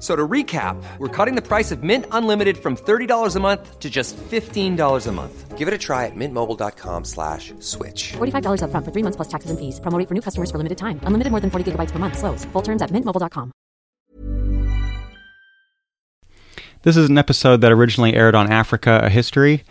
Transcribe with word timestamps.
F- 0.00 0.02
So 0.02 0.16
to 0.16 0.26
recap, 0.26 0.82
we're 0.98 1.08
cutting 1.08 1.34
the 1.34 1.42
price 1.46 1.70
of 1.70 1.82
Mint 1.82 2.06
Unlimited 2.10 2.56
from 2.56 2.74
$30 2.76 3.36
a 3.36 3.40
month 3.40 3.78
to 3.80 3.90
just 3.90 4.16
$15 4.16 5.06
a 5.06 5.12
month. 5.12 5.58
Give 5.58 5.68
it 5.68 5.74
a 5.74 5.78
try 5.78 6.06
at 6.06 6.16
mintmobile.com 6.16 7.04
slash 7.04 7.52
switch. 7.60 8.12
$45 8.16 8.62
upfront 8.62 8.84
for 8.86 8.92
three 8.92 9.02
months 9.02 9.16
plus 9.16 9.28
taxes 9.28 9.50
and 9.50 9.58
fees. 9.60 9.78
Promo 9.78 9.98
rate 9.98 10.08
for 10.08 10.14
new 10.14 10.22
customers 10.22 10.50
for 10.50 10.56
limited 10.56 10.78
time. 10.78 10.98
Unlimited 11.04 11.30
more 11.30 11.40
than 11.40 11.50
40 11.50 11.72
gigabytes 11.72 11.90
per 11.92 11.98
month. 11.98 12.16
Slows. 12.16 12.46
Full 12.54 12.62
terms 12.62 12.80
at 12.80 12.90
mintmobile.com. 12.90 13.52
This 16.82 16.96
is 16.96 17.10
an 17.10 17.18
episode 17.18 17.60
that 17.60 17.72
originally 17.72 18.14
aired 18.14 18.34
on 18.34 18.50
Africa: 18.50 19.00
A 19.02 19.10
History, 19.10 19.64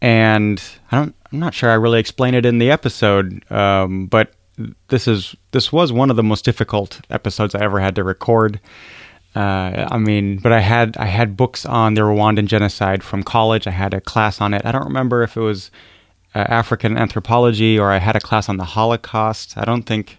and 0.00 0.62
I 0.90 0.96
don't. 0.96 1.14
I'm 1.30 1.38
not 1.38 1.52
sure 1.52 1.68
I 1.68 1.74
really 1.74 2.00
explained 2.00 2.34
it 2.36 2.46
in 2.46 2.58
the 2.58 2.70
episode, 2.70 3.44
um, 3.52 4.06
but 4.06 4.32
this 4.88 5.06
is 5.06 5.36
this 5.50 5.70
was 5.70 5.92
one 5.92 6.08
of 6.08 6.16
the 6.16 6.22
most 6.22 6.46
difficult 6.46 7.00
episodes 7.10 7.54
I 7.54 7.60
ever 7.62 7.78
had 7.80 7.94
to 7.96 8.04
record. 8.04 8.58
Uh, 9.36 9.86
I 9.90 9.98
mean, 9.98 10.38
but 10.38 10.52
I 10.52 10.60
had 10.60 10.96
I 10.96 11.04
had 11.04 11.36
books 11.36 11.66
on 11.66 11.92
the 11.92 12.00
Rwandan 12.00 12.46
genocide 12.46 13.04
from 13.04 13.22
college. 13.22 13.66
I 13.66 13.70
had 13.70 13.92
a 13.92 14.00
class 14.00 14.40
on 14.40 14.54
it. 14.54 14.64
I 14.64 14.72
don't 14.72 14.86
remember 14.86 15.22
if 15.22 15.36
it 15.36 15.40
was 15.40 15.70
uh, 16.34 16.38
African 16.48 16.96
anthropology 16.96 17.78
or 17.78 17.90
I 17.90 17.98
had 17.98 18.16
a 18.16 18.20
class 18.20 18.48
on 18.48 18.56
the 18.56 18.64
Holocaust. 18.64 19.58
I 19.58 19.66
don't 19.66 19.82
think. 19.82 20.18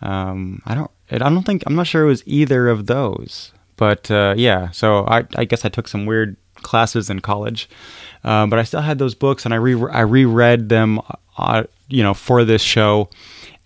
Um, 0.00 0.62
I 0.64 0.74
don't. 0.74 0.90
I 1.10 1.18
don't 1.18 1.42
think. 1.42 1.62
I'm 1.66 1.74
not 1.74 1.86
sure 1.86 2.04
it 2.04 2.08
was 2.08 2.22
either 2.24 2.68
of 2.68 2.86
those. 2.86 3.52
But 3.76 4.10
uh, 4.10 4.32
yeah, 4.36 4.70
so 4.70 5.04
I, 5.06 5.24
I 5.36 5.44
guess 5.44 5.66
I 5.66 5.68
took 5.68 5.86
some 5.86 6.06
weird 6.06 6.36
classes 6.54 7.10
in 7.10 7.20
college, 7.20 7.68
uh, 8.24 8.46
but 8.46 8.58
I 8.58 8.62
still 8.62 8.80
had 8.80 8.98
those 8.98 9.14
books, 9.14 9.44
and 9.44 9.52
I 9.52 9.58
re 9.58 9.74
I 9.92 10.00
reread 10.00 10.70
them, 10.70 11.00
uh, 11.36 11.64
you 11.88 12.02
know, 12.02 12.14
for 12.14 12.44
this 12.44 12.62
show, 12.62 13.10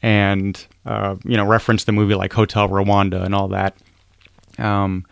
and 0.02 0.66
uh, 0.84 1.14
you 1.24 1.36
know, 1.36 1.46
referenced 1.46 1.86
the 1.86 1.92
movie 1.92 2.16
like 2.16 2.32
Hotel 2.32 2.68
Rwanda 2.68 3.24
and 3.24 3.32
all 3.32 3.46
that. 3.48 3.76
Um, 4.58 5.06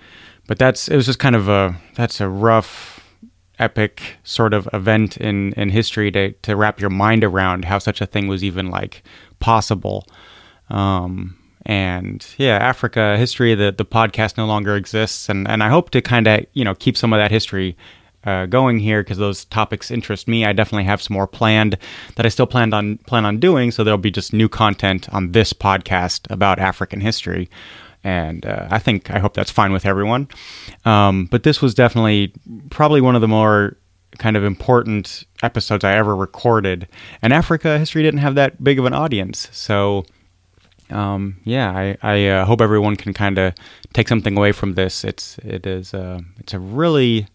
but 0.46 0.58
that's 0.58 0.88
it 0.88 0.96
was 0.96 1.06
just 1.06 1.18
kind 1.18 1.36
of 1.36 1.48
a 1.48 1.76
that's 1.94 2.20
a 2.20 2.28
rough, 2.28 3.00
epic 3.58 4.16
sort 4.24 4.52
of 4.54 4.68
event 4.72 5.16
in 5.16 5.52
in 5.52 5.70
history 5.70 6.10
to 6.10 6.32
to 6.32 6.56
wrap 6.56 6.80
your 6.80 6.90
mind 6.90 7.22
around 7.22 7.64
how 7.66 7.78
such 7.78 8.00
a 8.00 8.06
thing 8.06 8.26
was 8.26 8.42
even 8.42 8.70
like 8.70 9.02
possible. 9.38 10.06
Um, 10.70 11.36
and 11.66 12.26
yeah, 12.38 12.56
Africa 12.56 13.16
history. 13.16 13.54
The 13.54 13.70
the 13.70 13.84
podcast 13.84 14.36
no 14.36 14.46
longer 14.46 14.76
exists, 14.76 15.28
and 15.28 15.46
and 15.46 15.62
I 15.62 15.68
hope 15.68 15.90
to 15.90 16.00
kind 16.00 16.26
of 16.26 16.46
you 16.52 16.64
know 16.64 16.74
keep 16.74 16.96
some 16.96 17.12
of 17.12 17.18
that 17.18 17.30
history 17.30 17.76
uh, 18.24 18.46
going 18.46 18.78
here 18.78 19.02
because 19.02 19.18
those 19.18 19.44
topics 19.46 19.90
interest 19.90 20.28
me. 20.28 20.44
I 20.44 20.52
definitely 20.52 20.84
have 20.84 21.02
some 21.02 21.14
more 21.14 21.26
planned 21.26 21.76
that 22.16 22.26
I 22.26 22.28
still 22.28 22.46
planned 22.46 22.74
on 22.74 22.98
plan 22.98 23.24
on 23.24 23.38
doing. 23.38 23.70
So 23.70 23.84
there'll 23.84 23.98
be 23.98 24.10
just 24.10 24.32
new 24.32 24.48
content 24.48 25.08
on 25.12 25.32
this 25.32 25.52
podcast 25.52 26.30
about 26.30 26.58
African 26.58 27.00
history, 27.00 27.48
and 28.02 28.46
uh, 28.46 28.68
I 28.70 28.78
think 28.78 29.10
I 29.10 29.18
hope 29.18 29.34
that's 29.34 29.50
fine 29.50 29.72
with 29.72 29.86
everyone. 29.86 30.28
Um, 30.84 31.26
but 31.26 31.42
this 31.42 31.60
was 31.60 31.74
definitely 31.74 32.32
probably 32.70 33.00
one 33.00 33.14
of 33.14 33.20
the 33.20 33.28
more 33.28 33.76
kind 34.18 34.36
of 34.36 34.44
important 34.44 35.24
episodes 35.42 35.84
I 35.84 35.94
ever 35.94 36.16
recorded, 36.16 36.88
and 37.22 37.32
Africa 37.32 37.78
history 37.78 38.02
didn't 38.02 38.20
have 38.20 38.34
that 38.34 38.62
big 38.62 38.78
of 38.78 38.84
an 38.84 38.94
audience, 38.94 39.48
so 39.52 40.04
um, 40.90 41.36
yeah, 41.44 41.70
I, 41.70 41.96
I 42.02 42.26
uh, 42.28 42.44
hope 42.44 42.60
everyone 42.60 42.96
can 42.96 43.14
kind 43.14 43.38
of 43.38 43.54
take 43.92 44.08
something 44.08 44.36
away 44.36 44.52
from 44.52 44.74
this. 44.74 45.04
It's 45.04 45.38
it 45.38 45.66
is 45.66 45.94
uh, 45.94 46.20
it's 46.38 46.54
a 46.54 46.58
really 46.58 47.26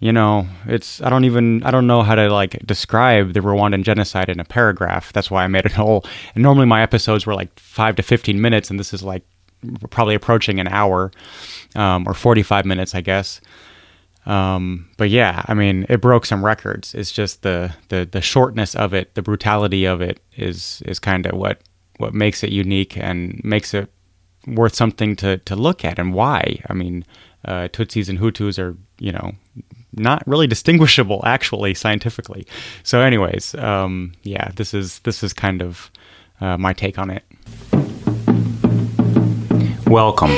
you 0.00 0.12
know 0.12 0.46
it's 0.66 1.02
I 1.02 1.10
don't 1.10 1.24
even 1.24 1.62
I 1.64 1.70
don't 1.70 1.86
know 1.86 2.02
how 2.02 2.14
to 2.14 2.32
like 2.32 2.64
describe 2.66 3.32
the 3.32 3.40
Rwandan 3.40 3.82
genocide 3.82 4.28
in 4.28 4.40
a 4.40 4.44
paragraph. 4.44 5.12
That's 5.12 5.30
why 5.30 5.44
I 5.44 5.48
made 5.48 5.66
it 5.66 5.72
whole. 5.80 6.04
And 6.34 6.42
normally 6.42 6.66
my 6.66 6.82
episodes 6.82 7.26
were 7.26 7.34
like 7.34 7.58
five 7.58 7.96
to 7.96 8.02
fifteen 8.02 8.40
minutes, 8.40 8.70
and 8.70 8.78
this 8.78 8.94
is 8.94 9.02
like 9.02 9.24
probably 9.90 10.14
approaching 10.14 10.60
an 10.60 10.68
hour 10.68 11.10
um, 11.76 12.06
or 12.06 12.14
forty 12.14 12.42
five 12.42 12.64
minutes, 12.64 12.94
I 12.94 13.00
guess. 13.00 13.40
Um, 14.26 14.90
but 14.98 15.08
yeah, 15.08 15.42
I 15.46 15.54
mean, 15.54 15.86
it 15.88 16.02
broke 16.02 16.26
some 16.26 16.44
records. 16.44 16.94
It's 16.94 17.12
just 17.12 17.42
the, 17.42 17.74
the, 17.88 18.06
the 18.10 18.20
shortness 18.20 18.74
of 18.74 18.92
it, 18.92 19.14
the 19.14 19.22
brutality 19.22 19.86
of 19.86 20.02
it 20.02 20.20
is, 20.36 20.82
is 20.84 20.98
kind 20.98 21.24
of 21.24 21.38
what, 21.38 21.62
what 21.96 22.12
makes 22.12 22.44
it 22.44 22.50
unique 22.50 22.98
and 22.98 23.40
makes 23.42 23.72
it 23.72 23.90
worth 24.46 24.74
something 24.74 25.16
to, 25.16 25.38
to 25.38 25.56
look 25.56 25.82
at 25.82 25.98
and 25.98 26.12
why. 26.12 26.60
I 26.68 26.74
mean, 26.74 27.06
uh, 27.46 27.68
Tutsis 27.68 28.10
and 28.10 28.18
Hutus 28.18 28.58
are, 28.58 28.76
you 28.98 29.12
know, 29.12 29.32
not 29.94 30.22
really 30.26 30.46
distinguishable 30.46 31.22
actually 31.24 31.72
scientifically. 31.72 32.46
So 32.82 33.00
anyways, 33.00 33.54
um, 33.54 34.12
yeah, 34.24 34.50
this 34.56 34.74
is, 34.74 34.98
this 35.00 35.22
is 35.22 35.32
kind 35.32 35.62
of, 35.62 35.90
uh, 36.42 36.58
my 36.58 36.74
take 36.74 36.98
on 36.98 37.08
it. 37.08 37.24
Welcome 39.88 40.36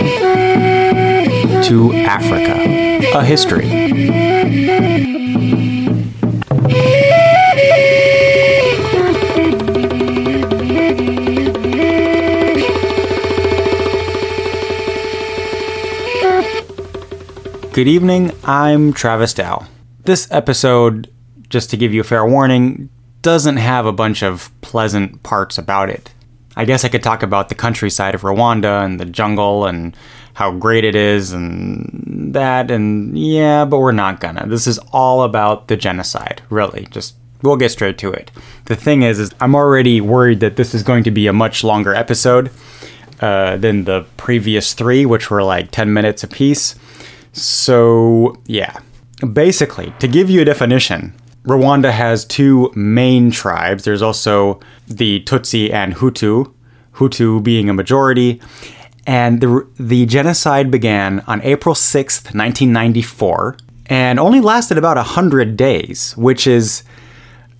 to 1.64 1.92
Africa, 2.06 2.54
a 3.16 3.24
history. 3.24 3.68
Good 17.72 17.88
evening, 17.88 18.30
I'm 18.44 18.92
Travis 18.92 19.34
Dow. 19.34 19.66
This 20.04 20.30
episode, 20.30 21.10
just 21.48 21.70
to 21.70 21.76
give 21.76 21.92
you 21.92 22.02
a 22.02 22.04
fair 22.04 22.24
warning, 22.24 22.88
doesn't 23.22 23.56
have 23.56 23.84
a 23.84 23.92
bunch 23.92 24.22
of 24.22 24.52
pleasant 24.60 25.24
parts 25.24 25.58
about 25.58 25.90
it. 25.90 26.12
I 26.56 26.64
guess 26.64 26.84
I 26.84 26.88
could 26.88 27.02
talk 27.02 27.22
about 27.22 27.48
the 27.48 27.54
countryside 27.54 28.14
of 28.14 28.22
Rwanda 28.22 28.84
and 28.84 28.98
the 28.98 29.04
jungle 29.04 29.66
and 29.66 29.96
how 30.34 30.52
great 30.52 30.84
it 30.84 30.94
is 30.94 31.32
and 31.32 32.34
that 32.34 32.70
and 32.70 33.16
yeah, 33.16 33.64
but 33.64 33.78
we're 33.78 33.92
not 33.92 34.20
gonna. 34.20 34.46
This 34.46 34.66
is 34.66 34.78
all 34.92 35.22
about 35.22 35.68
the 35.68 35.76
genocide, 35.76 36.42
really. 36.50 36.86
Just 36.90 37.14
we'll 37.42 37.56
get 37.56 37.70
straight 37.70 37.98
to 37.98 38.12
it. 38.12 38.30
The 38.66 38.76
thing 38.76 39.02
is, 39.02 39.18
is 39.18 39.32
I'm 39.40 39.54
already 39.54 40.00
worried 40.00 40.40
that 40.40 40.56
this 40.56 40.74
is 40.74 40.82
going 40.82 41.04
to 41.04 41.10
be 41.10 41.26
a 41.26 41.32
much 41.32 41.64
longer 41.64 41.94
episode 41.94 42.50
uh, 43.20 43.56
than 43.56 43.84
the 43.84 44.06
previous 44.16 44.74
three, 44.74 45.06
which 45.06 45.30
were 45.30 45.42
like 45.42 45.70
10 45.70 45.92
minutes 45.92 46.22
apiece. 46.22 46.74
So 47.32 48.36
yeah, 48.46 48.78
basically, 49.32 49.92
to 49.98 50.08
give 50.08 50.30
you 50.30 50.40
a 50.40 50.44
definition, 50.44 51.14
Rwanda 51.44 51.90
has 51.90 52.24
two 52.24 52.70
main 52.74 53.30
tribes. 53.30 53.84
There's 53.84 54.02
also 54.02 54.60
the 54.86 55.20
Tutsi 55.20 55.72
and 55.72 55.94
Hutu, 55.94 56.52
Hutu 56.94 57.42
being 57.42 57.68
a 57.68 57.74
majority. 57.74 58.40
And 59.06 59.40
the, 59.40 59.66
the 59.78 60.06
genocide 60.06 60.70
began 60.70 61.20
on 61.26 61.40
April 61.42 61.74
6th, 61.74 62.34
1994, 62.34 63.56
and 63.86 64.20
only 64.20 64.40
lasted 64.40 64.76
about 64.76 64.96
100 64.96 65.56
days, 65.56 66.16
which 66.16 66.46
is. 66.46 66.82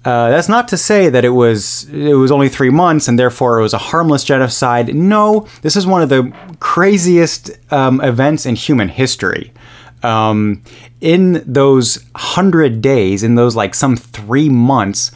Uh, 0.03 0.31
that's 0.31 0.49
not 0.49 0.67
to 0.67 0.79
say 0.79 1.11
that 1.11 1.27
it 1.27 1.31
was 1.31 1.85
it 1.91 2.15
was 2.15 2.33
only 2.33 2.49
three 2.49 2.71
months 2.71 3.07
and 3.07 3.19
therefore 3.19 3.59
it 3.59 3.63
was 3.63 3.75
a 3.75 3.79
harmless 3.79 4.25
genocide. 4.25 4.95
No, 4.95 5.47
this 5.61 5.77
is 5.77 5.87
one 5.87 6.01
of 6.01 6.09
the 6.09 6.33
craziest 6.59 7.51
um, 7.71 8.01
events 8.01 8.47
in 8.47 8.55
human 8.55 8.89
history. 8.89 9.53
Um, 10.03 10.63
in 11.01 11.43
those 11.47 12.05
hundred 12.15 12.81
days, 12.81 13.23
in 13.23 13.35
those 13.35 13.55
like 13.57 13.75
some 13.75 13.97
three 13.97 14.49
months, 14.49 15.11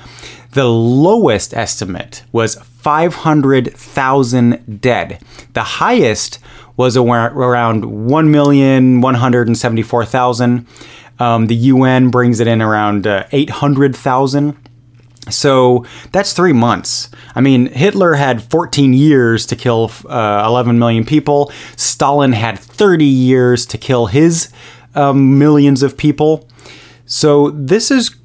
the 0.53 0.69
lowest 0.69 1.55
estimate 1.55 2.23
was 2.33 2.57
500,000 2.57 4.81
dead. 4.81 5.23
The 5.53 5.63
highest 5.63 6.39
was 6.77 6.97
around 6.97 7.85
1,174,000. 7.85 10.67
Um, 11.19 11.47
the 11.47 11.55
UN 11.55 12.11
brings 12.11 12.41
it 12.41 12.47
in 12.47 12.61
around 12.61 13.07
uh, 13.07 13.25
800,000. 13.33 14.55
So 15.31 15.87
that's 16.13 16.35
three 16.35 16.53
months. 16.53 17.09
I 17.35 17.41
mean, 17.41 17.67
Hitler 17.67 18.15
had 18.15 18.43
14 18.43 18.93
years 18.93 19.47
to 19.47 19.57
kill 19.57 19.91
uh, 20.09 20.45
11 20.47 20.79
million 20.79 21.05
people. 21.05 21.53
Stalin 21.77 22.33
had 22.33 22.59
30 22.59 23.05
years 23.05 23.65
to 23.67 23.79
kill 23.79 24.07
his 24.07 24.51
um, 24.95 25.39
millions 25.39 25.83
of 25.83 25.97
people. 25.97 26.49
So 27.07 27.51
this 27.51 27.91
is 27.91 28.17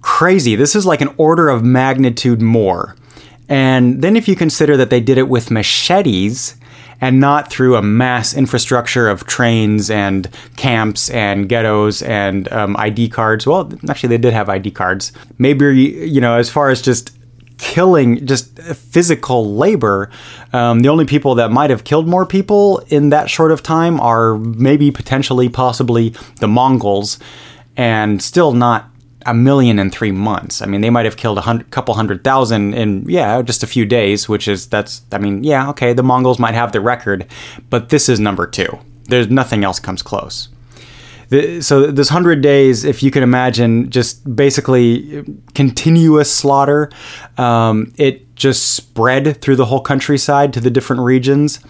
crazy. 0.00 0.56
This 0.56 0.74
is 0.74 0.86
like 0.86 1.00
an 1.00 1.14
order 1.16 1.48
of 1.48 1.64
magnitude 1.64 2.40
more. 2.40 2.96
And 3.48 4.00
then 4.02 4.16
if 4.16 4.28
you 4.28 4.36
consider 4.36 4.76
that 4.76 4.90
they 4.90 5.00
did 5.00 5.18
it 5.18 5.28
with 5.28 5.50
machetes 5.50 6.56
and 7.00 7.18
not 7.18 7.50
through 7.50 7.76
a 7.76 7.82
mass 7.82 8.34
infrastructure 8.34 9.08
of 9.08 9.26
trains 9.26 9.90
and 9.90 10.28
camps 10.56 11.10
and 11.10 11.48
ghettos 11.48 12.02
and 12.02 12.50
um, 12.52 12.76
ID 12.76 13.08
cards. 13.08 13.46
Well, 13.46 13.72
actually, 13.88 14.10
they 14.10 14.18
did 14.18 14.34
have 14.34 14.48
ID 14.48 14.70
cards. 14.72 15.12
Maybe, 15.38 15.74
you 15.76 16.20
know, 16.20 16.36
as 16.36 16.50
far 16.50 16.68
as 16.68 16.82
just 16.82 17.16
killing 17.60 18.26
just 18.26 18.58
physical 18.58 19.54
labor. 19.54 20.10
Um, 20.52 20.80
the 20.80 20.88
only 20.88 21.04
people 21.04 21.34
that 21.36 21.50
might 21.50 21.70
have 21.70 21.84
killed 21.84 22.08
more 22.08 22.26
people 22.26 22.78
in 22.88 23.10
that 23.10 23.30
short 23.30 23.52
of 23.52 23.62
time 23.62 24.00
are 24.00 24.38
maybe 24.38 24.90
potentially, 24.90 25.48
possibly 25.48 26.14
the 26.40 26.48
Mongols, 26.48 27.18
and 27.76 28.20
still 28.22 28.52
not 28.52 28.86
a 29.26 29.34
million 29.34 29.78
in 29.78 29.90
three 29.90 30.12
months. 30.12 30.62
I 30.62 30.66
mean, 30.66 30.80
they 30.80 30.90
might 30.90 31.04
have 31.04 31.16
killed 31.16 31.38
a 31.38 31.42
hundred, 31.42 31.70
couple 31.70 31.94
hundred 31.94 32.24
thousand 32.24 32.74
in 32.74 33.08
yeah, 33.08 33.42
just 33.42 33.62
a 33.62 33.66
few 33.66 33.84
days, 33.84 34.28
which 34.28 34.48
is 34.48 34.66
that's. 34.66 35.02
I 35.12 35.18
mean, 35.18 35.44
yeah, 35.44 35.68
okay, 35.70 35.92
the 35.92 36.02
Mongols 36.02 36.38
might 36.38 36.54
have 36.54 36.72
the 36.72 36.80
record, 36.80 37.26
but 37.68 37.90
this 37.90 38.08
is 38.08 38.18
number 38.18 38.46
two. 38.46 38.78
There's 39.04 39.28
nothing 39.28 39.64
else 39.64 39.78
comes 39.78 40.02
close. 40.02 40.48
The, 41.30 41.62
so 41.62 41.86
this 41.86 42.08
hundred 42.08 42.42
days, 42.42 42.84
if 42.84 43.02
you 43.02 43.10
can 43.10 43.22
imagine, 43.22 43.90
just 43.90 44.36
basically 44.36 45.24
continuous 45.54 46.32
slaughter. 46.32 46.90
Um, 47.38 47.92
it 47.96 48.34
just 48.34 48.74
spread 48.74 49.40
through 49.40 49.56
the 49.56 49.66
whole 49.66 49.80
countryside 49.80 50.52
to 50.54 50.60
the 50.60 50.70
different 50.70 51.02
regions. 51.02 51.60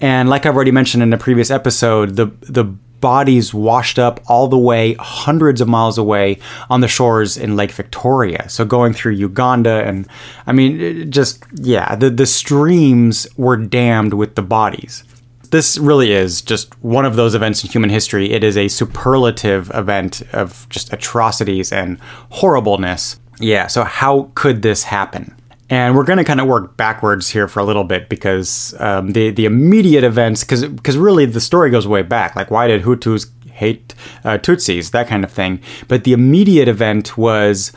And 0.00 0.28
like 0.28 0.46
I've 0.46 0.54
already 0.54 0.70
mentioned 0.70 1.02
in 1.02 1.12
a 1.12 1.18
previous 1.18 1.50
episode, 1.50 2.16
the 2.16 2.26
the 2.42 2.64
bodies 3.00 3.54
washed 3.54 3.98
up 3.98 4.20
all 4.26 4.48
the 4.48 4.58
way 4.58 4.94
hundreds 4.94 5.60
of 5.60 5.68
miles 5.68 5.98
away 5.98 6.38
on 6.68 6.80
the 6.80 6.88
shores 6.88 7.36
in 7.36 7.56
Lake 7.56 7.70
Victoria. 7.70 8.48
So 8.48 8.64
going 8.64 8.92
through 8.92 9.12
Uganda 9.12 9.84
and 9.84 10.08
I 10.46 10.52
mean 10.52 11.10
just 11.10 11.44
yeah, 11.54 11.94
the 11.94 12.10
the 12.10 12.26
streams 12.26 13.26
were 13.36 13.56
dammed 13.56 14.14
with 14.14 14.34
the 14.34 14.42
bodies. 14.42 15.04
This 15.50 15.78
really 15.78 16.12
is 16.12 16.42
just 16.42 16.78
one 16.82 17.04
of 17.04 17.16
those 17.16 17.34
events 17.34 17.64
in 17.64 17.70
human 17.70 17.90
history. 17.90 18.30
It 18.32 18.44
is 18.44 18.56
a 18.56 18.68
superlative 18.68 19.70
event 19.74 20.22
of 20.32 20.68
just 20.68 20.92
atrocities 20.92 21.72
and 21.72 21.98
horribleness. 22.30 23.18
Yeah, 23.40 23.66
so 23.66 23.84
how 23.84 24.30
could 24.34 24.62
this 24.62 24.82
happen? 24.82 25.34
And 25.70 25.94
we're 25.94 26.04
going 26.04 26.18
to 26.18 26.24
kind 26.24 26.40
of 26.40 26.46
work 26.46 26.76
backwards 26.76 27.28
here 27.28 27.46
for 27.46 27.60
a 27.60 27.64
little 27.64 27.84
bit 27.84 28.08
because 28.08 28.74
um, 28.78 29.10
the 29.10 29.30
the 29.30 29.44
immediate 29.44 30.02
events, 30.02 30.42
because 30.42 30.96
really 30.96 31.26
the 31.26 31.40
story 31.40 31.70
goes 31.70 31.86
way 31.86 32.02
back. 32.02 32.34
Like 32.34 32.50
why 32.50 32.66
did 32.68 32.82
Hutus 32.82 33.26
hate 33.58 33.94
uh, 34.24 34.38
Tutsis, 34.38 34.92
that 34.92 35.08
kind 35.08 35.24
of 35.24 35.30
thing. 35.30 35.60
But 35.88 36.04
the 36.04 36.12
immediate 36.12 36.68
event 36.68 37.18
was 37.18 37.72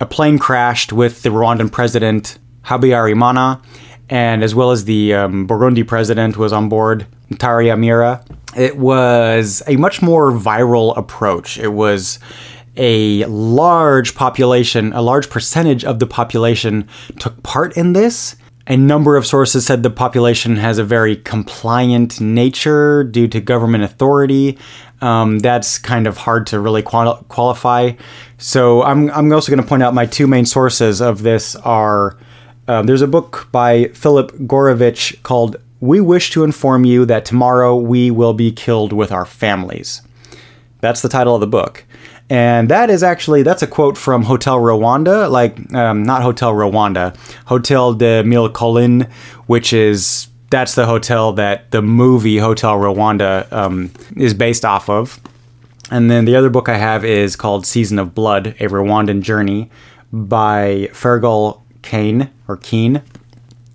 a 0.00 0.06
plane 0.06 0.38
crashed 0.38 0.92
with 0.92 1.22
the 1.22 1.30
Rwandan 1.30 1.70
president 1.72 2.38
Habyarimana, 2.64 3.62
and 4.10 4.42
as 4.42 4.54
well 4.54 4.72
as 4.72 4.84
the 4.84 5.14
um, 5.14 5.46
Burundi 5.46 5.86
president 5.86 6.36
was 6.36 6.52
on 6.52 6.68
board, 6.68 7.06
Ntaryamira. 7.30 8.26
It 8.56 8.76
was 8.76 9.62
a 9.68 9.76
much 9.76 10.02
more 10.02 10.32
viral 10.32 10.96
approach. 10.98 11.56
It 11.58 11.72
was 11.72 12.18
a 12.76 13.24
large 13.26 14.16
population, 14.16 14.92
a 14.92 15.00
large 15.00 15.30
percentage 15.30 15.84
of 15.84 16.00
the 16.00 16.06
population 16.06 16.88
took 17.20 17.40
part 17.44 17.76
in 17.76 17.92
this. 17.92 18.36
A 18.66 18.76
number 18.76 19.16
of 19.16 19.26
sources 19.26 19.64
said 19.66 19.82
the 19.82 19.90
population 19.90 20.56
has 20.56 20.78
a 20.78 20.84
very 20.84 21.16
compliant 21.16 22.20
nature 22.20 23.04
due 23.04 23.28
to 23.28 23.40
government 23.40 23.84
authority. 23.84 24.58
Um, 25.00 25.38
that's 25.38 25.78
kind 25.78 26.06
of 26.06 26.16
hard 26.16 26.46
to 26.48 26.60
really 26.60 26.82
quali- 26.82 27.22
qualify. 27.28 27.92
So 28.38 28.82
I'm, 28.82 29.10
I'm 29.10 29.32
also 29.32 29.50
going 29.50 29.62
to 29.62 29.68
point 29.68 29.82
out 29.82 29.94
my 29.94 30.06
two 30.06 30.26
main 30.26 30.46
sources 30.46 31.00
of 31.00 31.22
this 31.22 31.56
are 31.56 32.16
um, 32.70 32.86
there's 32.86 33.02
a 33.02 33.08
book 33.08 33.48
by 33.50 33.86
Philip 33.88 34.32
Gourevitch 34.32 35.22
called 35.22 35.56
We 35.80 36.00
Wish 36.00 36.30
to 36.30 36.44
Inform 36.44 36.84
You 36.84 37.04
That 37.04 37.24
Tomorrow 37.24 37.76
We 37.76 38.10
Will 38.10 38.32
Be 38.32 38.52
Killed 38.52 38.92
with 38.92 39.10
Our 39.10 39.26
Families. 39.26 40.02
That's 40.80 41.02
the 41.02 41.08
title 41.08 41.34
of 41.34 41.40
the 41.40 41.46
book 41.46 41.84
and 42.30 42.68
that 42.68 42.90
is 42.90 43.02
actually 43.02 43.42
that's 43.42 43.62
a 43.62 43.66
quote 43.66 43.98
from 43.98 44.22
Hotel 44.22 44.56
Rwanda, 44.58 45.28
like 45.28 45.74
um, 45.74 46.04
not 46.04 46.22
Hotel 46.22 46.52
Rwanda, 46.54 47.16
Hotel 47.46 47.92
de 47.92 48.22
Mille 48.22 48.48
Collines, 48.48 49.06
which 49.46 49.72
is 49.72 50.28
that's 50.48 50.76
the 50.76 50.86
hotel 50.86 51.32
that 51.32 51.72
the 51.72 51.82
movie 51.82 52.38
Hotel 52.38 52.76
Rwanda 52.76 53.50
um, 53.52 53.90
is 54.16 54.32
based 54.32 54.64
off 54.64 54.88
of. 54.88 55.20
And 55.90 56.08
then 56.08 56.24
the 56.24 56.36
other 56.36 56.50
book 56.50 56.68
I 56.68 56.76
have 56.76 57.04
is 57.04 57.34
called 57.34 57.66
Season 57.66 57.98
of 57.98 58.14
Blood: 58.14 58.54
A 58.60 58.68
Rwandan 58.68 59.22
Journey 59.22 59.68
by 60.12 60.88
Fergal 60.92 61.62
Kane 61.82 62.30
or 62.48 62.56
Keen. 62.56 63.02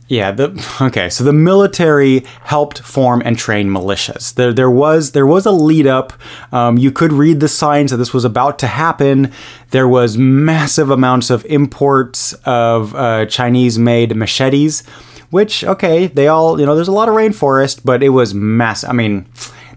Yeah, 0.07 0.31
the 0.31 0.78
okay, 0.81 1.10
so 1.10 1.24
the 1.24 1.34
military 1.34 2.24
helped 2.42 2.80
form 2.81 3.22
and 3.25 3.38
train 3.38 3.69
militias. 3.69 4.36
There, 4.36 4.54
there 4.54 4.69
was 4.69 5.12
there 5.13 5.25
was 5.25 5.46
a 5.46 5.52
lead 5.52 5.88
up. 5.88 6.13
Um, 6.52 6.78
you 6.78 6.92
could 6.92 7.12
read 7.12 7.40
the 7.40 7.48
signs 7.48 7.92
that 7.92 7.98
this 7.98 8.13
was 8.13 8.25
about 8.25 8.60
to 8.60 8.68
happen. 8.68 9.31
There 9.72 9.88
was 9.88 10.18
massive 10.18 10.90
amounts 10.90 11.30
of 11.30 11.46
imports 11.46 12.34
of 12.46 12.96
uh, 12.96 13.25
Chinese-made 13.25 14.16
machetes, 14.16 14.86
which 15.31 15.63
okay, 15.63 16.08
they 16.08 16.28
all 16.28 16.60
you 16.60 16.66
know. 16.66 16.75
There's 16.75 16.88
a 16.88 16.94
lot 16.94 17.10
of 17.10 17.16
rainforest, 17.16 17.81
but 17.84 18.04
it 18.04 18.10
was 18.10 18.36
mass. 18.36 18.84
I 18.84 18.92
mean, 18.92 19.25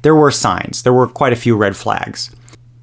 there 0.02 0.14
were 0.14 0.30
signs. 0.30 0.82
There 0.82 0.92
were 0.92 1.06
quite 1.06 1.32
a 1.32 1.36
few 1.36 1.56
red 1.56 1.74
flags 1.74 2.30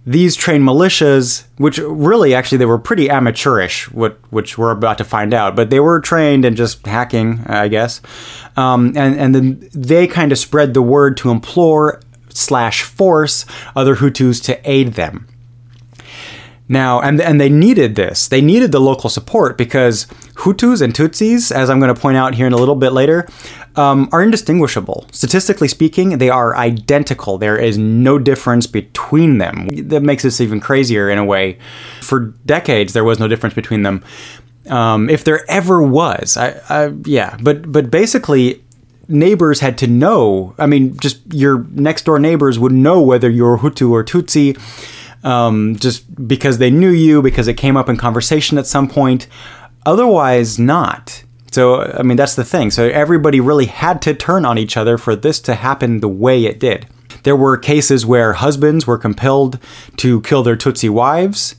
these 0.05 0.35
trained 0.35 0.63
militias, 0.63 1.45
which 1.57 1.79
really 1.79 2.35
actually 2.35 2.59
they 2.59 2.65
were 2.65 2.77
pretty 2.77 3.09
amateurish, 3.09 3.91
what, 3.91 4.19
which 4.29 4.57
we're 4.57 4.71
about 4.71 4.99
to 4.99 5.03
find 5.03 5.33
out, 5.33 5.55
but 5.55 5.71
they 5.71 5.79
were 5.79 5.99
trained 5.99 6.45
in 6.45 6.55
just 6.55 6.85
hacking, 6.85 7.43
I 7.47 7.67
guess. 7.67 8.01
Um, 8.55 8.93
and, 8.95 9.15
and 9.15 9.33
then 9.33 9.69
they 9.73 10.05
kind 10.05 10.31
of 10.31 10.37
spread 10.37 10.73
the 10.73 10.81
word 10.81 11.17
to 11.17 11.31
implore 11.31 12.01
slash 12.29 12.83
force 12.83 13.45
other 13.75 13.95
Hutus 13.95 14.43
to 14.43 14.69
aid 14.69 14.93
them. 14.93 15.27
Now, 16.67 17.01
and, 17.01 17.19
and 17.21 17.39
they 17.39 17.49
needed 17.49 17.95
this. 17.95 18.27
They 18.27 18.41
needed 18.41 18.71
the 18.71 18.81
local 18.81 19.09
support 19.09 19.57
because 19.57 20.07
Hutus 20.35 20.81
and 20.81 20.93
Tutsis, 20.93 21.51
as 21.51 21.69
I'm 21.69 21.79
going 21.79 21.93
to 21.93 21.99
point 21.99 22.17
out 22.17 22.35
here 22.35 22.45
in 22.45 22.53
a 22.53 22.57
little 22.57 22.75
bit 22.75 22.91
later, 22.91 23.27
um, 23.75 24.09
are 24.11 24.21
indistinguishable. 24.21 25.07
Statistically 25.11 25.67
speaking, 25.67 26.17
they 26.17 26.29
are 26.29 26.55
identical. 26.55 27.37
There 27.37 27.57
is 27.57 27.77
no 27.77 28.19
difference 28.19 28.67
between 28.67 29.37
them. 29.37 29.67
That 29.87 30.01
makes 30.03 30.23
this 30.23 30.41
even 30.41 30.59
crazier 30.59 31.09
in 31.09 31.17
a 31.17 31.25
way. 31.25 31.57
For 32.01 32.33
decades, 32.45 32.93
there 32.93 33.03
was 33.03 33.19
no 33.19 33.27
difference 33.27 33.55
between 33.55 33.83
them. 33.83 34.03
Um, 34.69 35.09
if 35.09 35.23
there 35.23 35.49
ever 35.49 35.81
was, 35.81 36.37
I, 36.37 36.59
I, 36.69 36.93
yeah, 37.05 37.37
but 37.41 37.71
but 37.71 37.91
basically, 37.91 38.63
neighbors 39.07 39.59
had 39.59 39.77
to 39.79 39.87
know. 39.87 40.55
I 40.57 40.65
mean, 40.65 40.97
just 40.97 41.21
your 41.31 41.65
next 41.69 42.05
door 42.05 42.17
neighbors 42.17 42.57
would 42.57 42.71
know 42.71 43.01
whether 43.01 43.29
you're 43.29 43.59
Hutu 43.59 43.91
or 43.91 44.03
Tutsi 44.03 44.57
um, 45.25 45.75
just 45.75 46.27
because 46.27 46.59
they 46.59 46.69
knew 46.69 46.91
you, 46.91 47.21
because 47.21 47.47
it 47.47 47.55
came 47.55 47.75
up 47.75 47.89
in 47.89 47.97
conversation 47.97 48.57
at 48.57 48.67
some 48.67 48.87
point. 48.87 49.27
Otherwise, 49.85 50.57
not. 50.57 51.23
So, 51.51 51.81
I 51.81 52.01
mean, 52.03 52.17
that's 52.17 52.35
the 52.35 52.43
thing. 52.43 52.71
So, 52.71 52.89
everybody 52.89 53.39
really 53.39 53.67
had 53.67 54.01
to 54.01 54.13
turn 54.13 54.43
on 54.45 54.57
each 54.57 54.75
other 54.75 54.97
for 54.97 55.15
this 55.15 55.39
to 55.41 55.55
happen 55.55 55.99
the 55.99 56.09
way 56.09 56.45
it 56.45 56.59
did. 56.59 56.87
There 57.23 57.35
were 57.35 57.57
cases 57.57 58.05
where 58.05 58.33
husbands 58.33 58.85
were 58.85 58.97
compelled 58.97 59.59
to 59.97 60.21
kill 60.21 60.43
their 60.43 60.57
Tutsi 60.57 60.89
wives, 60.89 61.55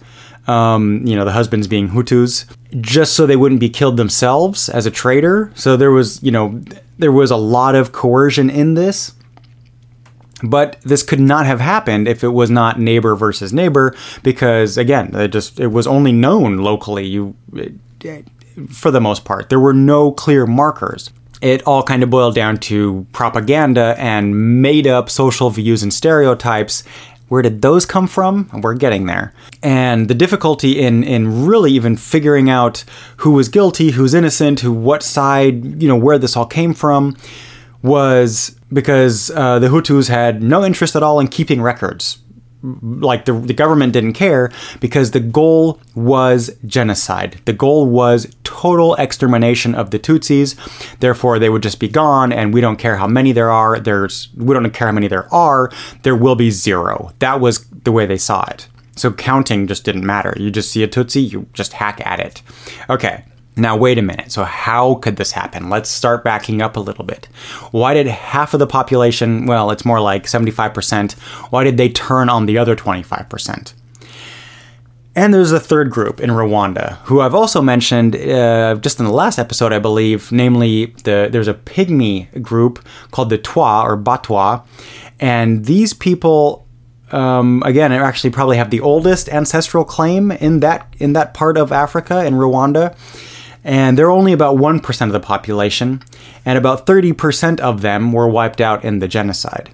um, 0.47 1.07
you 1.07 1.17
know, 1.17 1.25
the 1.25 1.33
husbands 1.33 1.67
being 1.67 1.89
Hutus, 1.89 2.45
just 2.81 3.15
so 3.15 3.27
they 3.27 3.37
wouldn't 3.37 3.61
be 3.61 3.71
killed 3.71 3.97
themselves 3.97 4.69
as 4.69 4.87
a 4.87 4.91
traitor. 4.91 5.51
So, 5.55 5.77
there 5.77 5.91
was, 5.93 6.23
you 6.23 6.31
know, 6.31 6.63
there 6.99 7.13
was 7.13 7.31
a 7.31 7.37
lot 7.37 7.75
of 7.75 7.93
coercion 7.93 8.51
in 8.51 8.75
this. 8.75 9.13
But 10.43 10.79
this 10.83 11.03
could 11.03 11.21
not 11.21 11.47
have 11.47 11.61
happened 11.61 12.07
if 12.07 12.23
it 12.23 12.29
was 12.29 12.51
not 12.51 12.79
neighbor 12.79 13.15
versus 13.15 13.55
neighbor, 13.55 13.97
because 14.23 14.77
again, 14.77 15.17
it 15.17 15.29
just 15.29 15.59
it 15.59 15.69
was 15.69 15.87
only 15.87 16.13
known 16.13 16.59
locally. 16.59 17.07
You, 17.07 17.35
for 18.71 18.91
the 18.91 19.01
most 19.01 19.25
part, 19.25 19.49
there 19.49 19.61
were 19.61 19.75
no 19.75 20.13
clear 20.13 20.47
markers. 20.47 21.11
It 21.43 21.63
all 21.65 21.83
kind 21.83 22.03
of 22.03 22.11
boiled 22.11 22.35
down 22.35 22.57
to 22.59 23.07
propaganda 23.13 23.95
and 23.99 24.63
made 24.63 24.87
up 24.87 25.11
social 25.11 25.51
views 25.51 25.83
and 25.83 25.93
stereotypes. 25.93 26.83
Where 27.29 27.43
did 27.43 27.61
those 27.61 27.85
come 27.85 28.07
from? 28.07 28.49
We're 28.63 28.75
getting 28.75 29.07
there. 29.07 29.35
And 29.63 30.09
the 30.09 30.15
difficulty 30.15 30.81
in 30.81 31.03
in 31.05 31.47
really 31.47 31.73
even 31.73 31.97
figuring 31.97 32.49
out 32.49 32.85
who 33.19 33.33
was 33.33 33.49
guilty, 33.49 33.91
who's 33.91 34.15
innocent, 34.15 34.61
who 34.61 34.73
what 34.73 35.03
side, 35.03 35.83
you 35.83 35.89
know, 35.89 35.97
where 35.97 36.19
this 36.19 36.37
all 36.37 36.47
came 36.47 36.73
from 36.73 37.17
was 37.83 38.57
because 38.73 39.31
uh, 39.31 39.59
the 39.59 39.69
Hutus 39.69 40.09
had 40.09 40.43
no 40.43 40.65
interest 40.65 40.97
at 40.97 41.03
all 41.03 41.21
in 41.21 41.29
keeping 41.29 41.61
records. 41.61 42.19
Like 42.83 43.25
the, 43.25 43.33
the 43.33 43.55
government 43.55 43.93
didn't 43.93 44.15
care 44.15 44.51
because 44.81 45.11
the 45.11 45.21
goal 45.21 45.81
was 45.95 46.51
genocide. 46.67 47.41
The 47.45 47.53
goal 47.53 47.87
was 47.87 48.35
total 48.45 48.95
extermination 48.97 49.75
of 49.75 49.91
the 49.91 49.99
Tutsis. 49.99 50.57
Therefore, 51.01 51.39
they 51.39 51.49
would 51.49 51.63
just 51.63 51.81
be 51.81 51.89
gone, 51.89 52.33
and 52.33 52.53
we 52.53 52.61
don't 52.61 52.77
care 52.79 52.97
how 52.97 53.07
many 53.07 53.33
there 53.33 53.51
are. 53.51 53.79
There's 53.79 54.29
we 54.37 54.55
don't 54.55 54.71
care 54.71 54.89
how 54.89 54.93
many 54.93 55.09
there 55.09 55.33
are. 55.33 55.71
There 56.03 56.17
will 56.17 56.37
be 56.37 56.51
zero. 56.51 57.13
That 57.21 57.41
was 57.41 57.67
the 57.69 57.93
way 57.93 58.07
they 58.07 58.19
saw 58.19 58.45
it. 58.51 58.69
So 58.97 59.13
counting 59.13 59.67
just 59.67 59.85
didn't 59.85 60.07
matter. 60.07 60.35
You 60.39 60.51
just 60.51 60.73
see 60.73 60.83
a 60.83 60.89
Tutsi, 60.89 61.31
you 61.31 61.47
just 61.53 61.75
hack 61.75 62.01
at 62.05 62.19
it. 62.19 62.43
Okay. 62.89 63.25
Now, 63.59 63.75
wait 63.75 63.97
a 63.97 64.03
minute. 64.03 64.31
So, 64.33 64.45
how 64.45 64.97
could 64.97 65.17
this 65.17 65.33
happen? 65.33 65.71
Let's 65.71 65.89
start 65.89 66.23
backing 66.23 66.61
up 66.61 66.77
a 66.77 66.81
little 66.81 67.05
bit. 67.05 67.27
Why 67.71 67.95
did 67.95 68.07
half 68.07 68.53
of 68.53 68.61
the 68.61 68.67
population, 68.67 69.47
well, 69.47 69.71
it's 69.71 69.85
more 69.85 70.01
like 70.01 70.25
75%, 70.25 71.13
why 71.51 71.65
did 71.65 71.79
they 71.79 71.89
turn 71.89 72.29
on 72.29 72.45
the 72.45 72.59
other 72.59 72.77
25%? 72.77 73.73
And 75.15 75.33
there's 75.33 75.53
a 75.53 75.59
third 75.59 75.91
group 75.91 76.21
in 76.21 76.29
Rwanda, 76.29 76.97
who 77.05 77.23
I've 77.23 77.35
also 77.35 77.63
mentioned 77.63 78.15
uh, 78.15 78.75
just 78.75 79.01
in 79.01 79.07
the 79.07 79.13
last 79.13 79.39
episode, 79.39 79.73
I 79.73 79.79
believe. 79.79 80.31
Namely, 80.31 80.87
the 81.05 81.31
there's 81.33 81.49
a 81.49 81.55
pygmy 81.55 82.43
group 82.43 82.87
called 83.13 83.31
the 83.31 83.39
Twa 83.39 83.83
or 83.83 83.97
Batwa, 83.97 84.63
and 85.19 85.65
these 85.65 85.95
people, 85.95 86.67
um, 87.13 87.63
again, 87.65 87.93
actually 87.93 88.29
probably 88.29 88.59
have 88.59 88.69
the 88.69 88.81
oldest 88.81 89.31
ancestral 89.31 89.87
claim 89.87 90.31
in 90.33 90.61
that 90.61 90.95
in 90.99 91.15
that 91.15 91.33
part 91.33 91.57
of 91.57 91.73
Africa 91.73 92.23
in 92.27 92.35
Rwanda 92.35 92.95
and 93.67 93.99
they're 93.99 94.13
only 94.13 94.33
about 94.33 94.57
1% 94.57 95.07
of 95.07 95.13
the 95.13 95.19
population, 95.19 96.01
and 96.45 96.57
about 96.57 96.87
30% 96.87 97.59
of 97.59 97.83
them 97.83 98.13
were 98.13 98.29
wiped 98.29 98.61
out 98.61 98.85
in 98.85 99.01
the 99.01 99.09
genocide. 99.09 99.71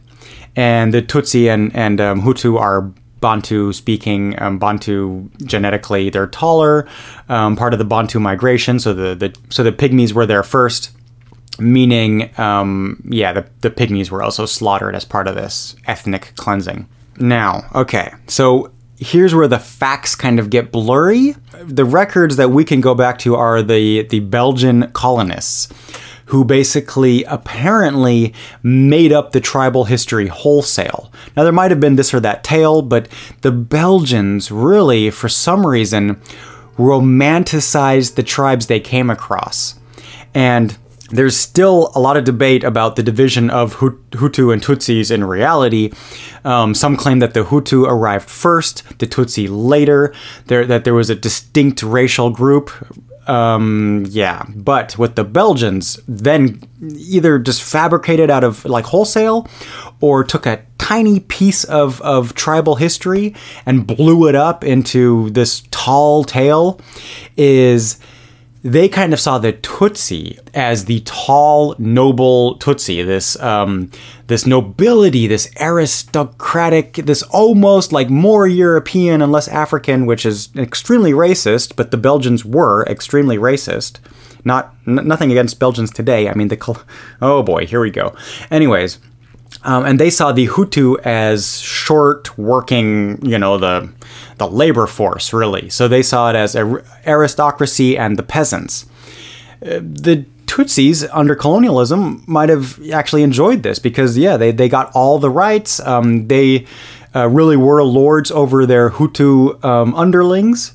And 0.57 0.95
the 0.95 1.03
Tutsi 1.03 1.53
and, 1.53 1.77
and 1.77 2.01
um, 2.01 2.23
Hutu 2.23 2.59
are 2.59 2.91
Bantu 3.21 3.73
speaking, 3.75 4.41
um, 4.41 4.59
Bantu 4.59 5.29
genetically, 5.45 6.09
they're 6.09 6.27
taller, 6.27 6.89
um, 7.29 7.55
part 7.55 7.75
of 7.75 7.79
the 7.79 7.85
Bantu 7.85 8.19
migration, 8.19 8.81
so 8.81 8.95
the, 8.95 9.15
the, 9.15 9.37
so 9.51 9.63
the 9.63 9.71
Pygmies 9.71 10.15
were 10.15 10.27
there 10.27 10.43
first. 10.43 10.91
Meaning, 11.59 12.31
um, 12.41 13.03
yeah, 13.11 13.35
the, 13.35 13.47
the 13.61 13.71
Pygmies 13.71 14.11
were 14.11 14.23
also 14.23 14.47
slaughtered 14.47 14.95
as 14.95 15.05
part 15.05 15.29
of 15.29 15.35
this 15.35 15.77
ethnic 15.87 16.33
cleansing. 16.37 16.89
Now, 17.19 17.65
okay, 17.75 18.11
so 18.27 18.73
here's 19.03 19.35
where 19.35 19.49
the 19.49 19.59
facts 19.59 20.15
kind 20.15 20.39
of 20.39 20.51
get 20.51 20.73
blurry. 20.73 21.35
The 21.61 21.85
records 21.85 22.37
that 22.37 22.51
we 22.51 22.65
can 22.65 22.81
go 22.81 22.95
back 22.95 23.19
to 23.21 23.35
are 23.35 23.63
the 23.63 24.03
the 24.03 24.21
Belgian 24.21 24.91
colonists 24.93 25.69
who 26.27 26.45
basically 26.45 27.25
apparently 27.25 28.33
made 28.63 29.13
up 29.13 29.33
the 29.33 29.41
tribal 29.41 29.85
history 29.85 30.29
wholesale. 30.29 31.13
Now 31.37 31.43
there 31.43 31.53
might 31.53 31.71
have 31.71 31.81
been 31.81 31.97
this 31.97 32.15
or 32.15 32.21
that 32.21 32.43
tale, 32.43 32.81
but 32.81 33.09
the 33.43 33.53
Belgians 33.53 34.51
really 34.51 35.11
for 35.11 35.29
some 35.29 35.67
reason 35.67 36.21
romanticized 36.79 38.15
the 38.15 38.23
tribes 38.23 38.67
they 38.67 38.81
came 38.81 39.11
across. 39.11 39.79
And 40.35 40.79
there's 41.13 41.37
still 41.37 41.93
a 41.95 42.01
lot 42.01 42.17
of 42.17 42.25
debate 42.25 42.65
about 42.65 42.97
the 42.97 43.03
division 43.03 43.51
of 43.51 43.77
Hutu 43.77 44.53
and 44.53 44.63
Tutsis 44.63 45.11
in 45.11 45.25
reality. 45.25 45.93
Um, 46.45 46.75
some 46.75 46.97
claim 46.97 47.19
that 47.21 47.35
the 47.35 47.45
Hutu 47.45 47.87
arrived 47.87 48.29
first, 48.29 48.99
the 48.99 49.07
Tutsi 49.07 49.47
later, 49.51 50.15
there, 50.47 50.65
that 50.67 50.85
there 50.85 50.95
was 50.95 51.11
a 51.11 51.15
distinct 51.15 51.83
racial 51.83 52.31
group. 52.31 52.71
Um, 53.29 54.05
yeah, 54.09 54.45
but 54.49 54.99
with 54.99 55.15
the 55.15 55.23
Belgians, 55.23 56.01
then 56.09 56.61
either 56.81 57.39
just 57.39 57.63
fabricated 57.63 58.31
out 58.31 58.43
of 58.43 58.65
like 58.65 58.87
wholesale 58.87 59.49
or 60.01 60.25
took 60.25 60.47
a 60.47 60.65
tiny 60.79 61.21
piece 61.21 61.63
of, 61.65 62.01
of 62.01 62.35
tribal 62.35 62.75
history 62.75 63.35
and 63.65 63.87
blew 63.87 64.29
it 64.29 64.35
up 64.35 64.65
into 64.65 65.31
this 65.31 65.63
tall 65.71 66.25
tale 66.25 66.81
is 67.37 68.01
they 68.65 68.89
kind 68.89 69.13
of 69.13 69.21
saw 69.21 69.39
the 69.39 69.53
Tutsi 69.53 70.39
as 70.55 70.85
the 70.85 71.01
tall, 71.01 71.75
noble 71.79 72.59
Tutsi, 72.59 73.05
this 73.05 73.39
um, 73.41 73.91
this 74.29 74.47
nobility, 74.47 75.27
this 75.27 75.51
aristocratic, 75.61 76.95
this 76.95 77.23
almost 77.25 77.93
like 77.93 78.09
more 78.09 78.47
European 78.47 79.21
and 79.21 79.33
less 79.33 79.49
African, 79.49 80.07
which 80.07 80.25
is 80.25 80.49
extremely 80.57 81.13
racist. 81.13 81.75
But 81.75 81.91
the 81.91 81.97
Belgians 81.97 82.45
were 82.45 82.85
extremely 82.85 83.37
racist. 83.37 83.99
Not 84.45 84.75
n- 84.87 85.07
nothing 85.07 85.31
against 85.33 85.59
Belgians 85.59 85.91
today. 85.91 86.29
I 86.29 86.35
mean, 86.35 86.49
the 86.49 86.85
oh 87.21 87.43
boy, 87.43 87.67
here 87.67 87.81
we 87.81 87.91
go. 87.91 88.15
Anyways, 88.51 89.01
um, 89.65 89.85
and 89.85 90.01
they 90.01 90.11
saw 90.11 90.33
the 90.33 90.49
Hutu 90.49 90.99
as 91.01 91.61
short 91.61 92.37
working, 92.39 93.25
you 93.25 93.39
know, 93.39 93.59
the 93.59 93.93
the 94.39 94.49
labor 94.49 94.87
force 94.87 95.33
really. 95.33 95.69
So 95.71 95.89
they 95.89 96.03
saw 96.03 96.31
it 96.31 96.37
as 96.37 96.55
a, 96.55 96.83
aristocracy 97.07 97.97
and 97.97 98.17
the 98.17 98.23
peasants. 98.23 98.87
Uh, 99.65 99.79
the 99.83 100.25
Tutsis 100.47 101.09
under 101.13 101.35
colonialism 101.35 102.25
might 102.27 102.49
have 102.49 102.79
actually 102.91 103.23
enjoyed 103.23 103.63
this 103.63 103.79
because 103.79 104.19
yeah, 104.19 104.37
they 104.37 104.51
they 104.53 104.69
got 104.69 104.91
all 104.95 105.19
the 105.19 105.31
rights. 105.31 105.81
Um, 105.81 106.29
they 106.29 106.67
uh, 107.15 107.29
really 107.29 107.57
were 107.57 107.83
lords 107.85 108.31
over 108.31 108.67
their 108.67 108.91
Hutu 108.91 109.63
um, 109.65 109.95
underlings. 109.95 110.75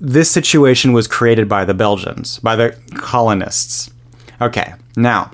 This 0.00 0.30
situation 0.30 0.92
was 0.92 1.06
created 1.06 1.48
by 1.48 1.64
the 1.64 1.74
Belgians, 1.74 2.38
by 2.38 2.54
the 2.56 2.78
colonists. 2.94 3.90
Okay, 4.40 4.74
now 4.96 5.30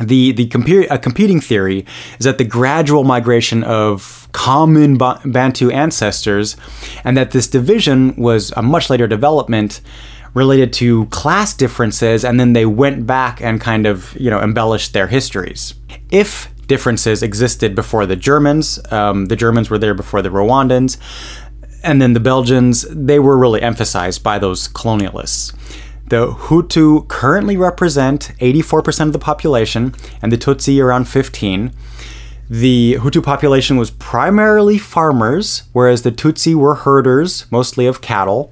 the 0.00 0.32
the 0.32 0.86
a 0.90 0.98
competing 0.98 1.40
theory 1.40 1.84
is 2.18 2.24
that 2.24 2.38
the 2.38 2.44
gradual 2.44 3.04
migration 3.04 3.64
of 3.64 4.28
common 4.32 4.96
ba- 4.96 5.20
Bantu 5.24 5.70
ancestors, 5.70 6.56
and 7.04 7.16
that 7.16 7.32
this 7.32 7.48
division 7.48 8.14
was 8.16 8.52
a 8.56 8.62
much 8.62 8.90
later 8.90 9.06
development 9.06 9.80
related 10.34 10.72
to 10.74 11.06
class 11.06 11.54
differences, 11.54 12.24
and 12.24 12.38
then 12.38 12.52
they 12.52 12.66
went 12.66 13.06
back 13.06 13.40
and 13.40 13.60
kind 13.60 13.86
of 13.86 14.14
you 14.16 14.30
know 14.30 14.40
embellished 14.40 14.92
their 14.92 15.06
histories. 15.06 15.74
If 16.10 16.48
differences 16.66 17.22
existed 17.22 17.74
before 17.74 18.06
the 18.06 18.16
Germans, 18.16 18.78
um, 18.92 19.26
the 19.26 19.36
Germans 19.36 19.70
were 19.70 19.78
there 19.78 19.94
before 19.94 20.22
the 20.22 20.28
Rwandans, 20.28 20.98
and 21.82 22.00
then 22.00 22.12
the 22.12 22.20
Belgians, 22.20 22.86
they 22.90 23.18
were 23.18 23.36
really 23.36 23.62
emphasized 23.62 24.22
by 24.22 24.38
those 24.38 24.68
colonialists. 24.68 25.54
The 26.08 26.32
Hutu 26.32 27.06
currently 27.08 27.58
represent 27.58 28.32
84% 28.40 29.06
of 29.06 29.12
the 29.12 29.18
population, 29.18 29.94
and 30.22 30.32
the 30.32 30.38
Tutsi 30.38 30.82
around 30.82 31.06
15. 31.06 31.72
The 32.48 32.96
Hutu 33.00 33.22
population 33.22 33.76
was 33.76 33.90
primarily 33.90 34.78
farmers, 34.78 35.64
whereas 35.72 36.02
the 36.02 36.12
Tutsi 36.12 36.54
were 36.54 36.76
herders, 36.76 37.44
mostly 37.52 37.86
of 37.86 38.00
cattle. 38.00 38.50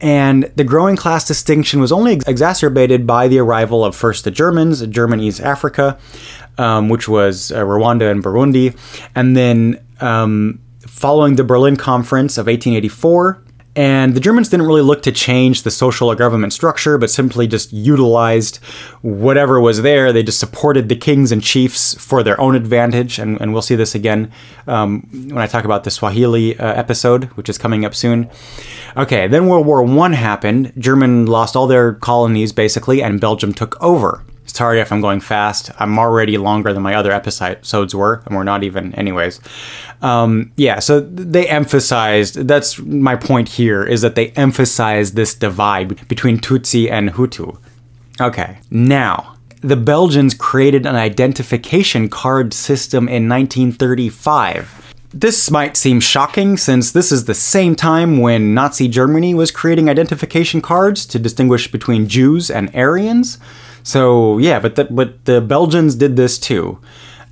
And 0.00 0.50
the 0.56 0.64
growing 0.64 0.96
class 0.96 1.24
distinction 1.24 1.80
was 1.80 1.92
only 1.92 2.14
exacerbated 2.26 3.06
by 3.06 3.28
the 3.28 3.38
arrival 3.38 3.84
of 3.84 3.94
first 3.94 4.24
the 4.24 4.32
Germans, 4.32 4.84
German 4.88 5.20
East 5.20 5.40
Africa, 5.40 5.96
um, 6.58 6.88
which 6.88 7.08
was 7.08 7.52
uh, 7.52 7.60
Rwanda 7.60 8.10
and 8.10 8.22
Burundi, 8.22 8.76
and 9.14 9.36
then 9.36 9.80
um, 10.00 10.60
following 10.80 11.36
the 11.36 11.44
Berlin 11.44 11.76
Conference 11.76 12.36
of 12.36 12.46
1884, 12.46 13.44
and 13.74 14.14
the 14.14 14.20
Germans 14.20 14.50
didn't 14.50 14.66
really 14.66 14.82
look 14.82 15.02
to 15.04 15.12
change 15.12 15.62
the 15.62 15.70
social 15.70 16.10
or 16.10 16.14
government 16.14 16.52
structure, 16.52 16.98
but 16.98 17.10
simply 17.10 17.46
just 17.46 17.72
utilized 17.72 18.58
whatever 19.00 19.60
was 19.60 19.80
there. 19.80 20.12
They 20.12 20.22
just 20.22 20.38
supported 20.38 20.90
the 20.90 20.96
kings 20.96 21.32
and 21.32 21.42
chiefs 21.42 21.94
for 21.94 22.22
their 22.22 22.38
own 22.38 22.54
advantage. 22.54 23.18
And, 23.18 23.40
and 23.40 23.52
we'll 23.52 23.62
see 23.62 23.74
this 23.74 23.94
again 23.94 24.30
um, 24.66 25.08
when 25.10 25.38
I 25.38 25.46
talk 25.46 25.64
about 25.64 25.84
the 25.84 25.90
Swahili 25.90 26.58
uh, 26.58 26.74
episode, 26.74 27.24
which 27.36 27.48
is 27.48 27.56
coming 27.56 27.84
up 27.84 27.94
soon. 27.94 28.28
Okay, 28.96 29.26
then 29.26 29.46
World 29.46 29.66
War 29.66 29.82
I 29.82 30.14
happened. 30.14 30.74
German 30.76 31.24
lost 31.24 31.56
all 31.56 31.66
their 31.66 31.94
colonies, 31.94 32.52
basically, 32.52 33.02
and 33.02 33.20
Belgium 33.20 33.54
took 33.54 33.82
over. 33.82 34.22
Sorry 34.52 34.80
if 34.80 34.92
I'm 34.92 35.00
going 35.00 35.20
fast. 35.20 35.70
I'm 35.78 35.98
already 35.98 36.36
longer 36.36 36.74
than 36.74 36.82
my 36.82 36.94
other 36.94 37.10
episodes 37.10 37.94
were, 37.94 38.22
and 38.26 38.36
we're 38.36 38.44
not 38.44 38.62
even, 38.62 38.94
anyways. 38.96 39.40
Um, 40.02 40.52
yeah, 40.56 40.78
so 40.78 41.00
they 41.00 41.48
emphasized. 41.48 42.34
That's 42.34 42.78
my 42.78 43.16
point 43.16 43.48
here 43.48 43.82
is 43.82 44.02
that 44.02 44.14
they 44.14 44.28
emphasized 44.32 45.16
this 45.16 45.34
divide 45.34 46.06
between 46.06 46.38
Tutsi 46.38 46.90
and 46.90 47.10
Hutu. 47.10 47.58
Okay, 48.20 48.58
now 48.70 49.36
the 49.62 49.76
Belgians 49.76 50.34
created 50.34 50.84
an 50.84 50.96
identification 50.96 52.10
card 52.10 52.52
system 52.52 53.08
in 53.08 53.28
1935. 53.28 54.94
This 55.14 55.50
might 55.50 55.76
seem 55.76 56.00
shocking 56.00 56.56
since 56.56 56.92
this 56.92 57.12
is 57.12 57.24
the 57.24 57.34
same 57.34 57.74
time 57.76 58.18
when 58.18 58.54
Nazi 58.54 58.88
Germany 58.88 59.34
was 59.34 59.50
creating 59.50 59.88
identification 59.88 60.60
cards 60.60 61.06
to 61.06 61.18
distinguish 61.18 61.70
between 61.70 62.08
Jews 62.08 62.50
and 62.50 62.74
Aryans. 62.74 63.38
So 63.82 64.38
yeah, 64.38 64.60
but 64.60 64.76
the, 64.76 64.84
but 64.84 65.24
the 65.24 65.40
Belgians 65.40 65.94
did 65.94 66.16
this 66.16 66.38
too. 66.38 66.78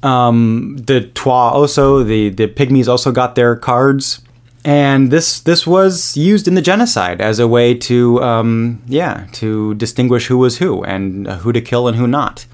Um, 0.03 0.79
the 0.79 1.03
Twa 1.03 1.51
also 1.51 2.03
the 2.03 2.31
the 2.31 2.49
Pygmies 2.49 2.89
also 2.89 3.13
got 3.13 3.35
their 3.35 3.55
cards, 3.55 4.23
and 4.65 5.11
this 5.11 5.41
this 5.41 5.67
was 5.67 6.17
used 6.17 6.49
in 6.49 6.55
the 6.55 6.63
genocide 6.63 7.21
as 7.21 7.39
a 7.39 7.47
way 7.47 7.75
to 7.75 8.23
um, 8.23 8.83
yeah 8.87 9.27
to 9.33 9.75
distinguish 9.75 10.27
who 10.27 10.39
was 10.39 10.59
who 10.59 10.83
and 10.85 11.29
uh, 11.29 11.37
who 11.39 11.53
to 11.53 11.61
kill 11.61 11.87
and 11.87 11.97
who 11.97 12.07
not. 12.07 12.47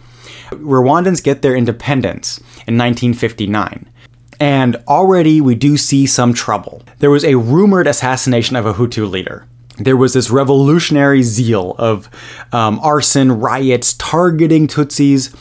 Rwandans 0.51 1.23
get 1.23 1.43
their 1.43 1.57
independence 1.57 2.39
in 2.67 2.79
1959. 2.79 3.89
And 4.39 4.77
already 4.87 5.41
we 5.41 5.55
do 5.55 5.77
see 5.77 6.07
some 6.07 6.35
trouble. 6.35 6.83
There 6.99 7.11
was 7.11 7.25
a 7.25 7.37
rumored 7.37 7.87
assassination 7.87 8.55
of 8.55 8.67
a 8.67 8.75
Hutu 8.75 9.11
leader. 9.11 9.47
There 9.79 9.97
was 9.97 10.15
this 10.15 10.31
revolutionary 10.31 11.23
zeal 11.23 11.75
of 11.79 12.09
um, 12.53 12.79
arson, 12.81 13.41
riots, 13.41 13.95
targeting 13.95 14.69
Tutsis, 14.69 15.35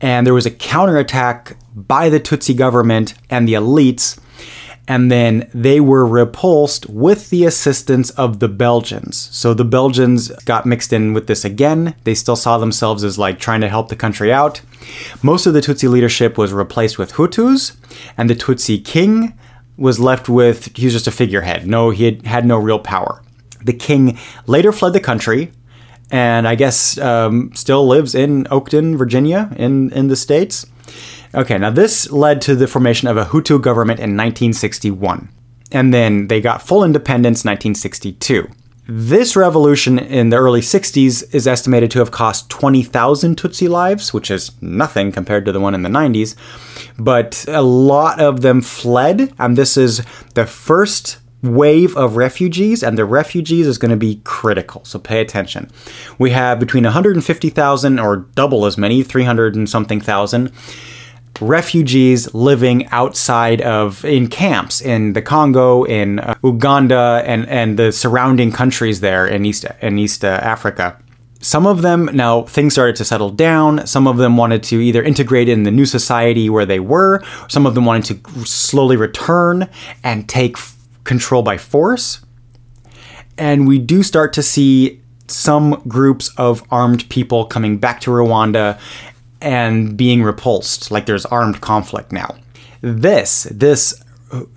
and 0.00 0.26
there 0.26 0.34
was 0.34 0.46
a 0.46 0.50
counterattack 0.50 1.56
by 1.74 2.08
the 2.08 2.20
Tutsi 2.20 2.56
government 2.56 3.14
and 3.30 3.46
the 3.46 3.54
elites 3.54 4.18
and 4.86 5.10
then 5.10 5.48
they 5.54 5.80
were 5.80 6.06
repulsed 6.06 6.88
with 6.88 7.30
the 7.30 7.44
assistance 7.44 8.10
of 8.10 8.40
the 8.40 8.48
Belgians. 8.48 9.28
So 9.32 9.54
the 9.54 9.64
Belgians 9.64 10.28
got 10.44 10.66
mixed 10.66 10.92
in 10.92 11.14
with 11.14 11.26
this 11.26 11.44
again. 11.44 11.94
They 12.04 12.14
still 12.14 12.36
saw 12.36 12.58
themselves 12.58 13.02
as 13.02 13.18
like 13.18 13.38
trying 13.38 13.62
to 13.62 13.68
help 13.68 13.88
the 13.88 13.96
country 13.96 14.32
out. 14.32 14.60
Most 15.22 15.46
of 15.46 15.54
the 15.54 15.60
Tutsi 15.60 15.88
leadership 15.88 16.36
was 16.36 16.52
replaced 16.52 16.98
with 16.98 17.14
Hutus, 17.14 17.76
and 18.18 18.28
the 18.28 18.34
Tutsi 18.34 18.84
king 18.84 19.38
was 19.76 19.98
left 19.98 20.28
with 20.28 20.76
he 20.76 20.84
was 20.84 20.92
just 20.92 21.06
a 21.06 21.12
figurehead. 21.12 21.66
No, 21.66 21.90
he 21.90 22.04
had, 22.04 22.26
had 22.26 22.46
no 22.46 22.58
real 22.58 22.78
power. 22.78 23.22
The 23.64 23.72
king 23.72 24.18
later 24.46 24.72
fled 24.72 24.92
the 24.92 25.00
country, 25.00 25.52
and 26.10 26.46
I 26.46 26.54
guess 26.54 26.98
um, 26.98 27.52
still 27.54 27.86
lives 27.86 28.14
in 28.14 28.44
Oakton, 28.44 28.96
Virginia, 28.96 29.50
in 29.56 29.90
in 29.92 30.08
the 30.08 30.16
states. 30.16 30.66
Okay, 31.34 31.58
now 31.58 31.70
this 31.70 32.10
led 32.12 32.40
to 32.42 32.54
the 32.54 32.68
formation 32.68 33.08
of 33.08 33.16
a 33.16 33.24
Hutu 33.24 33.60
government 33.60 33.98
in 33.98 34.16
1961. 34.16 35.28
And 35.72 35.92
then 35.92 36.28
they 36.28 36.40
got 36.40 36.62
full 36.62 36.84
independence 36.84 37.44
in 37.44 37.50
1962. 37.50 38.48
This 38.86 39.34
revolution 39.34 39.98
in 39.98 40.28
the 40.28 40.36
early 40.36 40.60
60s 40.60 41.34
is 41.34 41.48
estimated 41.48 41.90
to 41.92 42.00
have 42.00 42.10
cost 42.10 42.50
20,000 42.50 43.36
Tutsi 43.36 43.68
lives, 43.68 44.12
which 44.12 44.30
is 44.30 44.52
nothing 44.60 45.10
compared 45.10 45.46
to 45.46 45.52
the 45.52 45.60
one 45.60 45.74
in 45.74 45.82
the 45.82 45.88
90s. 45.88 46.36
But 46.98 47.46
a 47.48 47.62
lot 47.62 48.20
of 48.20 48.42
them 48.42 48.60
fled, 48.60 49.32
and 49.38 49.56
this 49.56 49.78
is 49.78 50.04
the 50.34 50.44
first 50.44 51.18
wave 51.46 51.96
of 51.96 52.16
refugees, 52.16 52.82
and 52.82 52.98
the 52.98 53.04
refugees 53.04 53.66
is 53.66 53.78
going 53.78 53.90
to 53.90 53.96
be 53.96 54.20
critical. 54.24 54.84
So 54.84 54.98
pay 54.98 55.20
attention. 55.20 55.70
We 56.18 56.30
have 56.30 56.58
between 56.58 56.84
150,000 56.84 57.98
or 57.98 58.16
double 58.16 58.66
as 58.66 58.78
many, 58.78 59.02
300 59.02 59.54
and 59.54 59.68
something 59.68 60.00
thousand 60.00 60.52
refugees 61.40 62.32
living 62.34 62.86
outside 62.88 63.60
of 63.62 64.04
in 64.04 64.28
camps 64.28 64.80
in 64.80 65.14
the 65.14 65.22
Congo, 65.22 65.84
in 65.84 66.20
uh, 66.20 66.34
Uganda, 66.42 67.22
and 67.26 67.48
and 67.48 67.78
the 67.78 67.92
surrounding 67.92 68.52
countries 68.52 69.00
there 69.00 69.26
in 69.26 69.44
East 69.44 69.64
in 69.80 69.98
East 69.98 70.24
uh, 70.24 70.28
Africa. 70.42 70.98
Some 71.40 71.66
of 71.66 71.82
them 71.82 72.08
now 72.14 72.42
things 72.42 72.72
started 72.72 72.96
to 72.96 73.04
settle 73.04 73.28
down. 73.28 73.86
Some 73.86 74.06
of 74.06 74.16
them 74.16 74.38
wanted 74.38 74.62
to 74.64 74.80
either 74.80 75.02
integrate 75.02 75.48
in 75.48 75.64
the 75.64 75.70
new 75.70 75.84
society 75.84 76.48
where 76.48 76.64
they 76.64 76.80
were. 76.80 77.22
Some 77.48 77.66
of 77.66 77.74
them 77.74 77.84
wanted 77.84 78.24
to 78.24 78.46
slowly 78.46 78.96
return 78.96 79.68
and 80.02 80.26
take 80.26 80.56
control 81.04 81.42
by 81.42 81.58
force. 81.58 82.20
And 83.36 83.66
we 83.66 83.78
do 83.78 84.02
start 84.02 84.32
to 84.34 84.42
see 84.42 85.00
some 85.26 85.82
groups 85.88 86.30
of 86.36 86.62
armed 86.70 87.08
people 87.08 87.46
coming 87.46 87.78
back 87.78 88.00
to 88.02 88.10
Rwanda 88.10 88.78
and 89.40 89.96
being 89.96 90.22
repulsed, 90.22 90.90
like 90.90 91.06
there's 91.06 91.26
armed 91.26 91.60
conflict 91.60 92.12
now. 92.12 92.34
This, 92.80 93.44
this 93.50 94.02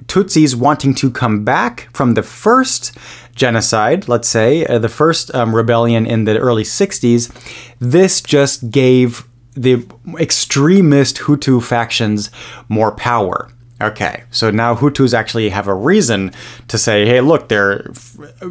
Tutsis 0.06 0.56
wanting 0.56 0.96
to 0.96 1.12
come 1.12 1.44
back 1.44 1.90
from 1.94 2.14
the 2.14 2.24
first 2.24 2.98
genocide, 3.36 4.08
let's 4.08 4.28
say, 4.28 4.66
uh, 4.66 4.80
the 4.80 4.90
first 4.90 5.34
um, 5.36 5.56
rebellion 5.56 6.06
in 6.06 6.24
the 6.24 6.38
early 6.38 6.64
60s, 6.64 7.32
this 7.80 8.22
just 8.22 8.72
gave 8.72 9.28
the 9.54 9.86
extremist 10.20 11.18
Hutu 11.18 11.62
factions 11.64 12.32
more 12.70 12.92
power. 12.92 13.50
Okay, 13.80 14.24
so 14.32 14.50
now 14.50 14.74
Hutus 14.74 15.14
actually 15.14 15.50
have 15.50 15.68
a 15.68 15.74
reason 15.74 16.32
to 16.68 16.80
say, 16.80 17.06
hey, 17.06 17.22
look, 17.22 17.48
they're, 17.48 17.92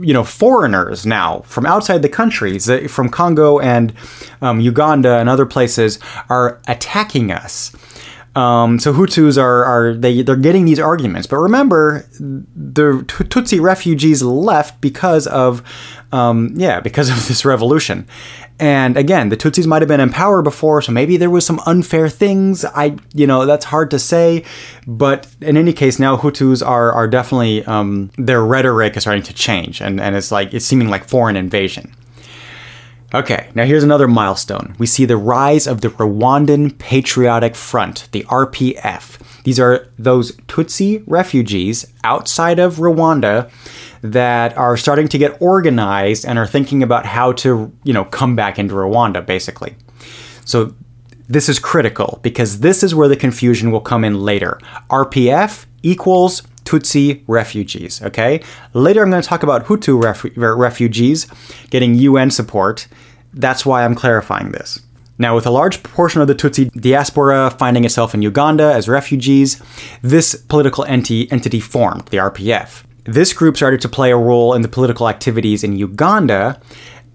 you 0.00 0.12
know, 0.12 0.23
foreigners 0.23 1.04
now 1.04 1.40
from 1.40 1.66
outside 1.66 2.02
the 2.02 2.09
countries, 2.09 2.71
from 2.88 3.09
Congo 3.09 3.59
and 3.59 3.92
um, 4.40 4.61
Uganda 4.61 5.18
and 5.18 5.28
other 5.28 5.45
places 5.45 5.99
are 6.28 6.61
attacking 6.68 7.33
us. 7.33 7.75
Um, 8.37 8.78
so 8.78 8.93
Hutus 8.93 9.40
are, 9.40 9.64
are 9.64 9.95
they 9.95 10.21
they're 10.21 10.37
getting 10.37 10.66
these 10.66 10.78
arguments, 10.78 11.26
but 11.26 11.38
remember, 11.38 12.07
the 12.21 13.02
Tutsi 13.07 13.59
refugees 13.61 14.22
left 14.22 14.79
because 14.83 15.27
of 15.27 15.62
um, 16.12 16.53
yeah 16.55 16.81
because 16.81 17.09
of 17.09 17.16
this 17.29 17.46
revolution, 17.46 18.07
and 18.59 18.96
again, 18.96 19.31
the 19.31 19.37
Tutsis 19.37 19.66
might 19.66 19.81
have 19.81 19.88
been 19.88 20.01
in 20.01 20.11
power 20.11 20.42
before, 20.42 20.81
so 20.81 20.92
maybe 20.92 21.16
there 21.16 21.31
was 21.31 21.44
some 21.46 21.61
unfair 21.66 22.11
things. 22.11 22.64
I, 22.64 22.96
you 23.14 23.27
know, 23.27 23.44
that's 23.46 23.66
hard 23.66 23.90
to 23.90 23.99
say. 23.99 24.44
But 24.87 25.27
in 25.40 25.57
any 25.57 25.72
case, 25.72 25.99
now 25.99 26.18
Hutus 26.18 26.66
are 26.66 26.92
are 26.92 27.09
definitely 27.09 27.64
um, 27.64 28.11
their 28.18 28.44
rhetoric 28.44 28.96
is 28.99 29.03
starting 29.03 29.22
to 29.25 29.35
change, 29.35 29.81
and 29.81 30.01
and 30.01 30.14
it's 30.14 30.31
like 30.31 30.53
it's 30.53 30.66
seeming 30.66 30.88
like 30.88 31.09
foreign 31.09 31.37
invasion. 31.37 31.94
Okay, 33.14 33.51
now 33.55 33.64
here's 33.64 33.85
another 33.85 34.09
milestone. 34.09 34.75
We 34.79 34.87
see 34.87 35.05
the 35.05 35.16
rise 35.16 35.66
of 35.66 35.81
the 35.81 35.88
Rwandan 35.88 36.77
Patriotic 36.79 37.55
Front, 37.55 38.09
the 38.11 38.25
RPF. 38.25 39.42
These 39.45 39.61
are 39.61 39.88
those 39.97 40.33
Tutsi 40.49 41.05
refugees 41.07 41.92
outside 42.03 42.59
of 42.59 42.77
Rwanda 42.77 43.49
that 44.03 44.57
are 44.59 44.77
starting 44.77 45.07
to 45.09 45.19
get 45.19 45.40
organized 45.40 46.27
and 46.27 46.37
are 46.37 46.49
thinking 46.49 46.83
about 46.83 47.07
how 47.07 47.33
to, 47.33 47.73
you 47.85 47.92
know, 47.92 48.05
come 48.05 48.35
back 48.35 48.59
into 48.59 48.75
Rwanda, 48.75 49.25
basically. 49.25 49.77
So 50.45 50.75
this 51.29 51.49
is 51.49 51.61
critical 51.61 52.19
because 52.23 52.61
this 52.61 52.83
is 52.83 52.95
where 52.95 53.09
the 53.09 53.16
confusion 53.16 53.71
will 53.71 53.81
come 53.81 54.05
in 54.05 54.21
later. 54.21 54.59
RPF 54.90 55.66
equals 55.83 56.42
Tutsi 56.66 57.22
refugees, 57.26 58.02
okay? 58.02 58.42
Later 58.74 59.02
I'm 59.02 59.11
going 59.11 59.22
to 59.22 59.29
talk 59.29 59.42
about 59.42 59.64
Hutu 59.66 60.02
ref- 60.02 60.26
refugees 60.37 61.26
getting 61.70 61.94
UN 61.94 62.31
support. 62.31 62.88
That's 63.33 63.64
why 63.64 63.85
I'm 63.85 63.94
clarifying 63.94 64.52
this. 64.52 64.81
Now, 65.18 65.35
with 65.35 65.46
a 65.46 65.50
large 65.50 65.83
portion 65.83 66.20
of 66.20 66.29
the 66.29 66.35
Tutsi 66.35 66.70
diaspora 66.72 67.50
finding 67.59 67.85
itself 67.85 68.12
in 68.12 68.20
Uganda 68.20 68.74
as 68.74 68.88
refugees, 68.88 69.62
this 70.02 70.35
political 70.35 70.85
enti- 70.85 71.33
entity 71.33 71.61
formed, 71.61 72.07
the 72.09 72.18
RPF. 72.18 72.83
This 73.05 73.33
group 73.33 73.57
started 73.57 73.81
to 73.83 73.88
play 73.88 74.11
a 74.11 74.16
role 74.16 74.52
in 74.52 74.62
the 74.62 74.68
political 74.68 75.09
activities 75.09 75.62
in 75.64 75.76
Uganda. 75.76 76.61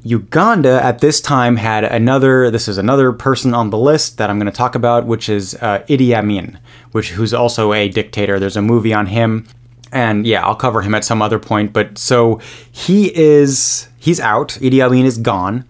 Uganda 0.04 0.84
at 0.84 1.00
this 1.00 1.22
time 1.22 1.58
had 1.58 1.84
another. 1.84 2.50
This 2.50 2.68
is 2.68 2.78
another 2.78 3.12
person 3.12 3.54
on 3.54 3.70
the 3.70 3.78
list 3.78 4.18
that 4.18 4.30
I'm 4.30 4.40
going 4.40 4.52
to 4.52 4.58
talk 4.58 4.76
about, 4.76 5.06
which 5.06 5.30
is 5.30 5.56
uh, 5.56 5.84
Idi 5.88 6.14
Amin, 6.14 6.60
which 6.92 7.12
who's 7.12 7.34
also 7.34 7.74
a 7.74 7.88
dictator. 7.88 8.40
There's 8.40 8.58
a 8.58 8.62
movie 8.62 8.94
on 8.94 9.08
him, 9.08 9.48
and 9.92 10.26
yeah, 10.26 10.46
I'll 10.46 10.56
cover 10.56 10.82
him 10.82 10.96
at 10.96 11.04
some 11.04 11.22
other 11.22 11.40
point. 11.40 11.72
But 11.74 11.98
so 11.98 12.40
he 12.72 13.16
is 13.16 13.88
he's 14.02 14.20
out. 14.20 14.50
Idi 14.62 14.84
Amin 14.84 15.06
is 15.06 15.18
gone, 15.18 15.66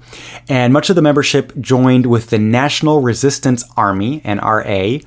and 0.47 0.71
much 0.73 0.89
of 0.89 0.95
the 0.95 1.01
membership 1.01 1.55
joined 1.59 2.05
with 2.05 2.29
the 2.29 2.39
National 2.39 3.01
Resistance 3.01 3.63
Army 3.75 4.21
(NRA) 4.21 5.05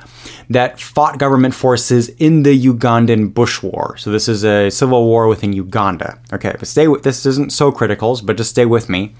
that 0.50 0.78
fought 0.78 1.18
government 1.18 1.54
forces 1.54 2.10
in 2.10 2.42
the 2.42 2.66
Ugandan 2.66 3.32
Bush 3.32 3.62
War. 3.62 3.96
So 3.96 4.10
this 4.10 4.28
is 4.28 4.44
a 4.44 4.70
civil 4.70 5.06
war 5.06 5.26
within 5.26 5.52
Uganda. 5.52 6.20
Okay, 6.32 6.54
but 6.58 6.68
stay 6.68 6.86
with 6.86 7.02
this 7.02 7.24
isn't 7.26 7.52
so 7.52 7.72
critical, 7.72 8.20
but 8.22 8.36
just 8.36 8.50
stay 8.50 8.66
with 8.66 8.88
me. 8.88 9.14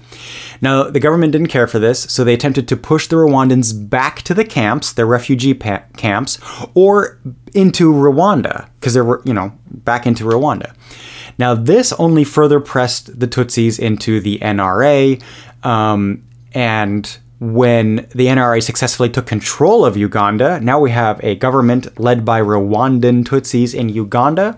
Now 0.61 0.83
the 0.83 0.99
government 0.99 1.31
didn't 1.31 1.47
care 1.47 1.67
for 1.67 1.79
this, 1.79 2.01
so 2.03 2.23
they 2.23 2.33
attempted 2.35 2.67
to 2.67 2.77
push 2.77 3.07
the 3.07 3.15
Rwandans 3.15 3.89
back 3.89 4.21
to 4.23 4.33
the 4.33 4.45
camps, 4.45 4.93
their 4.93 5.07
refugee 5.07 5.53
pa- 5.55 5.83
camps, 5.97 6.39
or 6.75 7.19
into 7.53 7.91
Rwanda 7.91 8.69
because 8.79 8.93
they 8.93 9.01
were, 9.01 9.21
you 9.25 9.33
know, 9.33 9.51
back 9.65 10.05
into 10.05 10.25
Rwanda. 10.25 10.73
Now, 11.37 11.53
this 11.53 11.93
only 11.93 12.23
further 12.23 12.59
pressed 12.59 13.19
the 13.19 13.27
Tutsis 13.27 13.79
into 13.79 14.19
the 14.19 14.39
NRA, 14.39 15.21
um, 15.63 16.23
and 16.53 17.17
when 17.39 18.07
the 18.15 18.27
NRA 18.27 18.63
successfully 18.63 19.09
took 19.09 19.25
control 19.25 19.85
of 19.85 19.97
Uganda, 19.97 20.59
now 20.61 20.79
we 20.79 20.91
have 20.91 21.19
a 21.23 21.35
government 21.35 21.99
led 21.99 22.23
by 22.23 22.41
Rwandan 22.41 23.25
Tutsis 23.25 23.75
in 23.75 23.89
Uganda. 23.89 24.57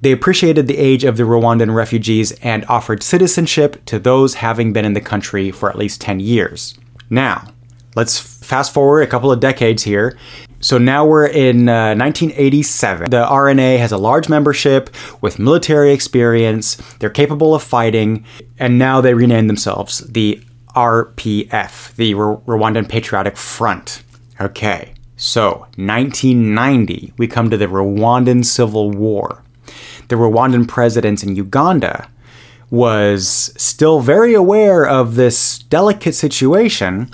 They 0.00 0.12
appreciated 0.12 0.66
the 0.66 0.76
age 0.76 1.04
of 1.04 1.16
the 1.16 1.22
Rwandan 1.22 1.74
refugees 1.74 2.32
and 2.42 2.64
offered 2.66 3.02
citizenship 3.02 3.84
to 3.86 3.98
those 3.98 4.34
having 4.34 4.72
been 4.72 4.84
in 4.84 4.94
the 4.94 5.00
country 5.00 5.50
for 5.50 5.70
at 5.70 5.78
least 5.78 6.00
10 6.00 6.20
years. 6.20 6.74
Now, 7.10 7.48
let's 7.94 8.18
fast 8.18 8.72
forward 8.72 9.02
a 9.02 9.06
couple 9.06 9.32
of 9.32 9.40
decades 9.40 9.82
here. 9.82 10.18
So 10.64 10.78
now 10.78 11.04
we're 11.04 11.26
in 11.26 11.68
uh, 11.68 11.94
1987. 11.94 13.10
The 13.10 13.26
RNA 13.26 13.76
has 13.80 13.92
a 13.92 13.98
large 13.98 14.30
membership 14.30 14.88
with 15.20 15.38
military 15.38 15.92
experience. 15.92 16.76
They're 17.00 17.10
capable 17.10 17.54
of 17.54 17.62
fighting, 17.62 18.24
and 18.58 18.78
now 18.78 19.02
they 19.02 19.12
rename 19.12 19.46
themselves 19.46 19.98
the 19.98 20.42
RPF, 20.74 21.94
the 21.96 22.14
R- 22.14 22.38
Rwandan 22.46 22.88
Patriotic 22.88 23.36
Front. 23.36 24.04
Okay, 24.40 24.94
so 25.18 25.66
1990, 25.76 27.12
we 27.18 27.28
come 27.28 27.50
to 27.50 27.58
the 27.58 27.66
Rwandan 27.66 28.42
Civil 28.42 28.90
War. 28.90 29.42
The 30.08 30.16
Rwandan 30.16 30.66
president 30.66 31.22
in 31.22 31.36
Uganda 31.36 32.08
was 32.70 33.52
still 33.58 34.00
very 34.00 34.32
aware 34.32 34.86
of 34.86 35.16
this 35.16 35.58
delicate 35.58 36.14
situation 36.14 37.12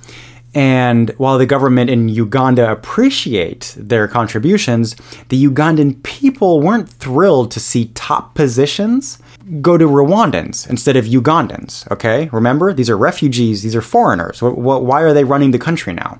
And 0.55 1.11
while 1.11 1.39
the 1.39 1.47
government 1.47 1.91
in 1.91 2.09
Uganda 2.09 2.71
appreciate 2.71 3.75
their 3.79 4.09
contributions, 4.09 4.97
the 5.29 5.45
Ugandan 5.45 6.03
people 6.03 6.61
weren't 6.61 6.89
thrilled 6.89 7.51
to 7.53 7.61
see 7.61 7.87
top 7.95 8.35
positions 8.35 9.19
go 9.61 9.77
to 9.77 9.87
Rwandans 9.87 10.69
instead 10.69 10.97
of 10.97 11.05
Ugandans. 11.05 11.91
Okay, 11.91 12.29
remember 12.33 12.73
these 12.73 12.91
are 12.91 12.97
refugees, 12.97 13.63
these 13.63 13.77
are 13.77 13.83
foreigners. 13.83 14.43
Why 14.43 15.03
are 15.03 15.13
they 15.13 15.25
running 15.25 15.53
the 15.53 15.59
country 15.59 15.93
now? 15.93 16.19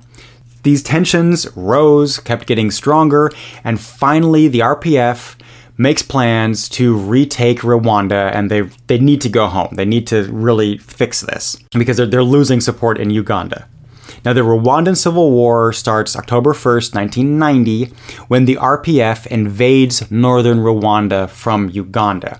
These 0.63 0.83
tensions 0.83 1.47
rose, 1.57 2.19
kept 2.19 2.45
getting 2.45 2.71
stronger, 2.71 3.31
and 3.63 3.79
finally 3.79 4.47
the 4.47 4.59
RPF 4.59 5.35
makes 5.77 6.03
plans 6.03 6.69
to 6.69 6.95
retake 6.95 7.61
Rwanda 7.61 8.31
and 8.35 8.51
they 8.51 8.61
they 8.87 8.99
need 8.99 9.21
to 9.21 9.29
go 9.29 9.47
home. 9.47 9.69
They 9.73 9.85
need 9.85 10.07
to 10.07 10.31
really 10.31 10.77
fix 10.77 11.21
this 11.21 11.57
because 11.71 11.97
they're, 11.97 12.05
they're 12.05 12.23
losing 12.23 12.61
support 12.61 12.99
in 12.99 13.09
Uganda. 13.09 13.67
Now, 14.23 14.33
the 14.33 14.41
Rwandan 14.41 14.97
Civil 14.97 15.31
War 15.31 15.73
starts 15.73 16.15
October 16.15 16.53
1st, 16.53 16.93
1990, 16.95 17.85
when 18.27 18.45
the 18.45 18.55
RPF 18.55 19.25
invades 19.27 20.09
northern 20.11 20.59
Rwanda 20.59 21.29
from 21.29 21.69
Uganda. 21.69 22.39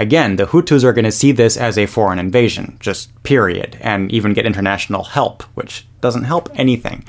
Again, 0.00 0.36
the 0.36 0.46
Hutus 0.46 0.82
are 0.82 0.94
going 0.94 1.04
to 1.04 1.12
see 1.12 1.30
this 1.30 1.58
as 1.58 1.76
a 1.76 1.84
foreign 1.84 2.18
invasion, 2.18 2.78
just 2.80 3.22
period, 3.22 3.76
and 3.82 4.10
even 4.10 4.32
get 4.32 4.46
international 4.46 5.04
help, 5.04 5.42
which 5.54 5.86
doesn't 6.00 6.24
help 6.24 6.48
anything. 6.54 7.04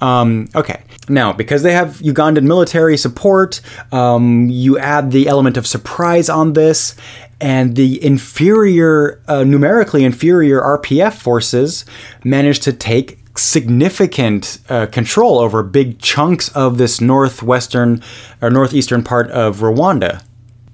Um, 0.00 0.48
okay, 0.54 0.80
now 1.08 1.32
because 1.32 1.64
they 1.64 1.72
have 1.72 1.96
Ugandan 1.96 2.44
military 2.44 2.96
support, 2.96 3.60
um, 3.90 4.48
you 4.48 4.78
add 4.78 5.10
the 5.10 5.26
element 5.26 5.56
of 5.56 5.66
surprise 5.66 6.28
on 6.28 6.52
this, 6.52 6.94
and 7.40 7.74
the 7.74 8.02
inferior, 8.04 9.20
uh, 9.26 9.42
numerically 9.42 10.04
inferior 10.04 10.60
RPF 10.60 11.14
forces 11.14 11.84
manage 12.22 12.60
to 12.60 12.72
take 12.72 13.18
significant 13.38 14.58
uh, 14.68 14.86
control 14.86 15.38
over 15.38 15.62
big 15.62 15.98
chunks 15.98 16.48
of 16.50 16.78
this 16.78 17.00
northwestern 17.00 18.02
or 18.40 18.50
northeastern 18.50 19.02
part 19.02 19.30
of 19.30 19.58
Rwanda. 19.58 20.22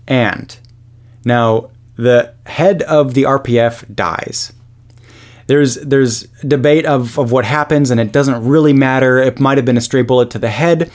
And 0.06 0.56
now 1.24 1.70
the 1.96 2.34
head 2.46 2.82
of 2.82 3.14
the 3.14 3.24
RPF 3.24 3.94
dies. 3.94 4.52
There's 5.46 5.74
there's 5.76 6.22
debate 6.46 6.86
of, 6.86 7.18
of 7.18 7.32
what 7.32 7.44
happens, 7.44 7.90
and 7.90 8.00
it 8.00 8.12
doesn't 8.12 8.46
really 8.46 8.72
matter. 8.72 9.18
It 9.18 9.40
might 9.40 9.58
have 9.58 9.64
been 9.64 9.76
a 9.76 9.82
stray 9.82 10.02
bullet 10.02 10.30
to 10.30 10.38
the 10.38 10.50
head. 10.50 10.90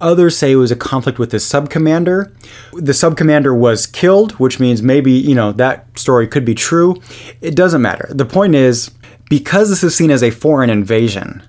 Others 0.00 0.36
say 0.36 0.52
it 0.52 0.56
was 0.56 0.70
a 0.70 0.76
conflict 0.76 1.18
with 1.18 1.32
his 1.32 1.44
subcommander. 1.44 2.30
The 2.72 2.92
subcommander 2.92 3.56
was 3.56 3.86
killed, 3.86 4.32
which 4.32 4.58
means 4.58 4.82
maybe, 4.82 5.12
you 5.12 5.34
know, 5.34 5.52
that 5.52 5.98
story 5.98 6.26
could 6.26 6.44
be 6.44 6.54
true. 6.54 7.00
It 7.40 7.54
doesn't 7.54 7.80
matter. 7.80 8.08
The 8.10 8.26
point 8.26 8.54
is 8.54 8.90
because 9.32 9.70
this 9.70 9.82
is 9.82 9.96
seen 9.96 10.10
as 10.10 10.22
a 10.22 10.30
foreign 10.30 10.68
invasion, 10.68 11.42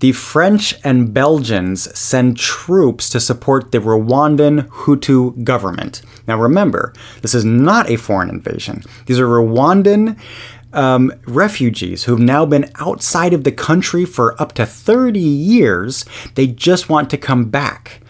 the 0.00 0.10
French 0.10 0.74
and 0.82 1.14
Belgians 1.14 1.96
send 1.96 2.36
troops 2.36 3.08
to 3.10 3.20
support 3.20 3.70
the 3.70 3.78
Rwandan 3.78 4.66
Hutu 4.66 5.44
government. 5.44 6.02
Now 6.26 6.36
remember, 6.36 6.92
this 7.22 7.32
is 7.32 7.44
not 7.44 7.88
a 7.88 7.94
foreign 7.94 8.28
invasion. 8.28 8.82
These 9.06 9.20
are 9.20 9.26
Rwandan 9.28 10.18
um, 10.72 11.12
refugees 11.28 12.02
who've 12.02 12.18
now 12.18 12.44
been 12.44 12.68
outside 12.80 13.34
of 13.34 13.44
the 13.44 13.52
country 13.52 14.04
for 14.04 14.34
up 14.42 14.54
to 14.54 14.66
30 14.66 15.20
years. 15.20 16.04
They 16.34 16.48
just 16.48 16.88
want 16.88 17.08
to 17.10 17.16
come 17.16 17.50
back. 17.50 18.00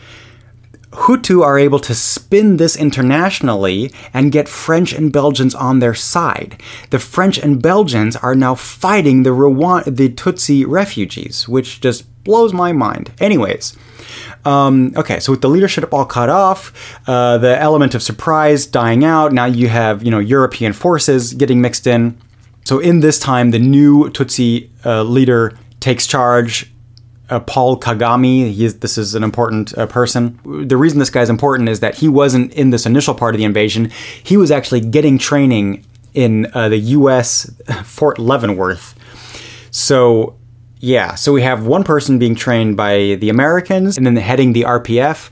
Hutu 0.92 1.44
are 1.44 1.58
able 1.58 1.78
to 1.80 1.94
spin 1.94 2.56
this 2.56 2.76
internationally 2.76 3.92
and 4.12 4.32
get 4.32 4.48
French 4.48 4.92
and 4.92 5.12
Belgians 5.12 5.54
on 5.54 5.78
their 5.78 5.94
side. 5.94 6.60
The 6.90 6.98
French 6.98 7.38
and 7.38 7.62
Belgians 7.62 8.16
are 8.16 8.34
now 8.34 8.56
fighting 8.56 9.22
the 9.22 9.30
Rwanda, 9.30 9.96
the 9.96 10.08
Tutsi 10.08 10.64
refugees, 10.66 11.48
which 11.48 11.80
just 11.80 12.06
blows 12.24 12.52
my 12.52 12.72
mind. 12.72 13.12
Anyways, 13.20 13.76
um, 14.44 14.92
okay, 14.96 15.20
so 15.20 15.32
with 15.32 15.42
the 15.42 15.48
leadership 15.48 15.92
all 15.92 16.04
cut 16.04 16.28
off, 16.28 16.72
uh, 17.06 17.38
the 17.38 17.58
element 17.60 17.94
of 17.94 18.02
surprise 18.02 18.66
dying 18.66 19.04
out, 19.04 19.32
now 19.32 19.44
you 19.44 19.68
have 19.68 20.02
you 20.02 20.10
know 20.10 20.18
European 20.18 20.72
forces 20.72 21.34
getting 21.34 21.60
mixed 21.60 21.86
in. 21.86 22.20
So 22.64 22.78
in 22.78 23.00
this 23.00 23.18
time, 23.18 23.52
the 23.52 23.58
new 23.58 24.10
Tutsi 24.10 24.70
uh, 24.84 25.02
leader 25.02 25.56
takes 25.78 26.06
charge 26.06 26.70
uh, 27.30 27.40
Paul 27.40 27.78
Kagame. 27.78 28.50
He 28.50 28.64
is, 28.64 28.80
this 28.80 28.98
is 28.98 29.14
an 29.14 29.22
important 29.22 29.76
uh, 29.78 29.86
person. 29.86 30.38
The 30.44 30.76
reason 30.76 30.98
this 30.98 31.10
guy 31.10 31.22
is 31.22 31.30
important 31.30 31.68
is 31.68 31.80
that 31.80 31.94
he 31.94 32.08
wasn't 32.08 32.52
in 32.54 32.70
this 32.70 32.86
initial 32.86 33.14
part 33.14 33.34
of 33.34 33.38
the 33.38 33.44
invasion. 33.44 33.90
He 34.22 34.36
was 34.36 34.50
actually 34.50 34.80
getting 34.80 35.16
training 35.18 35.86
in 36.12 36.50
uh, 36.54 36.68
the 36.68 36.78
U.S. 36.78 37.50
Fort 37.84 38.18
Leavenworth. 38.18 38.94
So, 39.70 40.36
yeah, 40.78 41.14
so 41.14 41.32
we 41.32 41.42
have 41.42 41.66
one 41.66 41.84
person 41.84 42.18
being 42.18 42.34
trained 42.34 42.76
by 42.76 43.16
the 43.20 43.28
Americans 43.28 43.96
and 43.96 44.04
then 44.04 44.16
heading 44.16 44.52
the 44.52 44.62
RPF, 44.62 45.30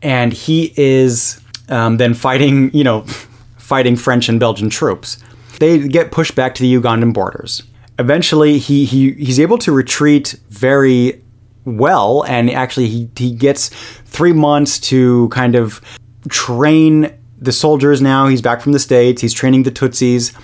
and 0.00 0.32
he 0.32 0.72
is 0.76 1.40
um, 1.68 1.98
then 1.98 2.14
fighting, 2.14 2.72
you 2.74 2.84
know, 2.84 3.02
fighting 3.58 3.96
French 3.96 4.28
and 4.28 4.40
Belgian 4.40 4.70
troops. 4.70 5.18
They 5.58 5.86
get 5.86 6.10
pushed 6.10 6.34
back 6.34 6.54
to 6.54 6.62
the 6.62 6.74
Ugandan 6.74 7.12
borders 7.12 7.62
eventually 8.00 8.58
he, 8.58 8.84
he 8.84 9.12
he's 9.12 9.38
able 9.38 9.58
to 9.58 9.70
retreat 9.70 10.34
very 10.48 11.22
well 11.64 12.24
and 12.26 12.50
actually 12.50 12.88
he, 12.88 13.08
he 13.14 13.32
gets 13.32 13.68
three 14.06 14.32
months 14.32 14.80
to 14.80 15.28
kind 15.28 15.54
of 15.54 15.80
train 16.28 17.14
the 17.38 17.52
soldiers 17.52 18.02
now. 18.02 18.26
He's 18.26 18.42
back 18.42 18.60
from 18.60 18.72
the 18.72 18.78
states. 18.78 19.22
He's 19.22 19.32
training 19.32 19.62
the 19.62 19.70
tutsis. 19.70 20.34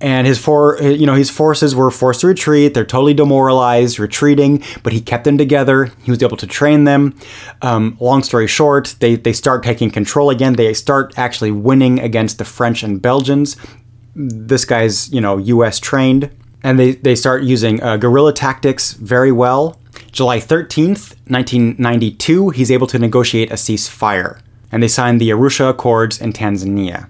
And 0.00 0.26
his 0.26 0.38
for 0.38 0.80
you 0.82 1.06
know 1.06 1.14
his 1.14 1.30
forces 1.30 1.74
were 1.74 1.90
forced 1.90 2.20
to 2.20 2.26
retreat. 2.28 2.74
They're 2.74 2.84
totally 2.84 3.14
demoralized 3.14 3.98
retreating 3.98 4.62
but 4.82 4.92
he 4.92 5.00
kept 5.00 5.24
them 5.24 5.38
together. 5.38 5.90
He 6.02 6.10
was 6.10 6.22
able 6.22 6.36
to 6.36 6.46
train 6.46 6.84
them. 6.84 7.16
Um, 7.62 7.96
long 8.00 8.22
story 8.22 8.46
short 8.46 8.94
they, 9.00 9.16
they 9.16 9.32
start 9.32 9.64
taking 9.64 9.90
control 9.90 10.30
again. 10.30 10.54
They 10.54 10.74
start 10.74 11.14
actually 11.16 11.50
winning 11.50 11.98
against 11.98 12.38
the 12.38 12.44
french 12.44 12.82
and 12.82 13.02
belgians. 13.02 13.56
This 14.14 14.64
guy's 14.64 15.12
you 15.12 15.20
know 15.20 15.38
us 15.62 15.80
trained 15.80 16.30
and 16.64 16.78
they, 16.78 16.92
they 16.92 17.14
start 17.14 17.44
using 17.44 17.80
uh, 17.82 17.98
guerrilla 17.98 18.32
tactics 18.32 18.94
very 18.94 19.30
well. 19.30 19.78
July 20.10 20.38
13th, 20.38 21.14
1992, 21.28 22.50
he's 22.50 22.70
able 22.70 22.86
to 22.86 22.98
negotiate 22.98 23.50
a 23.50 23.54
ceasefire, 23.54 24.40
and 24.72 24.82
they 24.82 24.88
sign 24.88 25.18
the 25.18 25.30
Arusha 25.30 25.70
Accords 25.70 26.20
in 26.20 26.32
Tanzania. 26.32 27.08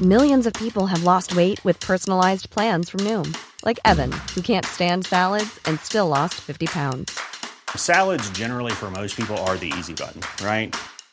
Millions 0.00 0.46
of 0.46 0.52
people 0.54 0.86
have 0.88 1.04
lost 1.04 1.34
weight 1.34 1.64
with 1.64 1.78
personalized 1.80 2.50
plans 2.50 2.90
from 2.90 3.00
Noom, 3.00 3.36
like 3.64 3.78
Evan, 3.84 4.10
who 4.34 4.42
can't 4.42 4.66
stand 4.66 5.06
salads 5.06 5.60
and 5.64 5.78
still 5.80 6.08
lost 6.08 6.34
50 6.34 6.66
pounds. 6.66 7.18
Salads, 7.76 8.28
generally, 8.30 8.72
for 8.72 8.90
most 8.90 9.16
people, 9.16 9.38
are 9.38 9.56
the 9.56 9.72
easy 9.78 9.94
button, 9.94 10.20
right? 10.44 10.74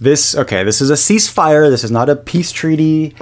This 0.00 0.34
okay, 0.34 0.64
this 0.64 0.80
is 0.80 0.90
a 0.90 0.94
ceasefire. 0.94 1.70
This 1.70 1.84
is 1.84 1.90
not 1.90 2.08
a 2.08 2.16
peace 2.16 2.52
treaty. 2.52 3.14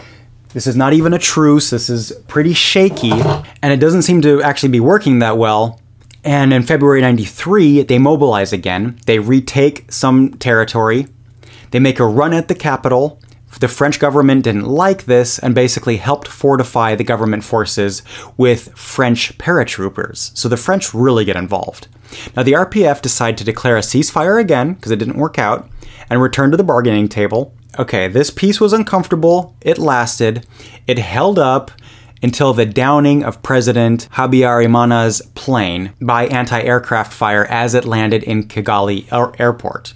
This 0.54 0.66
is 0.66 0.76
not 0.76 0.92
even 0.92 1.12
a 1.12 1.18
truce. 1.18 1.70
This 1.70 1.90
is 1.90 2.12
pretty 2.26 2.54
shaky, 2.54 3.12
and 3.12 3.72
it 3.72 3.80
doesn't 3.80 4.02
seem 4.02 4.22
to 4.22 4.42
actually 4.42 4.70
be 4.70 4.80
working 4.80 5.18
that 5.18 5.36
well. 5.36 5.80
And 6.24 6.52
in 6.52 6.62
February 6.62 7.00
93, 7.00 7.82
they 7.82 7.98
mobilize 7.98 8.52
again. 8.52 8.98
They 9.06 9.18
retake 9.18 9.90
some 9.92 10.34
territory. 10.34 11.06
They 11.70 11.80
make 11.80 12.00
a 12.00 12.06
run 12.06 12.32
at 12.32 12.48
the 12.48 12.54
capital. 12.54 13.20
The 13.60 13.68
French 13.68 13.98
government 13.98 14.44
didn't 14.44 14.66
like 14.66 15.04
this 15.04 15.38
and 15.38 15.54
basically 15.54 15.96
helped 15.96 16.28
fortify 16.28 16.94
the 16.94 17.04
government 17.04 17.44
forces 17.44 18.02
with 18.36 18.72
French 18.76 19.36
paratroopers. 19.38 20.36
So 20.36 20.48
the 20.48 20.56
French 20.56 20.94
really 20.94 21.24
get 21.24 21.36
involved. 21.36 21.88
Now, 22.36 22.42
the 22.42 22.52
RPF 22.52 23.02
decide 23.02 23.36
to 23.38 23.44
declare 23.44 23.76
a 23.76 23.80
ceasefire 23.80 24.40
again 24.40 24.74
because 24.74 24.92
it 24.92 24.98
didn't 24.98 25.18
work 25.18 25.38
out 25.38 25.68
and 26.10 26.22
return 26.22 26.50
to 26.50 26.56
the 26.56 26.64
bargaining 26.64 27.08
table. 27.08 27.54
Okay, 27.78 28.08
this 28.08 28.30
peace 28.30 28.60
was 28.60 28.72
uncomfortable. 28.72 29.56
It 29.60 29.78
lasted. 29.78 30.46
It 30.86 30.98
held 30.98 31.38
up 31.38 31.70
until 32.22 32.52
the 32.52 32.66
downing 32.66 33.22
of 33.22 33.42
President 33.42 34.08
Habyarimana's 34.12 35.22
plane 35.34 35.92
by 36.00 36.26
anti 36.26 36.60
aircraft 36.60 37.12
fire 37.12 37.44
as 37.44 37.74
it 37.74 37.84
landed 37.84 38.22
in 38.22 38.44
Kigali 38.44 39.06
airport. 39.38 39.94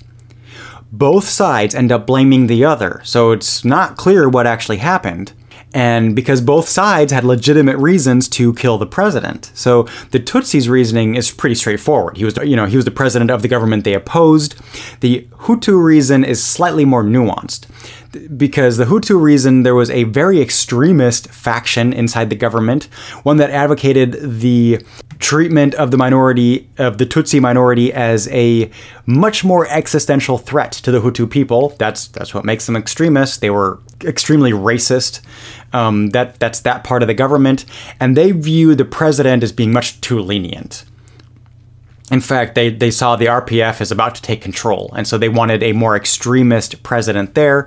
Both 0.92 1.29
sides 1.29 1.75
end 1.75 1.90
up 1.90 2.07
blaming 2.07 2.46
the 2.46 2.64
other, 2.64 3.01
so 3.03 3.33
it's 3.33 3.64
not 3.64 3.96
clear 3.96 4.29
what 4.29 4.46
actually 4.46 4.77
happened 4.77 5.33
and 5.75 6.15
because 6.15 6.41
both 6.41 6.69
sides 6.69 7.13
had 7.13 7.25
legitimate 7.25 7.77
reasons 7.79 8.29
to 8.29 8.53
kill 8.55 8.79
the 8.79 8.87
president. 8.87 9.51
So 9.55 9.85
the 10.11 10.21
Tutsis' 10.21 10.69
reasoning 10.69 11.15
is 11.15 11.31
pretty 11.31 11.55
straightforward. 11.55 12.17
He 12.17 12.25
was, 12.25 12.37
you 12.39 12.57
know, 12.57 12.67
he 12.67 12.77
was 12.77 12.85
the 12.85 12.91
president 12.91 13.31
of 13.31 13.43
the 13.43 13.49
government 13.49 13.85
they 13.85 13.95
opposed. 13.95 14.55
The 15.01 15.27
Hutu 15.33 15.83
reason 15.83 16.25
is 16.25 16.45
slightly 16.45 16.85
more 16.85 17.03
nuanced 17.03 17.67
because 18.37 18.77
the 18.77 18.85
Hutu 18.85 19.21
reason 19.21 19.63
there 19.63 19.75
was 19.75 19.91
a 19.91 20.05
very 20.05 20.41
extremist 20.41 21.29
faction 21.29 21.93
inside 21.93 22.31
the 22.31 22.37
government, 22.37 22.85
one 23.23 23.39
that 23.39 23.51
advocated 23.51 24.41
the 24.41 24.85
treatment 25.19 25.75
of 25.77 25.91
the 25.91 25.97
minority 25.97 26.69
of 26.79 26.99
the 26.99 27.07
Tutsi 27.07 27.41
minority 27.41 27.93
as 27.93 28.29
a 28.29 28.71
much 29.07 29.45
more 29.45 29.67
existential 29.69 30.37
threat 30.37 30.73
to 30.73 30.91
the 30.91 31.01
Hutu 31.01 31.31
people. 31.31 31.71
That's 31.79 32.09
that's 32.09 32.35
what 32.35 32.45
makes 32.45 32.67
them 32.67 32.77
extremists. 32.77 33.39
They 33.39 33.51
were 33.51 33.79
extremely 34.05 34.53
racist. 34.53 35.21
Um, 35.73 36.11
that 36.11 36.39
that's 36.39 36.61
that 36.61 36.85
part 36.85 37.03
of 37.03 37.09
the 37.09 37.15
government, 37.15 37.65
and 37.99 38.17
they 38.17 38.33
view 38.33 38.75
the 38.75 38.85
president 38.85 39.43
as 39.43 39.53
being 39.53 39.73
much 39.73 40.01
too 40.01 40.21
lenient. 40.21 40.85
In 42.11 42.21
fact, 42.21 42.55
they, 42.55 42.69
they 42.69 42.91
saw 42.91 43.17
the 43.17 43.27
RPF 43.27 43.81
is 43.81 43.91
about 43.91 44.15
to 44.17 44.23
take 44.23 44.43
control, 44.43 44.93
and 44.95 45.09
so 45.09 45.17
they 45.17 45.31
wanted 45.31 45.63
a 45.63 45.73
more 45.73 45.97
extremist 45.97 46.83
president 46.83 47.35
there. 47.35 47.67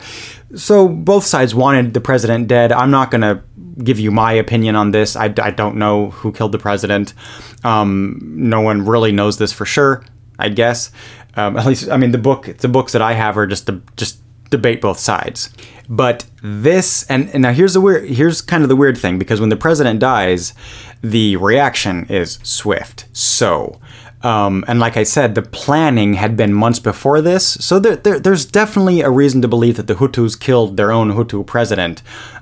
So 0.55 0.87
both 0.87 1.23
sides 1.23 1.55
wanted 1.55 1.95
the 1.95 2.01
president 2.01 2.47
dead. 2.47 2.71
I'm 2.71 2.91
not 2.91 3.09
going 3.09 3.21
to 3.21 3.41
give 3.83 3.99
you 3.99 4.11
my 4.11 4.33
opinion 4.33 4.75
on 4.75 4.91
this. 4.91 5.15
I, 5.15 5.33
I 5.41 5.49
don't 5.49 5.77
know 5.77 6.11
who 6.11 6.31
killed 6.31 6.51
the 6.51 6.59
president. 6.59 7.15
Um, 7.63 8.19
no 8.21 8.61
one 8.61 8.85
really 8.85 9.11
knows 9.11 9.39
this 9.39 9.51
for 9.51 9.65
sure, 9.65 10.05
I 10.37 10.49
guess. 10.49 10.91
Um, 11.35 11.57
at 11.57 11.65
least, 11.65 11.89
I 11.89 11.97
mean, 11.97 12.11
the 12.11 12.19
book, 12.19 12.57
the 12.59 12.67
books 12.67 12.91
that 12.91 13.01
I 13.01 13.13
have 13.13 13.39
are 13.39 13.47
just 13.47 13.65
the, 13.65 13.81
just 13.97 14.19
debate 14.51 14.79
both 14.79 14.99
sides. 14.99 15.49
But 15.87 16.25
this, 16.41 17.09
and, 17.09 17.29
and 17.29 17.43
now 17.43 17.53
here's 17.53 17.73
the 17.73 17.81
weird, 17.81 18.09
here's 18.09 18.41
kind 18.41 18.63
of 18.63 18.69
the 18.69 18.75
weird 18.75 18.97
thing 18.97 19.19
because 19.19 19.39
when 19.39 19.49
the 19.49 19.55
president 19.55 19.99
dies, 19.99 20.53
the 21.01 21.35
reaction 21.37 22.05
is 22.09 22.39
swift. 22.43 23.05
So, 23.13 23.79
um, 24.23 24.65
and 24.67 24.79
like 24.79 24.97
I 24.97 25.03
said, 25.03 25.35
the 25.35 25.43
planning 25.43 26.15
had 26.15 26.35
been 26.35 26.53
months 26.53 26.79
before 26.79 27.21
this, 27.21 27.45
so 27.45 27.77
there, 27.77 27.95
there, 27.95 28.19
there's 28.19 28.45
definitely 28.45 29.01
a 29.01 29.09
reason 29.11 29.41
to 29.43 29.47
believe 29.47 29.77
that 29.77 29.85
the 29.85 29.95
Hutus 29.95 30.39
killed 30.39 30.77
their 30.77 30.91
own 30.91 31.11
Hutu 31.11 31.45
president. 31.45 32.01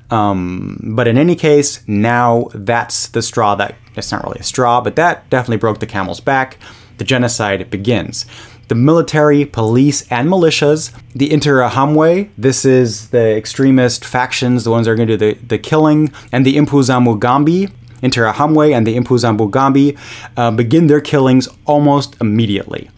Um, 0.10 0.80
but 0.96 1.08
in 1.08 1.18
any 1.18 1.36
case, 1.36 1.86
now 1.88 2.50
that's 2.54 3.08
the 3.08 3.22
straw 3.22 3.56
that 3.56 3.76
it's 3.96 4.12
not 4.12 4.24
really 4.24 4.40
a 4.40 4.44
straw, 4.44 4.80
but 4.80 4.96
that 4.96 5.30
definitely 5.30 5.58
broke 5.58 5.80
the 5.80 5.86
camel's 5.86 6.20
back. 6.22 6.58
The 7.00 7.04
genocide 7.04 7.70
begins 7.70 8.26
the 8.68 8.76
military, 8.76 9.46
police, 9.46 10.08
and 10.10 10.30
militias, 10.30 10.92
the 11.14 11.30
Interahamwe, 11.30 12.30
this 12.38 12.66
is 12.66 13.10
the 13.10 13.36
extremist 13.36 14.06
factions, 14.06 14.64
the 14.64 14.72
ones 14.72 14.86
that 14.86 14.92
are 14.92 14.96
going 14.96 15.08
to 15.08 15.18
do 15.18 15.34
the, 15.34 15.46
the 15.46 15.58
killing, 15.58 16.12
and 16.32 16.46
the 16.46 16.56
Impuzamugambi, 16.56 17.72
Interahamwe 18.02 18.76
and 18.76 18.88
the 18.88 18.98
Impuzamugambi, 18.98 19.98
uh, 20.38 20.52
begin 20.52 20.88
their 20.88 21.02
killings 21.02 21.48
almost 21.66 22.16
immediately. 22.22 22.90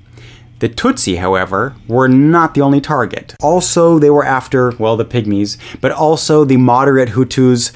The 0.59 0.69
Tutsi, 0.69 1.17
however, 1.17 1.75
were 1.87 2.07
not 2.07 2.53
the 2.53 2.61
only 2.61 2.79
target. 2.79 3.35
Also, 3.41 3.99
they 3.99 4.09
were 4.09 4.23
after, 4.23 4.71
well, 4.77 4.95
the 4.95 5.05
Pygmies, 5.05 5.57
but 5.81 5.91
also 5.91 6.45
the 6.45 6.57
moderate 6.57 7.09
Hutus 7.09 7.73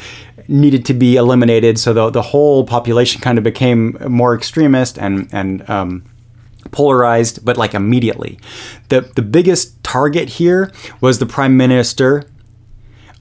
needed 0.47 0.86
to 0.86 0.93
be 0.93 1.15
eliminated, 1.15 1.78
so 1.78 1.93
the, 1.93 2.10
the 2.10 2.21
whole 2.21 2.63
population 2.63 3.21
kind 3.21 3.38
of 3.38 3.43
became 3.43 3.97
more 4.08 4.34
extremist 4.34 4.97
and, 4.97 5.30
and 5.32 5.69
um, 5.69 6.04
polarized, 6.71 7.43
but 7.43 7.58
like 7.58 7.73
immediately. 7.73 8.39
The, 8.89 9.01
the 9.01 9.21
biggest 9.21 9.84
target 9.84 10.29
here 10.29 10.71
was 11.01 11.19
the 11.19 11.25
prime 11.25 11.58
minister, 11.58 12.29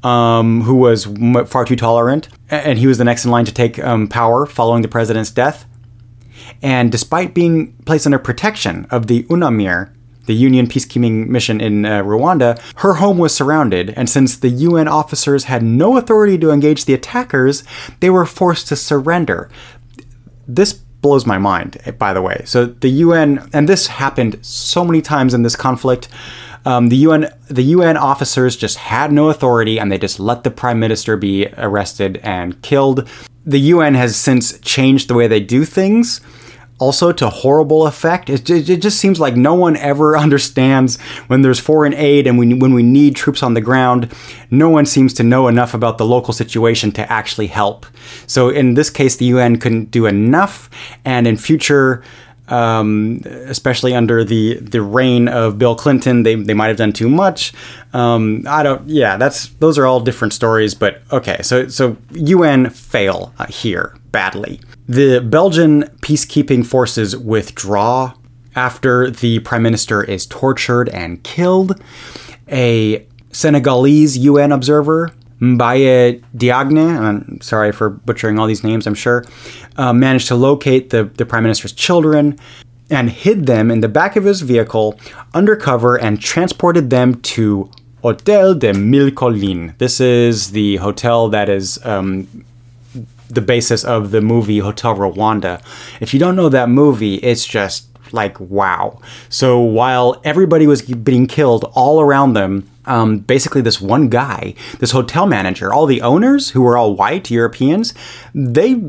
um, 0.02 0.62
who 0.62 0.76
was 0.76 1.06
far 1.46 1.64
too 1.64 1.76
tolerant, 1.76 2.28
and 2.50 2.78
he 2.78 2.86
was 2.86 2.98
the 2.98 3.04
next 3.04 3.24
in 3.24 3.30
line 3.30 3.44
to 3.44 3.52
take 3.52 3.78
um, 3.80 4.08
power 4.08 4.46
following 4.46 4.82
the 4.82 4.88
president's 4.88 5.30
death. 5.30 5.66
And 6.62 6.90
despite 6.90 7.34
being 7.34 7.72
placed 7.84 8.06
under 8.06 8.18
protection 8.18 8.86
of 8.90 9.06
the 9.06 9.24
UNAMIR, 9.24 9.92
the 10.26 10.34
Union 10.34 10.66
peacekeeping 10.66 11.26
mission 11.26 11.60
in 11.60 11.84
uh, 11.84 12.02
Rwanda, 12.02 12.60
her 12.76 12.94
home 12.94 13.18
was 13.18 13.34
surrounded, 13.34 13.94
and 13.96 14.08
since 14.08 14.36
the 14.36 14.50
UN 14.50 14.86
officers 14.86 15.44
had 15.44 15.62
no 15.62 15.96
authority 15.96 16.38
to 16.38 16.50
engage 16.50 16.84
the 16.84 16.94
attackers, 16.94 17.64
they 18.00 18.10
were 18.10 18.26
forced 18.26 18.68
to 18.68 18.76
surrender. 18.76 19.48
This 20.46 20.80
blows 21.00 21.26
my 21.26 21.38
mind, 21.38 21.78
by 21.98 22.12
the 22.12 22.22
way. 22.22 22.42
So 22.44 22.66
the 22.66 22.88
UN, 22.88 23.48
and 23.52 23.68
this 23.68 23.86
happened 23.86 24.38
so 24.44 24.84
many 24.84 25.00
times 25.00 25.34
in 25.34 25.42
this 25.42 25.56
conflict. 25.56 26.08
Um, 26.64 26.88
the 26.88 26.96
UN, 26.96 27.32
the 27.48 27.62
UN 27.62 27.96
officers 27.96 28.56
just 28.56 28.76
had 28.76 29.12
no 29.12 29.30
authority, 29.30 29.78
and 29.78 29.90
they 29.90 29.98
just 29.98 30.18
let 30.20 30.44
the 30.44 30.50
prime 30.50 30.80
minister 30.80 31.16
be 31.16 31.46
arrested 31.56 32.18
and 32.22 32.60
killed. 32.62 33.08
The 33.46 33.60
UN 33.60 33.94
has 33.94 34.16
since 34.16 34.58
changed 34.60 35.08
the 35.08 35.14
way 35.14 35.26
they 35.26 35.40
do 35.40 35.64
things 35.64 36.20
also 36.78 37.12
to 37.12 37.28
horrible 37.28 37.86
effect. 37.86 38.30
It, 38.30 38.48
it, 38.48 38.70
it, 38.70 38.82
just 38.82 38.98
seems 38.98 39.18
like 39.18 39.36
no 39.36 39.54
one 39.54 39.76
ever 39.76 40.16
understands 40.24 41.00
when 41.26 41.42
there's 41.42 41.58
foreign 41.58 41.94
aid 41.94 42.26
and 42.26 42.38
we, 42.38 42.54
when 42.54 42.74
we 42.74 42.82
need 42.82 43.16
troops 43.16 43.42
on 43.42 43.54
the 43.54 43.60
ground, 43.60 44.12
no 44.50 44.68
one 44.68 44.86
seems 44.86 45.12
to 45.14 45.22
know 45.22 45.48
enough 45.48 45.74
about 45.74 45.98
the 45.98 46.06
local 46.06 46.32
situation 46.32 46.92
to 46.92 47.12
actually 47.12 47.48
help. 47.48 47.86
So 48.26 48.48
in 48.48 48.74
this 48.74 48.90
case, 48.90 49.16
the 49.16 49.26
UN 49.26 49.58
couldn't 49.58 49.90
do 49.90 50.06
enough, 50.06 50.70
and 51.04 51.26
in 51.26 51.36
future. 51.36 52.02
Um, 52.50 53.20
especially 53.26 53.94
under 53.94 54.24
the 54.24 54.54
the 54.54 54.80
reign 54.80 55.28
of 55.28 55.58
Bill 55.58 55.74
Clinton, 55.74 56.22
they, 56.22 56.34
they 56.34 56.54
might 56.54 56.68
have 56.68 56.78
done 56.78 56.94
too 56.94 57.10
much. 57.10 57.52
Um, 57.92 58.42
I 58.48 58.62
don't. 58.62 58.88
Yeah, 58.88 59.18
that's 59.18 59.48
those 59.60 59.76
are 59.76 59.84
all 59.84 60.00
different 60.00 60.32
stories. 60.32 60.74
But 60.74 61.02
okay, 61.12 61.42
so 61.42 61.68
so 61.68 61.98
UN 62.12 62.70
fail 62.70 63.34
uh, 63.38 63.44
here 63.48 63.98
badly. 64.12 64.60
The 64.88 65.20
Belgian 65.20 65.82
peacekeeping 66.00 66.64
forces 66.64 67.14
withdraw 67.14 68.14
after 68.56 69.10
the 69.10 69.40
prime 69.40 69.62
minister 69.62 70.02
is 70.02 70.24
tortured 70.24 70.88
and 70.88 71.22
killed. 71.22 71.78
A 72.50 73.06
Senegalese 73.30 74.16
UN 74.16 74.50
observer, 74.50 75.10
Mbaye 75.42 76.24
Diagne, 76.34 76.80
I'm 76.80 77.38
sorry 77.42 77.70
for 77.70 77.90
butchering 77.90 78.38
all 78.38 78.46
these 78.46 78.64
names, 78.64 78.86
I'm 78.86 78.94
sure, 78.94 79.26
uh, 79.76 79.92
managed 79.92 80.28
to 80.28 80.36
locate 80.36 80.88
the, 80.88 81.04
the 81.04 81.26
prime 81.26 81.42
minister's 81.42 81.72
children 81.72 82.38
and 82.88 83.10
hid 83.10 83.44
them 83.44 83.70
in 83.70 83.80
the 83.80 83.88
back 83.88 84.16
of 84.16 84.24
his 84.24 84.40
vehicle 84.40 84.98
undercover 85.34 86.00
and 86.00 86.18
transported 86.18 86.88
them 86.88 87.20
to 87.20 87.70
Hotel 88.00 88.54
de 88.54 88.72
Mille 88.72 89.10
Collines. 89.10 89.74
This 89.76 90.00
is 90.00 90.52
the 90.52 90.76
hotel 90.76 91.28
that 91.28 91.50
is 91.50 91.84
um, 91.84 92.26
the 93.28 93.40
basis 93.40 93.84
of 93.84 94.10
the 94.10 94.20
movie 94.20 94.58
Hotel 94.58 94.94
Rwanda. 94.94 95.62
If 96.00 96.12
you 96.12 96.20
don't 96.20 96.36
know 96.36 96.48
that 96.48 96.68
movie, 96.68 97.16
it's 97.16 97.46
just 97.46 97.88
like 98.12 98.38
wow. 98.40 99.00
So 99.28 99.60
while 99.60 100.20
everybody 100.24 100.66
was 100.66 100.82
being 100.82 101.26
killed 101.26 101.64
all 101.74 102.00
around 102.00 102.32
them, 102.32 102.68
um, 102.86 103.18
basically 103.18 103.60
this 103.60 103.80
one 103.80 104.08
guy, 104.08 104.54
this 104.78 104.92
hotel 104.92 105.26
manager, 105.26 105.72
all 105.72 105.86
the 105.86 106.00
owners 106.02 106.50
who 106.50 106.62
were 106.62 106.78
all 106.78 106.94
white 106.94 107.30
Europeans, 107.30 107.94
they 108.34 108.82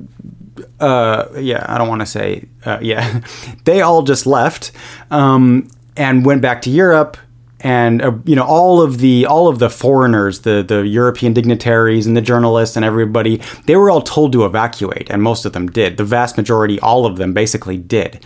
uh, 0.80 1.26
yeah, 1.38 1.66
I 1.68 1.78
don't 1.78 1.88
want 1.88 2.02
to 2.02 2.06
say, 2.06 2.46
uh, 2.66 2.80
yeah, 2.82 3.22
they 3.66 3.82
all 3.82 4.02
just 4.02 4.26
left 4.26 4.72
um, 5.12 5.70
and 5.96 6.26
went 6.26 6.42
back 6.42 6.62
to 6.64 6.70
Europe 6.70 7.18
and 7.62 8.02
uh, 8.02 8.14
you 8.26 8.36
know 8.36 8.46
all 8.46 8.82
of 8.82 9.00
the 9.00 9.26
all 9.26 9.48
of 9.48 9.60
the 9.60 9.70
foreigners 9.70 10.42
the 10.42 10.64
the 10.64 10.88
european 10.88 11.34
dignitaries 11.34 12.08
and 12.08 12.16
the 12.16 12.22
journalists 12.22 12.76
and 12.76 12.86
everybody 12.86 13.42
they 13.66 13.76
were 13.76 13.90
all 13.90 14.02
told 14.02 14.32
to 14.32 14.46
evacuate 14.46 15.10
and 15.10 15.22
most 15.22 15.46
of 15.46 15.54
them 15.54 15.68
did 15.68 15.98
the 15.98 16.04
vast 16.04 16.38
majority 16.38 16.80
all 16.80 17.06
of 17.06 17.18
them 17.18 17.34
basically 17.34 17.78
did 17.78 18.24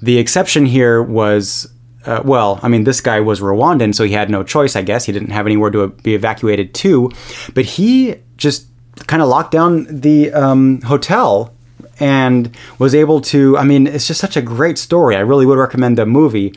the 0.00 0.18
exception 0.18 0.66
here 0.66 1.02
was 1.02 1.70
uh, 2.06 2.22
well, 2.24 2.60
I 2.62 2.68
mean, 2.68 2.84
this 2.84 3.00
guy 3.00 3.20
was 3.20 3.40
Rwandan, 3.40 3.94
so 3.94 4.04
he 4.04 4.12
had 4.12 4.28
no 4.30 4.42
choice, 4.42 4.76
I 4.76 4.82
guess. 4.82 5.04
He 5.04 5.12
didn't 5.12 5.30
have 5.30 5.46
anywhere 5.46 5.70
to 5.70 5.88
be 5.88 6.14
evacuated 6.14 6.74
to. 6.74 7.10
But 7.54 7.64
he 7.64 8.16
just 8.36 8.66
kind 9.06 9.22
of 9.22 9.28
locked 9.28 9.52
down 9.52 9.86
the 9.88 10.32
um, 10.32 10.80
hotel 10.82 11.54
and 12.00 12.54
was 12.78 12.94
able 12.94 13.20
to. 13.22 13.56
I 13.56 13.64
mean, 13.64 13.86
it's 13.86 14.06
just 14.06 14.20
such 14.20 14.36
a 14.36 14.42
great 14.42 14.78
story. 14.78 15.16
I 15.16 15.20
really 15.20 15.46
would 15.46 15.58
recommend 15.58 15.96
the 15.96 16.06
movie. 16.06 16.54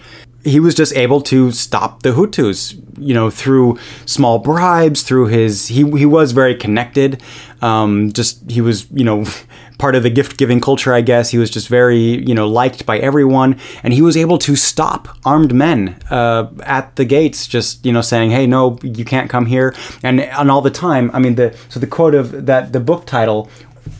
He 0.47 0.60
was 0.60 0.75
just 0.75 0.93
able 0.95 1.21
to 1.21 1.51
stop 1.51 2.03
the 2.03 2.10
Hutus, 2.10 2.81
you 2.97 3.13
know, 3.13 3.29
through 3.29 3.77
small 4.05 4.39
bribes, 4.39 5.03
through 5.03 5.27
his. 5.27 5.67
He 5.67 5.89
he 5.97 6.05
was 6.05 6.31
very 6.31 6.55
connected. 6.55 7.21
Um, 7.62 8.12
just 8.13 8.49
he 8.49 8.62
was, 8.62 8.89
you 8.91 9.03
know. 9.03 9.25
Part 9.77 9.93
of 9.93 10.01
the 10.01 10.10
gift 10.10 10.38
giving 10.38 10.60
culture, 10.60 10.91
I 10.91 11.01
guess. 11.01 11.29
He 11.29 11.38
was 11.38 11.51
just 11.51 11.67
very, 11.67 11.99
you 11.99 12.33
know, 12.33 12.47
liked 12.47 12.88
by 12.88 12.97
everyone. 12.97 13.60
And 13.83 13.93
he 13.93 14.01
was 14.01 14.17
able 14.17 14.39
to 14.39 14.55
stop 14.55 15.07
armed 15.23 15.53
men 15.53 15.99
uh, 16.10 16.47
at 16.63 16.95
the 16.95 17.05
gates, 17.05 17.45
just, 17.45 17.86
you 17.86 17.93
know, 17.93 18.01
saying, 18.01 18.31
hey, 18.31 18.47
no, 18.47 18.79
you 18.81 19.05
can't 19.05 19.29
come 19.29 19.45
here. 19.45 19.75
And, 20.01 20.19
and 20.19 20.49
all 20.49 20.63
the 20.63 20.71
time, 20.71 21.12
I 21.13 21.19
mean, 21.19 21.36
the 21.36 21.55
so 21.69 21.79
the 21.79 21.86
quote 21.86 22.15
of 22.15 22.47
that, 22.47 22.73
the 22.73 22.79
book 22.79 23.05
title 23.05 23.51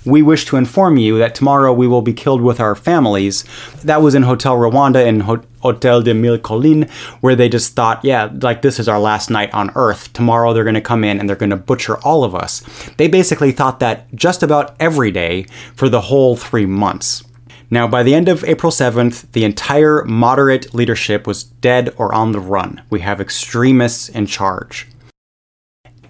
we 0.06 0.22
wish 0.22 0.46
to 0.46 0.58
inform 0.58 0.98
you 0.98 1.18
that 1.18 1.36
tomorrow 1.36 1.74
we 1.74 1.88
will 1.88 2.02
be 2.02 2.14
killed 2.14 2.42
with 2.42 2.60
our 2.60 2.76
families. 2.76 3.44
That 3.84 4.02
was 4.02 4.16
in 4.16 4.24
Hotel 4.24 4.56
Rwanda 4.56 5.06
in 5.06 5.22
Ho- 5.22 5.44
Hotel 5.60 6.02
de 6.02 6.14
Mille 6.14 6.38
Collines, 6.38 6.90
where 7.22 7.36
they 7.36 7.50
just 7.50 7.74
thought, 7.74 8.04
yeah, 8.04 8.30
like 8.42 8.62
this 8.62 8.80
is 8.80 8.88
our 8.88 9.00
last 9.00 9.30
night 9.30 9.54
on 9.54 9.72
Earth. 9.76 10.12
Tomorrow 10.14 10.54
they're 10.54 10.64
going 10.64 10.76
to 10.76 10.82
come 10.82 11.04
in 11.04 11.20
and 11.20 11.28
they're 11.28 11.36
going 11.36 11.50
to 11.50 11.56
butcher 11.56 11.98
all 12.00 12.24
of 12.24 12.36
us. 12.36 12.64
They 12.98 13.08
basically 13.08 13.52
thought 13.52 13.80
that 13.80 14.14
just 14.16 14.44
about 14.44 14.76
every 14.80 15.12
day 15.12 15.44
for 15.76 15.90
the 15.90 16.02
whole 16.02 16.36
three 16.36 16.66
months. 16.66 17.24
Now, 17.70 17.86
by 17.86 18.04
the 18.04 18.16
end 18.16 18.30
of 18.30 18.46
April 18.46 18.72
7th, 18.72 19.32
the 19.34 19.44
entire 19.44 20.06
moderate 20.06 20.74
leadership 20.74 21.28
was 21.28 21.44
dead 21.44 21.94
or 21.98 22.14
on 22.14 22.32
the 22.32 22.40
run. 22.40 22.82
We 22.90 23.02
have 23.02 23.20
extremists 23.20 24.08
in 24.08 24.26
charge 24.26 24.88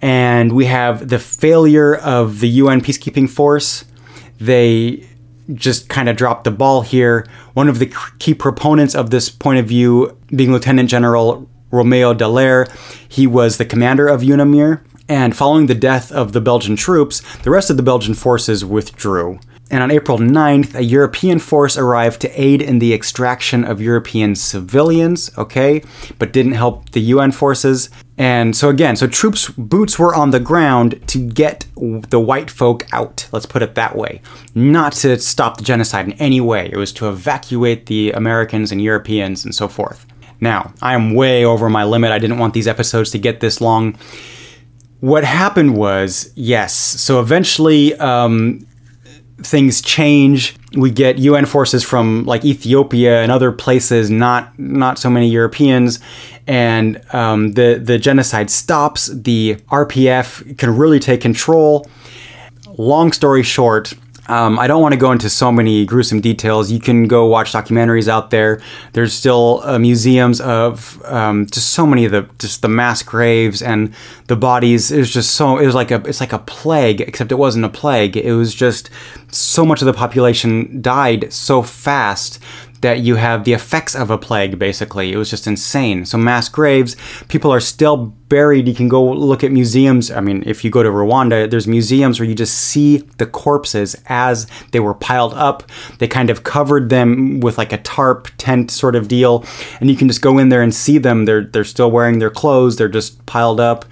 and 0.02 0.52
we 0.52 0.66
have 0.66 1.08
the 1.08 1.18
failure 1.18 1.96
of 1.96 2.40
the 2.40 2.48
UN 2.48 2.80
peacekeeping 2.80 3.28
force. 3.28 3.84
They 4.38 5.08
just 5.54 5.88
kind 5.88 6.08
of 6.08 6.16
dropped 6.16 6.44
the 6.44 6.50
ball 6.50 6.82
here. 6.82 7.26
One 7.54 7.68
of 7.68 7.78
the 7.78 7.92
key 8.18 8.34
proponents 8.34 8.94
of 8.94 9.10
this 9.10 9.28
point 9.28 9.58
of 9.58 9.66
view 9.66 10.18
being 10.34 10.52
Lieutenant 10.52 10.90
General 10.90 11.48
Romeo 11.70 12.14
Dallaire. 12.14 12.70
He 13.08 13.26
was 13.26 13.56
the 13.56 13.64
commander 13.64 14.08
of 14.08 14.22
UNAMIR, 14.22 14.82
and 15.08 15.36
following 15.36 15.66
the 15.66 15.74
death 15.74 16.12
of 16.12 16.32
the 16.32 16.40
Belgian 16.40 16.76
troops, 16.76 17.22
the 17.38 17.50
rest 17.50 17.70
of 17.70 17.76
the 17.76 17.82
Belgian 17.82 18.14
forces 18.14 18.64
withdrew. 18.64 19.40
And 19.70 19.82
on 19.82 19.90
April 19.90 20.18
9th, 20.18 20.74
a 20.74 20.82
European 20.82 21.38
force 21.38 21.76
arrived 21.76 22.20
to 22.22 22.40
aid 22.40 22.62
in 22.62 22.78
the 22.78 22.94
extraction 22.94 23.64
of 23.64 23.80
European 23.80 24.34
civilians, 24.34 25.30
okay, 25.36 25.82
but 26.18 26.32
didn't 26.32 26.52
help 26.52 26.90
the 26.90 27.00
UN 27.00 27.32
forces. 27.32 27.90
And 28.18 28.56
so, 28.56 28.68
again, 28.68 28.96
so 28.96 29.06
troops' 29.06 29.48
boots 29.48 29.96
were 29.96 30.12
on 30.12 30.30
the 30.32 30.40
ground 30.40 31.00
to 31.06 31.18
get 31.18 31.66
the 31.76 32.18
white 32.18 32.50
folk 32.50 32.84
out, 32.92 33.28
let's 33.30 33.46
put 33.46 33.62
it 33.62 33.76
that 33.76 33.96
way. 33.96 34.20
Not 34.56 34.92
to 34.94 35.18
stop 35.20 35.56
the 35.56 35.62
genocide 35.62 36.06
in 36.06 36.12
any 36.14 36.40
way, 36.40 36.68
it 36.70 36.76
was 36.76 36.92
to 36.94 37.08
evacuate 37.08 37.86
the 37.86 38.10
Americans 38.12 38.72
and 38.72 38.82
Europeans 38.82 39.44
and 39.44 39.54
so 39.54 39.68
forth. 39.68 40.04
Now, 40.40 40.72
I 40.82 40.94
am 40.94 41.14
way 41.14 41.44
over 41.44 41.70
my 41.70 41.84
limit. 41.84 42.10
I 42.10 42.18
didn't 42.18 42.38
want 42.38 42.54
these 42.54 42.68
episodes 42.68 43.10
to 43.12 43.18
get 43.18 43.40
this 43.40 43.60
long. 43.60 43.96
What 45.00 45.22
happened 45.22 45.76
was, 45.76 46.32
yes, 46.34 46.74
so 46.74 47.20
eventually 47.20 47.94
um, 47.96 48.66
things 49.42 49.80
change. 49.80 50.56
We 50.74 50.90
get 50.90 51.18
UN 51.18 51.46
forces 51.46 51.84
from 51.84 52.24
like 52.24 52.44
Ethiopia 52.44 53.22
and 53.22 53.32
other 53.32 53.52
places, 53.52 54.10
not 54.10 54.58
not 54.58 54.98
so 54.98 55.08
many 55.08 55.28
Europeans, 55.28 56.00
and 56.46 57.00
um, 57.14 57.52
the 57.52 57.80
the 57.82 57.98
genocide 57.98 58.50
stops. 58.50 59.06
The 59.06 59.56
RPF 59.70 60.58
can 60.58 60.76
really 60.76 60.98
take 60.98 61.20
control. 61.20 61.88
Long 62.76 63.12
story 63.12 63.42
short, 63.42 63.94
um, 64.28 64.58
I 64.58 64.66
don't 64.66 64.82
want 64.82 64.92
to 64.92 64.98
go 64.98 65.10
into 65.12 65.30
so 65.30 65.50
many 65.50 65.86
gruesome 65.86 66.20
details. 66.20 66.70
You 66.70 66.80
can 66.80 67.08
go 67.08 67.26
watch 67.26 67.52
documentaries 67.52 68.08
out 68.08 68.30
there. 68.30 68.60
There's 68.92 69.12
still 69.12 69.60
uh, 69.64 69.78
museums 69.78 70.40
of 70.40 71.02
um, 71.06 71.46
just 71.46 71.70
so 71.70 71.86
many 71.86 72.04
of 72.04 72.12
the 72.12 72.28
just 72.38 72.62
the 72.62 72.68
mass 72.68 73.02
graves 73.02 73.62
and 73.62 73.94
the 74.26 74.36
bodies. 74.36 74.92
It 74.92 74.98
was 74.98 75.10
just 75.10 75.32
so 75.32 75.58
it 75.58 75.66
was 75.66 75.74
like 75.74 75.90
a 75.90 76.02
it's 76.06 76.20
like 76.20 76.32
a 76.32 76.38
plague, 76.40 77.00
except 77.00 77.32
it 77.32 77.36
wasn't 77.36 77.64
a 77.64 77.70
plague. 77.70 78.16
It 78.16 78.32
was 78.34 78.54
just 78.54 78.90
so 79.30 79.64
much 79.64 79.82
of 79.82 79.86
the 79.86 79.92
population 79.92 80.80
died 80.80 81.32
so 81.32 81.62
fast 81.62 82.38
that 82.80 83.00
you 83.00 83.16
have 83.16 83.44
the 83.44 83.52
effects 83.52 83.94
of 83.94 84.10
a 84.10 84.18
plague, 84.18 84.58
basically. 84.58 85.12
It 85.12 85.16
was 85.16 85.30
just 85.30 85.46
insane. 85.46 86.04
So, 86.04 86.18
mass 86.18 86.48
graves, 86.48 86.96
people 87.28 87.52
are 87.52 87.60
still 87.60 88.14
buried. 88.28 88.68
You 88.68 88.74
can 88.74 88.88
go 88.88 89.02
look 89.12 89.42
at 89.42 89.52
museums. 89.52 90.10
I 90.10 90.20
mean, 90.20 90.42
if 90.46 90.64
you 90.64 90.70
go 90.70 90.82
to 90.82 90.90
Rwanda, 90.90 91.50
there's 91.50 91.66
museums 91.66 92.20
where 92.20 92.28
you 92.28 92.34
just 92.34 92.54
see 92.54 92.98
the 93.16 93.26
corpses 93.26 93.96
as 94.06 94.46
they 94.72 94.80
were 94.80 94.94
piled 94.94 95.34
up. 95.34 95.62
They 95.98 96.08
kind 96.08 96.30
of 96.30 96.44
covered 96.44 96.90
them 96.90 97.40
with 97.40 97.58
like 97.58 97.72
a 97.72 97.78
tarp 97.78 98.28
tent 98.38 98.70
sort 98.70 98.96
of 98.96 99.08
deal. 99.08 99.44
And 99.80 99.90
you 99.90 99.96
can 99.96 100.08
just 100.08 100.22
go 100.22 100.38
in 100.38 100.48
there 100.48 100.62
and 100.62 100.74
see 100.74 100.98
them. 100.98 101.24
They're, 101.24 101.44
they're 101.44 101.64
still 101.64 101.90
wearing 101.90 102.18
their 102.18 102.30
clothes, 102.30 102.76
they're 102.76 102.88
just 102.88 103.24
piled 103.26 103.60
up 103.60 103.84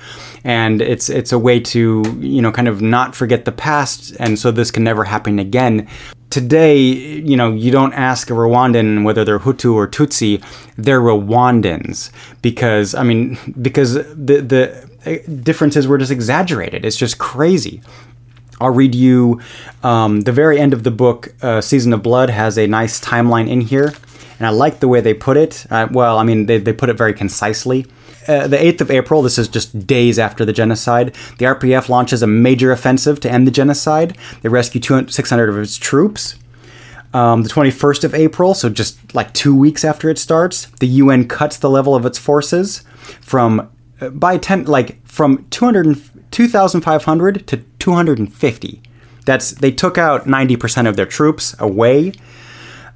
and 0.46 0.80
it's 0.80 1.10
it's 1.10 1.32
a 1.32 1.38
way 1.38 1.58
to 1.58 2.04
you 2.20 2.40
know 2.40 2.52
kind 2.52 2.68
of 2.68 2.80
not 2.80 3.16
forget 3.16 3.44
the 3.44 3.52
past 3.52 4.16
and 4.20 4.38
so 4.38 4.52
this 4.52 4.70
can 4.70 4.84
never 4.84 5.02
happen 5.02 5.40
again 5.40 5.88
today, 6.30 6.78
you 6.78 7.36
know, 7.36 7.52
you 7.52 7.70
don't 7.70 7.92
ask 7.92 8.30
a 8.30 8.32
Rwandan 8.32 9.04
whether 9.04 9.24
they're 9.24 9.38
Hutu 9.38 9.74
or 9.74 9.86
Tutsi, 9.86 10.42
they're 10.76 11.00
Rwandans 11.00 12.10
because 12.42 12.94
I 12.94 13.02
mean 13.02 13.38
because 13.62 13.94
the 13.94 14.40
the 14.40 14.86
uh, 15.06 15.32
differences 15.42 15.86
were 15.86 15.98
just 15.98 16.12
exaggerated. 16.12 16.84
It's 16.84 16.96
just 16.96 17.18
crazy. 17.18 17.82
I'll 18.60 18.70
read 18.70 18.94
you 18.94 19.40
um, 19.82 20.22
the 20.22 20.32
very 20.32 20.58
end 20.58 20.72
of 20.72 20.82
the 20.82 20.90
book. 20.90 21.28
Uh, 21.42 21.60
Season 21.60 21.92
of 21.92 22.02
Blood 22.02 22.30
has 22.30 22.56
a 22.56 22.66
nice 22.66 22.98
timeline 23.00 23.48
in 23.48 23.60
here, 23.60 23.92
and 24.38 24.46
I 24.46 24.50
like 24.50 24.80
the 24.80 24.88
way 24.88 25.00
they 25.00 25.12
put 25.12 25.36
it. 25.36 25.66
Uh, 25.70 25.88
well, 25.90 26.18
I 26.18 26.24
mean, 26.24 26.46
they, 26.46 26.58
they 26.58 26.72
put 26.72 26.88
it 26.88 26.96
very 26.96 27.12
concisely. 27.12 27.86
Uh, 28.28 28.46
the 28.46 28.56
8th 28.56 28.80
of 28.80 28.90
April, 28.90 29.22
this 29.22 29.38
is 29.38 29.48
just 29.48 29.86
days 29.86 30.18
after 30.18 30.44
the 30.44 30.52
genocide, 30.52 31.14
the 31.38 31.44
RPF 31.44 31.88
launches 31.88 32.22
a 32.22 32.26
major 32.26 32.72
offensive 32.72 33.20
to 33.20 33.30
end 33.30 33.46
the 33.46 33.50
genocide. 33.50 34.18
They 34.42 34.48
rescue 34.48 34.80
200, 34.80 35.12
600 35.12 35.48
of 35.48 35.58
its 35.58 35.76
troops. 35.76 36.36
Um, 37.14 37.44
the 37.44 37.48
21st 37.48 38.04
of 38.04 38.14
April, 38.14 38.52
so 38.52 38.68
just 38.68 39.14
like 39.14 39.32
two 39.32 39.54
weeks 39.54 39.84
after 39.84 40.10
it 40.10 40.18
starts, 40.18 40.66
the 40.80 40.88
UN 40.88 41.26
cuts 41.28 41.56
the 41.56 41.70
level 41.70 41.94
of 41.94 42.04
its 42.04 42.18
forces 42.18 42.84
from 43.20 43.70
uh, 44.00 44.10
by 44.10 44.36
10 44.36 44.64
like 44.64 45.06
from 45.06 45.46
200 45.50 45.98
2,500 46.30 47.46
to 47.46 47.56
250. 47.78 48.82
That's 49.24 49.52
they 49.52 49.70
took 49.70 49.96
out 49.96 50.26
90% 50.26 50.86
of 50.86 50.96
their 50.96 51.06
troops 51.06 51.54
away 51.58 52.12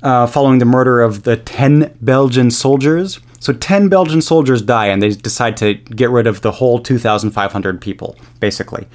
uh, 0.02 0.26
following 0.26 0.58
the 0.58 0.64
murder 0.64 1.00
of 1.00 1.22
the 1.22 1.36
10 1.36 1.96
Belgian 2.00 2.50
soldiers. 2.50 3.20
So 3.40 3.52
10 3.52 3.88
Belgian 3.88 4.20
soldiers 4.22 4.62
die, 4.62 4.86
and 4.86 5.02
they 5.02 5.10
decide 5.10 5.56
to 5.58 5.74
get 5.74 6.10
rid 6.10 6.26
of 6.26 6.42
the 6.42 6.52
whole 6.52 6.78
2,500 6.78 7.80
people, 7.80 8.16
basically. 8.38 8.86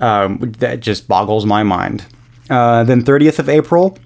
Um, 0.00 0.52
that 0.58 0.80
just 0.80 1.08
boggles 1.08 1.44
my 1.44 1.62
mind. 1.62 2.04
Uh, 2.50 2.84
then 2.84 3.02
30th 3.02 3.38
of 3.38 3.48
April, 3.48 3.98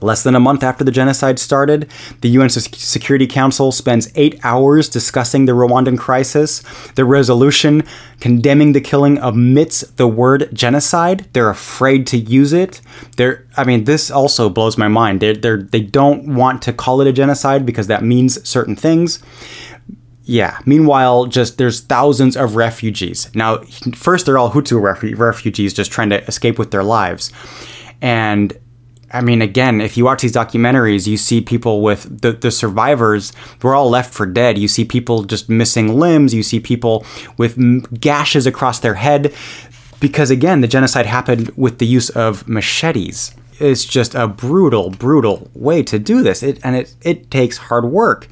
Less 0.00 0.22
than 0.22 0.34
a 0.34 0.40
month 0.40 0.62
after 0.62 0.84
the 0.84 0.90
genocide 0.90 1.38
started, 1.38 1.90
the 2.20 2.28
UN 2.30 2.48
Security 2.50 3.26
Council 3.26 3.72
spends 3.72 4.10
eight 4.14 4.38
hours 4.44 4.88
discussing 4.88 5.46
the 5.46 5.52
Rwandan 5.52 5.98
crisis. 5.98 6.62
The 6.94 7.04
resolution 7.04 7.82
condemning 8.20 8.72
the 8.72 8.80
killing 8.80 9.18
omits 9.22 9.82
the 9.82 10.08
word 10.08 10.48
genocide. 10.52 11.28
They're 11.32 11.50
afraid 11.50 12.06
to 12.08 12.18
use 12.18 12.52
it. 12.52 12.80
They're, 13.16 13.46
I 13.56 13.64
mean, 13.64 13.84
this 13.84 14.10
also 14.10 14.48
blows 14.48 14.76
my 14.76 14.88
mind. 14.88 15.20
They're, 15.20 15.34
they're, 15.34 15.62
they 15.62 15.80
don't 15.80 16.34
want 16.34 16.62
to 16.62 16.72
call 16.72 17.00
it 17.00 17.06
a 17.06 17.12
genocide 17.12 17.64
because 17.64 17.86
that 17.86 18.02
means 18.02 18.46
certain 18.48 18.76
things. 18.76 19.22
Yeah. 20.24 20.58
Meanwhile, 20.64 21.26
just 21.26 21.58
there's 21.58 21.80
thousands 21.80 22.36
of 22.36 22.56
refugees. 22.56 23.30
Now, 23.34 23.58
first 23.94 24.26
they're 24.26 24.38
all 24.38 24.50
Hutu 24.50 24.80
refugees 25.18 25.74
just 25.74 25.92
trying 25.92 26.10
to 26.10 26.24
escape 26.24 26.58
with 26.58 26.70
their 26.70 26.82
lives. 26.82 27.30
And 28.00 28.56
I 29.14 29.20
mean, 29.20 29.40
again, 29.40 29.80
if 29.80 29.96
you 29.96 30.04
watch 30.04 30.22
these 30.22 30.32
documentaries, 30.32 31.06
you 31.06 31.16
see 31.16 31.40
people 31.40 31.82
with 31.82 32.20
the, 32.20 32.32
the 32.32 32.50
survivors, 32.50 33.32
we're 33.62 33.74
all 33.74 33.88
left 33.88 34.12
for 34.12 34.26
dead. 34.26 34.58
You 34.58 34.66
see 34.66 34.84
people 34.84 35.22
just 35.22 35.48
missing 35.48 35.98
limbs. 35.98 36.34
You 36.34 36.42
see 36.42 36.58
people 36.58 37.06
with 37.38 38.00
gashes 38.00 38.46
across 38.46 38.80
their 38.80 38.94
head. 38.94 39.32
Because 40.00 40.30
again, 40.30 40.60
the 40.60 40.68
genocide 40.68 41.06
happened 41.06 41.50
with 41.56 41.78
the 41.78 41.86
use 41.86 42.10
of 42.10 42.48
machetes. 42.48 43.34
It's 43.60 43.84
just 43.84 44.16
a 44.16 44.26
brutal, 44.26 44.90
brutal 44.90 45.48
way 45.54 45.84
to 45.84 45.98
do 46.00 46.22
this. 46.24 46.42
It, 46.42 46.58
and 46.64 46.74
it, 46.74 46.94
it 47.02 47.30
takes 47.30 47.56
hard 47.56 47.84
work. 47.84 48.26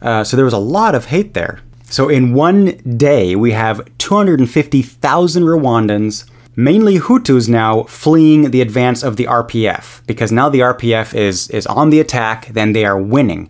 Uh, 0.00 0.22
so 0.22 0.36
there 0.36 0.44
was 0.44 0.54
a 0.54 0.58
lot 0.58 0.94
of 0.94 1.06
hate 1.06 1.34
there. 1.34 1.60
So 1.90 2.08
in 2.08 2.32
one 2.32 2.76
day, 2.96 3.34
we 3.34 3.52
have 3.52 3.80
250,000 3.98 5.42
Rwandans 5.42 6.30
mainly 6.58 6.98
Hutus 6.98 7.48
now 7.48 7.84
fleeing 7.84 8.50
the 8.50 8.60
advance 8.60 9.04
of 9.04 9.16
the 9.16 9.26
RPF 9.26 10.04
because 10.06 10.32
now 10.32 10.48
the 10.48 10.58
RPF 10.58 11.14
is 11.14 11.48
is 11.50 11.66
on 11.68 11.90
the 11.90 12.00
attack, 12.00 12.48
then 12.48 12.72
they 12.72 12.84
are 12.84 13.00
winning. 13.00 13.48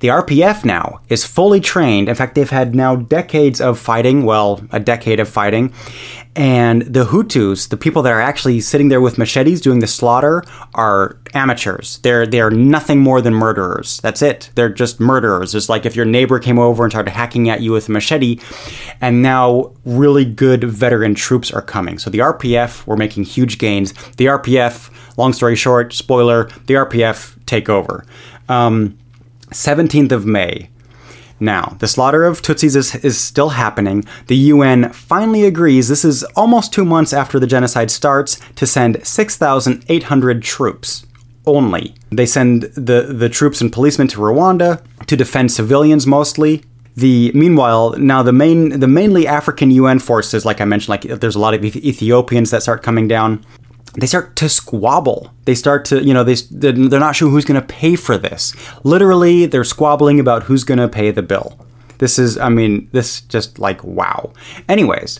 The 0.00 0.08
RPF 0.08 0.62
now 0.62 1.00
is 1.08 1.24
fully 1.24 1.60
trained. 1.60 2.10
In 2.10 2.14
fact, 2.14 2.34
they've 2.34 2.50
had 2.50 2.74
now 2.74 2.96
decades 2.96 3.62
of 3.62 3.78
fighting, 3.78 4.26
well, 4.26 4.60
a 4.72 4.78
decade 4.78 5.20
of 5.20 5.28
fighting, 5.28 5.72
and 6.36 6.82
the 6.82 7.04
Hutus, 7.06 7.68
the 7.68 7.76
people 7.76 8.02
that 8.02 8.12
are 8.12 8.20
actually 8.20 8.60
sitting 8.60 8.88
there 8.88 9.00
with 9.00 9.18
machetes 9.18 9.60
doing 9.60 9.80
the 9.80 9.86
slaughter, 9.86 10.44
are 10.74 11.18
amateurs. 11.34 11.98
They're 11.98 12.26
they're 12.26 12.50
nothing 12.50 13.00
more 13.00 13.20
than 13.20 13.34
murderers. 13.34 14.00
That's 14.00 14.22
it. 14.22 14.50
They're 14.54 14.68
just 14.68 15.00
murderers. 15.00 15.54
It's 15.54 15.68
like 15.68 15.86
if 15.86 15.96
your 15.96 16.04
neighbor 16.04 16.38
came 16.38 16.58
over 16.58 16.84
and 16.84 16.92
started 16.92 17.10
hacking 17.10 17.48
at 17.48 17.62
you 17.62 17.72
with 17.72 17.88
a 17.88 17.92
machete, 17.92 18.38
and 19.00 19.22
now 19.22 19.72
really 19.84 20.24
good 20.24 20.62
veteran 20.62 21.14
troops 21.14 21.52
are 21.52 21.62
coming. 21.62 21.98
So 21.98 22.10
the 22.10 22.18
RPF 22.18 22.86
were 22.86 22.96
making 22.96 23.24
huge 23.24 23.58
gains. 23.58 23.92
The 24.16 24.26
RPF, 24.26 24.90
long 25.16 25.32
story 25.32 25.56
short, 25.56 25.92
spoiler, 25.92 26.44
the 26.66 26.74
RPF 26.74 27.44
take 27.46 27.68
over. 27.68 28.04
Um, 28.48 28.96
17th 29.50 30.12
of 30.12 30.26
May, 30.26 30.69
now, 31.40 31.76
the 31.78 31.88
slaughter 31.88 32.24
of 32.24 32.42
Tutsis 32.42 32.76
is, 32.76 32.94
is 32.96 33.18
still 33.18 33.50
happening. 33.50 34.04
The 34.26 34.36
UN 34.36 34.92
finally 34.92 35.44
agrees, 35.44 35.88
this 35.88 36.04
is 36.04 36.22
almost 36.36 36.72
two 36.72 36.84
months 36.84 37.14
after 37.14 37.40
the 37.40 37.46
genocide 37.46 37.90
starts, 37.90 38.38
to 38.56 38.66
send 38.66 39.04
6,800 39.06 40.42
troops 40.42 41.06
only. 41.46 41.94
They 42.10 42.26
send 42.26 42.64
the, 42.74 43.14
the 43.16 43.30
troops 43.30 43.62
and 43.62 43.72
policemen 43.72 44.08
to 44.08 44.18
Rwanda 44.18 44.82
to 45.06 45.16
defend 45.16 45.50
civilians 45.50 46.06
mostly. 46.06 46.62
The 46.96 47.32
meanwhile, 47.34 47.94
now 47.96 48.22
the 48.22 48.32
main 48.32 48.80
the 48.80 48.88
mainly 48.88 49.26
African 49.26 49.70
UN 49.70 50.00
forces, 50.00 50.44
like 50.44 50.60
I 50.60 50.64
mentioned, 50.64 50.90
like 50.90 51.02
there's 51.02 51.36
a 51.36 51.38
lot 51.38 51.54
of 51.54 51.64
Ethiopians 51.64 52.50
that 52.50 52.62
start 52.62 52.82
coming 52.82 53.08
down 53.08 53.44
they 53.94 54.06
start 54.06 54.36
to 54.36 54.48
squabble. 54.48 55.32
They 55.44 55.54
start 55.54 55.84
to, 55.86 56.02
you 56.02 56.14
know, 56.14 56.24
they 56.24 56.34
they're 56.50 57.00
not 57.00 57.16
sure 57.16 57.28
who's 57.28 57.44
going 57.44 57.60
to 57.60 57.66
pay 57.66 57.96
for 57.96 58.16
this. 58.16 58.54
Literally, 58.84 59.46
they're 59.46 59.64
squabbling 59.64 60.20
about 60.20 60.44
who's 60.44 60.64
going 60.64 60.78
to 60.78 60.88
pay 60.88 61.10
the 61.10 61.22
bill. 61.22 61.58
This 61.98 62.18
is, 62.18 62.38
I 62.38 62.48
mean, 62.48 62.88
this 62.92 63.20
just 63.22 63.58
like 63.58 63.82
wow. 63.82 64.32
Anyways, 64.68 65.18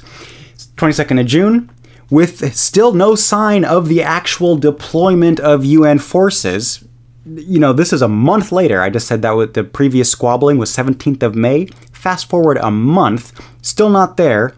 22nd 0.77 1.21
of 1.21 1.27
June, 1.27 1.71
with 2.11 2.55
still 2.57 2.93
no 2.93 3.15
sign 3.15 3.65
of 3.65 3.89
the 3.89 4.03
actual 4.03 4.57
deployment 4.57 5.41
of 5.41 5.65
UN 5.65 5.99
forces. 5.99 6.85
You 7.27 7.59
know, 7.59 7.73
this 7.73 7.93
is 7.93 8.03
a 8.03 8.09
month 8.09 8.51
later. 8.51 8.81
I 8.81 8.89
just 8.89 9.07
said 9.07 9.23
that 9.23 9.33
with 9.33 9.55
the 9.55 9.65
previous 9.65 10.11
squabbling 10.11 10.59
was 10.59 10.71
17th 10.71 11.23
of 11.23 11.35
May. 11.35 11.67
Fast 11.93 12.31
forward 12.31 12.57
a 12.59 12.71
month, 12.71 13.39
still 13.63 13.91
not 13.91 14.17
there. 14.17 14.55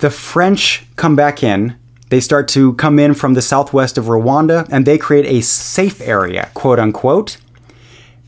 The 0.00 0.10
French 0.10 0.84
come 0.96 1.16
back 1.16 1.42
in 1.42 1.78
they 2.12 2.20
start 2.20 2.46
to 2.46 2.74
come 2.74 2.98
in 2.98 3.14
from 3.14 3.32
the 3.32 3.40
southwest 3.40 3.96
of 3.96 4.04
Rwanda 4.04 4.68
and 4.70 4.84
they 4.84 4.98
create 4.98 5.24
a 5.24 5.40
safe 5.40 5.98
area, 6.02 6.50
quote 6.52 6.78
unquote. 6.78 7.38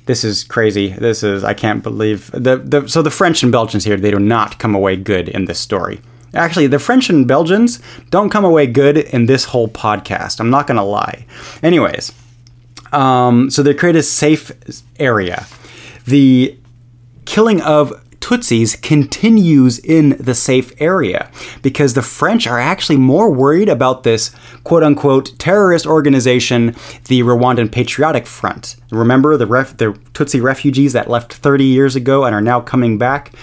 This 0.06 0.24
is 0.24 0.42
crazy. 0.42 0.88
This 0.88 1.22
is 1.22 1.44
I 1.44 1.52
can't 1.52 1.82
believe 1.82 2.30
the, 2.30 2.56
the 2.56 2.88
so 2.88 3.02
the 3.02 3.10
French 3.10 3.42
and 3.42 3.52
Belgians 3.52 3.84
here 3.84 3.98
they 3.98 4.10
do 4.10 4.18
not 4.18 4.58
come 4.58 4.74
away 4.74 4.96
good 4.96 5.28
in 5.28 5.44
this 5.44 5.60
story. 5.60 6.00
Actually, 6.32 6.66
the 6.66 6.78
French 6.78 7.10
and 7.10 7.28
Belgians 7.28 7.78
don't 8.08 8.30
come 8.30 8.46
away 8.46 8.66
good 8.66 8.96
in 8.96 9.26
this 9.26 9.44
whole 9.44 9.68
podcast. 9.68 10.40
I'm 10.40 10.48
not 10.48 10.66
gonna 10.66 10.82
lie. 10.82 11.26
Anyways, 11.62 12.10
um, 12.90 13.50
so 13.50 13.62
they 13.62 13.74
create 13.74 13.96
a 13.96 14.02
safe 14.02 14.50
area. 14.98 15.44
The 16.06 16.56
killing 17.26 17.60
of 17.60 17.92
Tutsis 18.24 18.80
continues 18.80 19.78
in 19.78 20.16
the 20.18 20.34
safe 20.34 20.72
area 20.80 21.30
because 21.60 21.92
the 21.92 22.00
French 22.00 22.46
are 22.46 22.58
actually 22.58 22.96
more 22.96 23.30
worried 23.30 23.68
about 23.68 24.02
this 24.02 24.34
quote 24.64 24.82
unquote 24.82 25.38
terrorist 25.38 25.86
organization, 25.86 26.74
the 27.08 27.20
Rwandan 27.20 27.70
Patriotic 27.70 28.26
Front. 28.26 28.76
Remember 28.90 29.36
the, 29.36 29.46
ref- 29.46 29.76
the 29.76 29.92
Tutsi 30.14 30.42
refugees 30.42 30.94
that 30.94 31.10
left 31.10 31.34
30 31.34 31.64
years 31.64 31.96
ago 31.96 32.24
and 32.24 32.34
are 32.34 32.40
now 32.40 32.62
coming 32.62 32.96
back? 32.96 33.34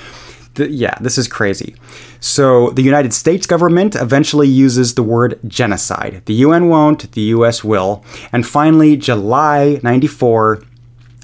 The, 0.56 0.68
yeah, 0.68 0.98
this 1.00 1.20
is 1.20 1.28
crazy. 1.28 1.76
So 2.20 2.72
the 2.72 2.82
United 2.82 3.14
States 3.14 3.46
government 3.46 3.94
eventually 3.94 4.48
uses 4.48 4.96
the 4.96 5.04
word 5.04 5.40
genocide. 5.48 6.24
The 6.26 6.34
UN 6.46 6.70
won't, 6.70 7.12
the 7.12 7.22
US 7.36 7.64
will. 7.64 8.04
And 8.34 8.48
finally, 8.48 8.98
July 8.98 9.80
94, 9.84 10.64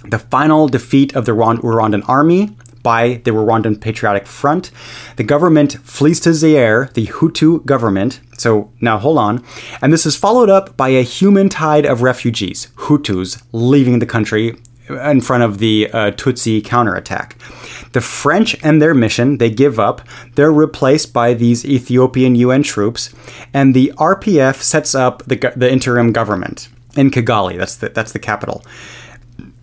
the 0.04 0.20
final 0.20 0.68
defeat 0.68 1.16
of 1.16 1.26
the 1.26 1.32
Rwandan 1.32 2.08
army 2.08 2.56
by 2.88 3.20
the 3.26 3.32
Rwandan 3.32 3.82
Patriotic 3.82 4.26
Front. 4.26 4.72
The 5.18 5.24
government 5.26 5.74
flees 5.84 6.22
to 6.22 6.34
Zaire, 6.34 6.90
the 6.94 7.08
Hutu 7.08 7.66
government. 7.66 8.22
So 8.38 8.72
now 8.80 8.98
hold 8.98 9.18
on. 9.18 9.44
And 9.82 9.92
this 9.92 10.06
is 10.06 10.16
followed 10.16 10.50
up 10.50 10.78
by 10.78 10.88
a 10.88 11.04
human 11.04 11.50
tide 11.50 11.86
of 11.86 12.02
refugees, 12.02 12.70
Hutus, 12.78 13.44
leaving 13.52 14.00
the 14.00 14.06
country 14.06 14.56
in 14.88 15.20
front 15.20 15.44
of 15.44 15.58
the 15.58 15.90
uh, 15.92 16.12
Tutsi 16.12 16.64
counterattack. 16.64 17.36
The 17.92 18.00
French 18.00 18.56
and 18.64 18.82
their 18.82 18.94
mission, 18.94 19.38
they 19.38 19.50
give 19.50 19.82
up. 19.82 20.00
They're 20.36 20.50
replaced 20.50 21.12
by 21.12 21.34
these 21.34 21.66
Ethiopian 21.66 22.36
UN 22.36 22.64
troops, 22.64 23.14
and 23.54 23.76
the 23.76 23.92
RPF 23.98 24.62
sets 24.62 24.96
up 24.96 25.24
the, 25.26 25.36
the 25.58 25.70
interim 25.70 26.14
government 26.14 26.70
in 26.96 27.12
Kigali. 27.12 27.58
That's 27.58 27.76
the, 27.76 27.90
that's 27.90 28.14
the 28.14 28.20
capital. 28.20 28.64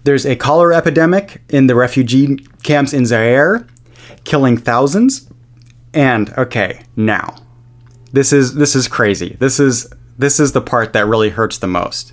There's 0.05 0.27
a 0.27 0.37
cholera 0.37 0.77
epidemic 0.77 1.43
in 1.49 1.67
the 1.67 1.75
refugee 1.75 2.37
camps 2.63 2.93
in 2.93 3.07
Zaire, 3.07 3.67
killing 4.25 4.57
thousands. 4.57 5.29
And 5.93 6.33
okay, 6.39 6.83
now 6.97 7.37
this 8.13 8.33
is 8.33 8.55
this 8.55 8.77
is 8.77 8.87
crazy. 8.87 9.37
This 9.41 9.59
is 9.59 9.93
this 10.17 10.39
is 10.39 10.53
the 10.53 10.61
part 10.61 10.93
that 10.93 11.07
really 11.07 11.31
hurts 11.31 11.59
the 11.59 11.67
most. 11.67 12.13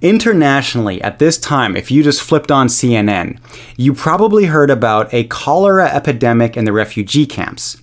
Internationally, 0.00 1.02
at 1.02 1.18
this 1.18 1.36
time, 1.36 1.76
if 1.76 1.90
you 1.90 2.02
just 2.02 2.22
flipped 2.22 2.50
on 2.50 2.68
CNN, 2.68 3.38
you 3.76 3.92
probably 3.92 4.46
heard 4.46 4.70
about 4.70 5.12
a 5.12 5.24
cholera 5.24 5.88
epidemic 5.88 6.56
in 6.56 6.64
the 6.64 6.72
refugee 6.72 7.26
camps. 7.26 7.79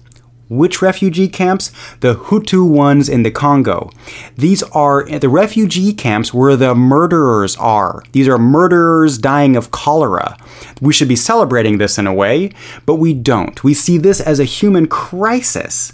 Which 0.50 0.82
refugee 0.82 1.28
camps? 1.28 1.72
The 2.00 2.16
Hutu 2.16 2.68
ones 2.68 3.10
in 3.10 3.24
the 3.24 3.32
Congo. 3.32 3.92
These 4.36 4.64
are 4.64 5.06
the 5.06 5.30
refugee 5.30 5.94
camps 5.94 6.34
where 6.34 6.56
the 6.56 6.74
murderers 6.74 7.56
are. 7.58 8.04
These 8.14 8.28
are 8.28 8.38
murderers 8.38 9.18
dying 9.18 9.56
of 9.56 9.72
cholera. 9.72 10.38
We 10.82 10.94
should 10.94 11.10
be 11.10 11.16
celebrating 11.16 11.78
this 11.78 11.98
in 11.98 12.08
a 12.08 12.14
way, 12.14 12.52
but 12.86 12.96
we 12.96 13.14
don't. 13.14 13.64
We 13.64 13.74
see 13.74 13.98
this 13.98 14.22
as 14.22 14.40
a 14.40 14.46
human 14.46 14.88
crisis. 14.88 15.94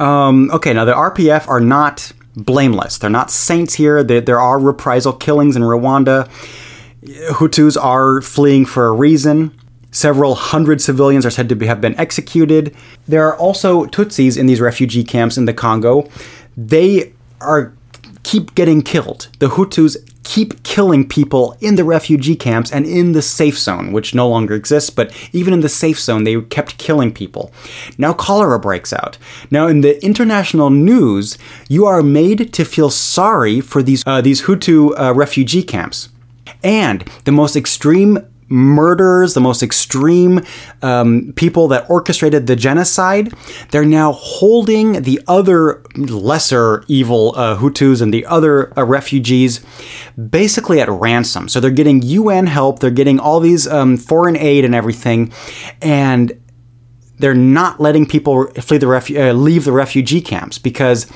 Um, 0.00 0.50
okay, 0.52 0.72
now 0.72 0.84
the 0.84 0.92
RPF 0.92 1.46
are 1.48 1.60
not 1.60 2.12
blameless. 2.36 2.98
They're 2.98 3.10
not 3.10 3.30
saints 3.30 3.74
here. 3.74 4.02
There, 4.02 4.20
there 4.20 4.40
are 4.40 4.58
reprisal 4.58 5.12
killings 5.12 5.56
in 5.56 5.62
Rwanda. 5.62 6.28
Hutus 7.04 7.76
are 7.80 8.20
fleeing 8.20 8.64
for 8.64 8.86
a 8.86 8.92
reason. 8.92 9.56
Several 9.94 10.34
hundred 10.34 10.82
civilians 10.82 11.24
are 11.24 11.30
said 11.30 11.48
to 11.48 11.66
have 11.66 11.80
been 11.80 11.96
executed. 12.00 12.74
There 13.06 13.24
are 13.28 13.36
also 13.36 13.86
Tutsis 13.86 14.36
in 14.36 14.46
these 14.46 14.60
refugee 14.60 15.04
camps 15.04 15.38
in 15.38 15.44
the 15.44 15.54
Congo. 15.54 16.10
They 16.56 17.12
are 17.40 17.72
keep 18.24 18.56
getting 18.56 18.82
killed. 18.82 19.28
The 19.38 19.50
Hutus 19.50 19.96
keep 20.24 20.64
killing 20.64 21.06
people 21.06 21.56
in 21.60 21.76
the 21.76 21.84
refugee 21.84 22.34
camps 22.34 22.72
and 22.72 22.84
in 22.86 23.12
the 23.12 23.22
safe 23.22 23.56
zone, 23.56 23.92
which 23.92 24.14
no 24.14 24.28
longer 24.28 24.54
exists, 24.54 24.90
but 24.90 25.14
even 25.32 25.54
in 25.54 25.60
the 25.60 25.68
safe 25.68 26.00
zone, 26.00 26.24
they 26.24 26.40
kept 26.40 26.78
killing 26.78 27.12
people. 27.12 27.52
Now 27.96 28.14
cholera 28.14 28.58
breaks 28.58 28.92
out. 28.92 29.16
Now, 29.50 29.68
in 29.68 29.82
the 29.82 30.02
international 30.04 30.70
news, 30.70 31.38
you 31.68 31.86
are 31.86 32.02
made 32.02 32.52
to 32.54 32.64
feel 32.64 32.90
sorry 32.90 33.60
for 33.60 33.80
these, 33.80 34.02
uh, 34.06 34.22
these 34.22 34.42
Hutu 34.42 34.98
uh, 34.98 35.14
refugee 35.14 35.62
camps. 35.62 36.08
And 36.64 37.08
the 37.26 37.32
most 37.32 37.54
extreme 37.54 38.18
murderers, 38.54 39.34
the 39.34 39.40
most 39.40 39.62
extreme 39.62 40.40
um, 40.80 41.32
people 41.34 41.66
that 41.68 41.88
orchestrated 41.90 42.46
the 42.46 42.54
genocide, 42.54 43.34
they're 43.72 43.84
now 43.84 44.12
holding 44.12 45.02
the 45.02 45.20
other 45.26 45.82
lesser 45.96 46.84
evil 46.86 47.34
uh, 47.36 47.56
Hutus 47.58 48.00
and 48.00 48.14
the 48.14 48.24
other 48.26 48.76
uh, 48.78 48.84
refugees 48.84 49.64
basically 50.30 50.80
at 50.80 50.88
ransom. 50.88 51.48
So 51.48 51.58
they're 51.58 51.72
getting 51.72 52.00
UN 52.02 52.46
help, 52.46 52.78
they're 52.78 52.90
getting 52.90 53.18
all 53.18 53.40
these 53.40 53.66
um, 53.66 53.96
foreign 53.96 54.36
aid 54.36 54.64
and 54.64 54.74
everything, 54.74 55.32
and 55.82 56.32
they're 57.18 57.34
not 57.34 57.80
letting 57.80 58.06
people 58.06 58.46
flee 58.54 58.78
the 58.78 58.86
refu- 58.86 59.30
uh, 59.30 59.32
leave 59.32 59.64
the 59.64 59.72
refugee 59.72 60.20
camps 60.20 60.58
because 60.58 61.10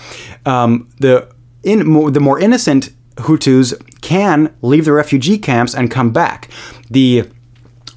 um, 0.45 0.91
the 0.99 1.33
in, 1.63 2.13
the 2.13 2.21
more 2.21 2.41
innocent 2.41 2.91
Hutus 3.17 3.75
can 4.01 4.55
leave 4.63 4.85
the 4.85 4.93
refugee 4.93 5.39
camps 5.39 5.75
and 5.75 5.91
come 5.91 6.13
back. 6.13 6.49
The 6.91 7.29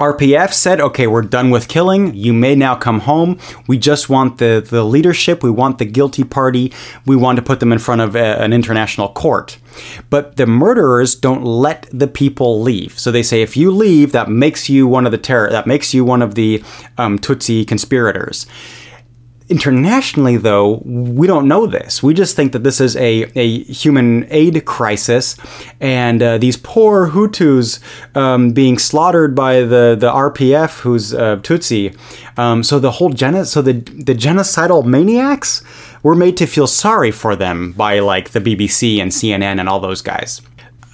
RPF 0.02 0.52
said, 0.52 0.82
okay, 0.82 1.06
we're 1.06 1.22
done 1.22 1.52
with 1.52 1.68
killing. 1.68 2.16
You 2.16 2.34
may 2.34 2.56
now 2.56 2.76
come 2.76 3.02
home. 3.02 3.40
We 3.68 3.78
just 3.78 4.10
want 4.10 4.40
the, 4.40 4.66
the 4.68 4.84
leadership. 4.84 5.44
We 5.44 5.52
want 5.52 5.78
the 5.78 5.86
guilty 5.86 6.24
party. 6.24 6.74
We 7.06 7.16
want 7.16 7.36
to 7.36 7.44
put 7.44 7.60
them 7.60 7.72
in 7.72 7.78
front 7.78 8.02
of 8.02 8.16
a, 8.16 8.42
an 8.42 8.52
international 8.52 9.10
court. 9.10 9.60
But 10.10 10.38
the 10.38 10.48
murderers 10.48 11.14
don't 11.14 11.44
let 11.44 11.88
the 11.94 12.08
people 12.08 12.64
leave. 12.64 12.98
So 12.98 13.12
they 13.12 13.22
say, 13.22 13.44
if 13.44 13.56
you 13.56 13.70
leave, 13.70 14.12
that 14.12 14.28
makes 14.28 14.70
you 14.70 14.88
one 14.88 15.06
of 15.06 15.12
the 15.12 15.20
terror, 15.20 15.52
that 15.52 15.68
makes 15.68 15.94
you 15.94 16.04
one 16.04 16.24
of 16.24 16.34
the 16.34 16.64
um, 16.98 17.20
Tutsi 17.20 17.68
conspirators 17.68 18.48
Internationally, 19.52 20.38
though, 20.38 20.82
we 20.86 21.28
don't 21.28 21.46
know 21.46 21.68
this. 21.68 22.02
We 22.02 22.14
just 22.14 22.38
think 22.38 22.54
that 22.54 22.64
this 22.64 22.80
is 22.80 22.96
a, 22.96 23.30
a 23.36 23.64
human 23.64 24.26
aid 24.30 24.64
crisis, 24.66 25.36
and 25.82 26.24
uh, 26.24 26.38
these 26.38 26.56
poor 26.56 27.10
Hutus 27.10 27.82
um, 28.16 28.52
being 28.52 28.78
slaughtered 28.78 29.36
by 29.36 29.56
the, 29.60 29.98
the 30.00 30.10
RPF, 30.10 30.80
who's 30.80 31.14
uh, 31.14 31.36
Tutsi. 31.38 31.94
Um, 32.40 32.64
so 32.64 32.80
the 32.80 32.92
whole 32.92 33.10
gen- 33.10 33.44
so 33.44 33.62
the 33.62 33.74
the 33.74 34.16
genocidal 34.16 34.86
maniacs 34.86 35.62
were 36.02 36.16
made 36.16 36.38
to 36.38 36.46
feel 36.46 36.66
sorry 36.66 37.12
for 37.12 37.36
them 37.36 37.74
by 37.74 38.00
like 38.00 38.30
the 38.30 38.40
BBC 38.40 39.02
and 39.02 39.12
CNN 39.12 39.60
and 39.60 39.68
all 39.68 39.82
those 39.82 40.02
guys. 40.02 40.42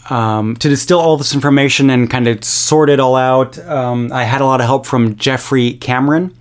Um, 0.09 0.55
to 0.55 0.67
distill 0.67 0.99
all 0.99 1.17
this 1.17 1.35
information 1.35 1.91
and 1.91 2.09
kind 2.09 2.27
of 2.27 2.43
sort 2.43 2.89
it 2.89 2.99
all 2.99 3.15
out, 3.15 3.59
um, 3.67 4.11
I 4.11 4.23
had 4.23 4.41
a 4.41 4.45
lot 4.45 4.61
of 4.61 4.65
help 4.65 4.87
from 4.87 5.15
Jeffrey 5.15 5.73
Cameron 5.73 6.35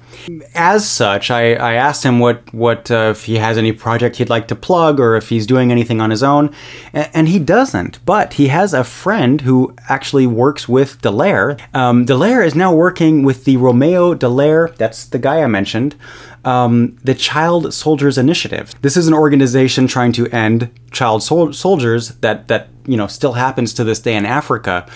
as 0.54 0.88
such, 0.88 1.30
I, 1.30 1.54
I 1.54 1.74
asked 1.74 2.04
him 2.04 2.18
what 2.18 2.52
what 2.52 2.90
uh, 2.90 3.08
if 3.10 3.24
he 3.24 3.36
has 3.36 3.58
any 3.58 3.72
project 3.72 4.16
he'd 4.16 4.28
like 4.28 4.48
to 4.48 4.56
plug 4.56 5.00
or 5.00 5.16
if 5.16 5.28
he's 5.28 5.46
doing 5.46 5.70
anything 5.70 6.00
on 6.00 6.10
his 6.10 6.22
own, 6.22 6.54
and, 6.92 7.10
and 7.14 7.28
he 7.28 7.38
doesn't. 7.38 8.04
But 8.04 8.34
he 8.34 8.48
has 8.48 8.74
a 8.74 8.84
friend 8.84 9.40
who 9.42 9.74
actually 9.88 10.26
works 10.26 10.68
with 10.68 11.00
Dallaire. 11.02 11.60
Um, 11.74 12.06
Dallaire 12.06 12.44
is 12.44 12.54
now 12.54 12.74
working 12.74 13.22
with 13.22 13.44
the 13.44 13.56
Romeo 13.56 14.14
Dallaire. 14.14 14.74
That's 14.76 15.06
the 15.06 15.18
guy 15.18 15.42
I 15.42 15.46
mentioned. 15.46 15.96
Um, 16.44 16.96
the 17.02 17.14
Child 17.14 17.74
Soldiers 17.74 18.18
Initiative. 18.18 18.72
This 18.80 18.96
is 18.96 19.08
an 19.08 19.14
organization 19.14 19.88
trying 19.88 20.12
to 20.12 20.28
end 20.28 20.70
child 20.92 21.22
sol- 21.22 21.52
soldiers 21.52 22.10
that 22.20 22.48
that 22.48 22.68
you 22.86 22.96
know 22.96 23.06
still 23.06 23.32
happens 23.32 23.74
to 23.74 23.84
this 23.84 24.00
day 24.00 24.14
in 24.14 24.24
Africa 24.24 24.86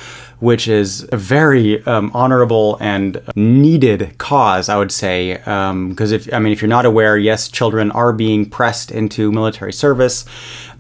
which 0.41 0.67
is 0.69 1.09
a 1.13 1.17
very 1.17 1.85
um, 1.87 2.11
honorable 2.15 2.77
and 2.81 3.21
needed 3.37 4.17
cause, 4.19 4.69
I 4.69 4.77
would 4.77 4.93
say. 4.93 5.35
Because 5.35 6.13
um, 6.13 6.17
if 6.17 6.33
I 6.33 6.39
mean, 6.39 6.53
if 6.53 6.61
you're 6.61 6.69
not 6.69 6.87
aware, 6.87 7.17
yes, 7.17 7.49
children 7.49 7.91
are 7.93 8.13
being 8.13 8.49
pressed 8.49 8.91
into 8.91 9.31
military 9.31 9.73
service. 9.73 10.25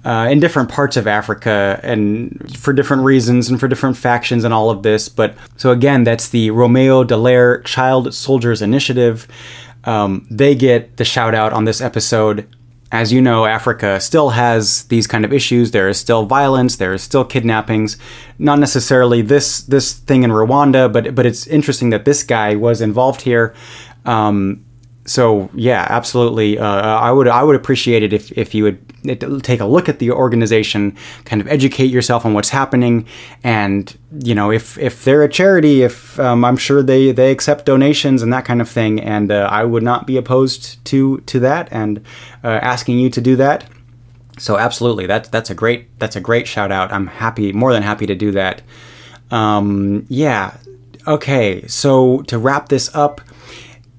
Uh, 0.02 0.28
in 0.30 0.40
different 0.40 0.70
parts 0.70 0.96
of 0.96 1.06
Africa 1.06 1.78
and 1.82 2.56
for 2.56 2.72
different 2.72 3.02
reasons 3.02 3.50
and 3.50 3.60
for 3.60 3.68
different 3.68 3.98
factions 3.98 4.44
and 4.44 4.54
all 4.54 4.70
of 4.70 4.82
this. 4.82 5.10
But 5.10 5.34
so 5.58 5.72
again, 5.72 6.04
that's 6.04 6.30
the 6.30 6.50
Romeo 6.52 7.04
Dallaire 7.04 7.62
Child 7.66 8.14
Soldiers 8.14 8.62
Initiative. 8.62 9.28
Um, 9.84 10.26
they 10.30 10.54
get 10.54 10.96
the 10.96 11.04
shout 11.04 11.34
out 11.34 11.52
on 11.52 11.66
this 11.66 11.82
episode 11.82 12.48
as 12.92 13.12
you 13.12 13.22
know, 13.22 13.46
Africa 13.46 14.00
still 14.00 14.30
has 14.30 14.84
these 14.84 15.06
kind 15.06 15.24
of 15.24 15.32
issues. 15.32 15.70
There 15.70 15.88
is 15.88 15.98
still 15.98 16.26
violence. 16.26 16.76
There 16.76 16.92
is 16.92 17.02
still 17.02 17.24
kidnappings. 17.24 17.96
Not 18.38 18.58
necessarily 18.58 19.22
this 19.22 19.62
this 19.62 19.92
thing 19.92 20.24
in 20.24 20.30
Rwanda, 20.30 20.92
but 20.92 21.14
but 21.14 21.24
it's 21.24 21.46
interesting 21.46 21.90
that 21.90 22.04
this 22.04 22.22
guy 22.22 22.56
was 22.56 22.80
involved 22.80 23.20
here. 23.22 23.54
Um, 24.04 24.64
so 25.10 25.50
yeah, 25.54 25.88
absolutely. 25.90 26.56
Uh, 26.56 26.64
I 26.64 27.10
would 27.10 27.26
I 27.26 27.42
would 27.42 27.56
appreciate 27.56 28.04
it 28.04 28.12
if 28.12 28.30
if 28.38 28.54
you 28.54 28.62
would 28.62 29.42
take 29.42 29.58
a 29.58 29.64
look 29.64 29.88
at 29.88 29.98
the 29.98 30.12
organization, 30.12 30.96
kind 31.24 31.42
of 31.42 31.48
educate 31.48 31.86
yourself 31.86 32.24
on 32.24 32.32
what's 32.32 32.50
happening, 32.50 33.08
and 33.42 33.98
you 34.22 34.36
know 34.36 34.52
if 34.52 34.78
if 34.78 35.04
they're 35.04 35.24
a 35.24 35.28
charity, 35.28 35.82
if 35.82 36.20
um, 36.20 36.44
I'm 36.44 36.56
sure 36.56 36.80
they 36.80 37.10
they 37.10 37.32
accept 37.32 37.66
donations 37.66 38.22
and 38.22 38.32
that 38.32 38.44
kind 38.44 38.60
of 38.60 38.68
thing, 38.68 39.00
and 39.00 39.32
uh, 39.32 39.48
I 39.50 39.64
would 39.64 39.82
not 39.82 40.06
be 40.06 40.16
opposed 40.16 40.84
to 40.84 41.18
to 41.22 41.40
that 41.40 41.66
and 41.72 41.98
uh, 42.44 42.60
asking 42.62 43.00
you 43.00 43.10
to 43.10 43.20
do 43.20 43.34
that. 43.34 43.64
So 44.38 44.58
absolutely, 44.58 45.06
that's 45.06 45.28
that's 45.28 45.50
a 45.50 45.56
great 45.56 45.98
that's 45.98 46.14
a 46.14 46.20
great 46.20 46.46
shout 46.46 46.70
out. 46.70 46.92
I'm 46.92 47.08
happy, 47.08 47.52
more 47.52 47.72
than 47.72 47.82
happy 47.82 48.06
to 48.06 48.14
do 48.14 48.30
that. 48.30 48.62
Um, 49.32 50.06
yeah. 50.08 50.56
Okay. 51.08 51.66
So 51.66 52.22
to 52.28 52.38
wrap 52.38 52.68
this 52.68 52.94
up 52.94 53.20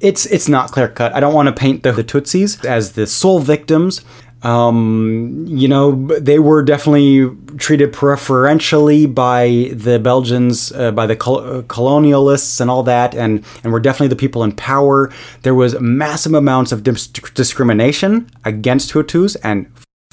it's 0.02 0.26
it's 0.26 0.49
not 0.49 0.72
clear 0.72 0.88
cut. 0.88 1.14
I 1.16 1.20
don't 1.20 1.34
want 1.34 1.47
to 1.47 1.54
paint 1.54 1.84
the, 1.84 1.91
the 1.91 2.04
Tutsis 2.04 2.64
as 2.66 2.93
the 2.93 3.08
sole 3.08 3.39
victims. 3.39 4.02
Um, 4.43 5.45
you 5.47 5.68
know, 5.68 6.08
they 6.08 6.39
were 6.39 6.64
definitely 6.64 7.30
treated 7.58 7.93
preferentially 7.93 9.06
by 9.06 9.70
the 9.72 9.99
Belgians, 9.99 10.72
uh, 10.72 10.91
by 10.91 11.06
the 11.06 11.16
col- 11.16 11.39
uh, 11.39 11.62
colonialists 11.64 12.60
and 12.60 12.72
all 12.72 12.82
that, 12.84 13.14
and, 13.14 13.45
and 13.64 13.72
were 13.72 13.80
definitely 13.80 14.08
the 14.08 14.16
people 14.16 14.43
in 14.43 14.52
power. 14.54 15.12
There 15.43 15.54
was 15.54 15.80
massive 15.80 16.34
amounts 16.34 16.72
of 16.72 16.82
dis- 16.82 17.08
discrimination 17.08 18.32
against 18.43 18.93
Hutus 18.93 19.38
and 19.43 19.72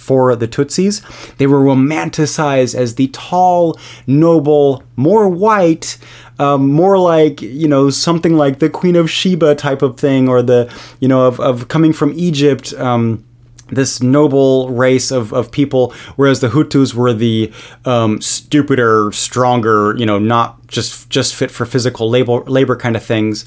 for 0.09 0.35
the 0.35 0.49
Tutsis. 0.49 1.03
They 1.37 1.47
were 1.47 1.61
romanticized 1.61 2.75
as 2.75 2.95
the 2.95 3.09
tall, 3.09 3.79
noble, 4.07 4.83
more 4.97 5.29
white, 5.29 5.99
um, 6.39 6.73
more 6.73 6.99
like 6.99 7.43
you 7.43 7.69
know 7.69 7.91
something 7.91 8.35
like 8.37 8.59
the 8.59 8.71
Queen 8.71 8.97
of 8.97 9.11
Sheba 9.11 9.55
type 9.55 9.83
of 9.83 9.99
thing, 10.01 10.29
or 10.29 10.41
the 10.41 10.73
you 11.01 11.09
know 11.09 11.27
of, 11.27 11.39
of 11.41 11.69
coming 11.69 11.93
from 11.93 12.13
Egypt. 12.17 12.73
Um, 12.75 13.25
this 13.69 14.03
noble 14.03 14.71
race 14.71 15.11
of, 15.11 15.33
of 15.33 15.51
people, 15.51 15.93
whereas 16.17 16.41
the 16.41 16.49
Hutus 16.49 16.95
were 16.95 17.13
the 17.13 17.53
um, 17.85 18.21
stupider, 18.21 19.11
stronger, 19.13 19.95
you 19.97 20.07
know, 20.07 20.19
not 20.19 20.67
just 20.67 21.09
just 21.09 21.35
fit 21.35 21.51
for 21.51 21.65
physical 21.65 22.11
labor 22.11 22.41
labor 22.45 22.77
kind 22.77 22.97
of 22.97 23.03
things, 23.03 23.45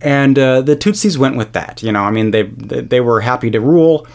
and 0.00 0.38
uh, 0.38 0.60
the 0.60 0.76
Tutsis 0.76 1.16
went 1.16 1.36
with 1.36 1.52
that. 1.52 1.82
You 1.82 1.92
know, 1.92 2.02
I 2.02 2.10
mean, 2.10 2.30
they 2.30 2.42
they 2.42 3.00
were 3.00 3.20
happy 3.20 3.50
to 3.50 3.60
rule. 3.60 4.06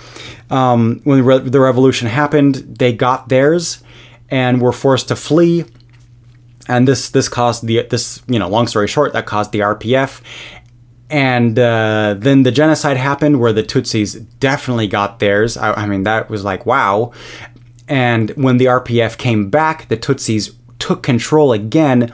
Um, 0.49 1.01
when 1.03 1.19
the, 1.19 1.23
re- 1.23 1.49
the 1.49 1.59
revolution 1.59 2.07
happened, 2.07 2.55
they 2.55 2.93
got 2.93 3.29
theirs 3.29 3.81
and 4.29 4.61
were 4.61 4.73
forced 4.73 5.07
to 5.07 5.15
flee 5.15 5.65
and 6.67 6.87
this 6.87 7.09
this 7.09 7.27
caused 7.27 7.65
the 7.65 7.83
this 7.89 8.21
you 8.27 8.39
know 8.39 8.47
long 8.47 8.67
story 8.67 8.87
short 8.87 9.13
that 9.13 9.25
caused 9.25 9.51
the 9.51 9.59
RPF 9.59 10.21
and 11.13 11.59
uh, 11.59 12.15
then 12.17 12.41
the 12.41 12.51
genocide 12.51 12.97
happened 12.97 13.39
where 13.39 13.53
the 13.53 13.61
Tutsis 13.61 14.25
definitely 14.39 14.87
got 14.87 15.19
theirs. 15.19 15.55
I, 15.55 15.73
I, 15.73 15.85
mean 15.85 16.01
that 16.03 16.27
was 16.27 16.43
like 16.43 16.65
wow. 16.65 17.11
And 17.87 18.31
when 18.31 18.57
the 18.57 18.65
RPF 18.65 19.19
came 19.19 19.51
back, 19.51 19.87
the 19.89 19.97
Tutsis 19.97 20.55
took 20.79 21.03
control 21.03 21.53
again. 21.53 22.11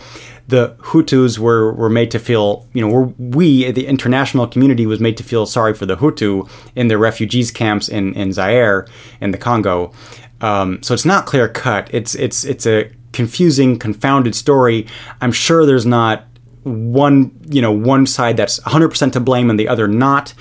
The 0.49 0.75
Hutus 0.79 1.39
were, 1.39 1.71
were 1.71 1.89
made 1.89 2.11
to 2.11 2.19
feel, 2.19 2.67
you 2.73 2.85
know, 2.85 3.13
we, 3.17 3.71
the 3.71 3.87
international 3.87 4.47
community, 4.47 4.85
was 4.85 4.99
made 4.99 5.15
to 5.15 5.23
feel 5.23 5.45
sorry 5.45 5.73
for 5.73 5.85
the 5.85 5.95
Hutu 5.95 6.49
in 6.75 6.89
the 6.89 6.97
refugees 6.97 7.51
camps 7.51 7.87
in, 7.87 8.13
in 8.15 8.33
Zaire, 8.33 8.85
in 9.21 9.31
the 9.31 9.37
Congo. 9.37 9.93
Um, 10.41 10.83
so 10.83 10.93
it's 10.93 11.05
not 11.05 11.25
clear 11.25 11.47
cut. 11.47 11.89
It's 11.93 12.15
it's 12.15 12.43
it's 12.43 12.65
a 12.67 12.91
confusing, 13.13 13.79
confounded 13.79 14.35
story. 14.35 14.87
I'm 15.21 15.31
sure 15.31 15.65
there's 15.65 15.85
not 15.85 16.25
one, 16.63 17.31
you 17.49 17.61
know, 17.61 17.71
one 17.71 18.05
side 18.05 18.37
that's 18.37 18.59
100% 18.61 19.13
to 19.13 19.19
blame 19.19 19.49
and 19.49 19.59
the 19.59 19.67
other 19.67 19.87
not. 19.87 20.33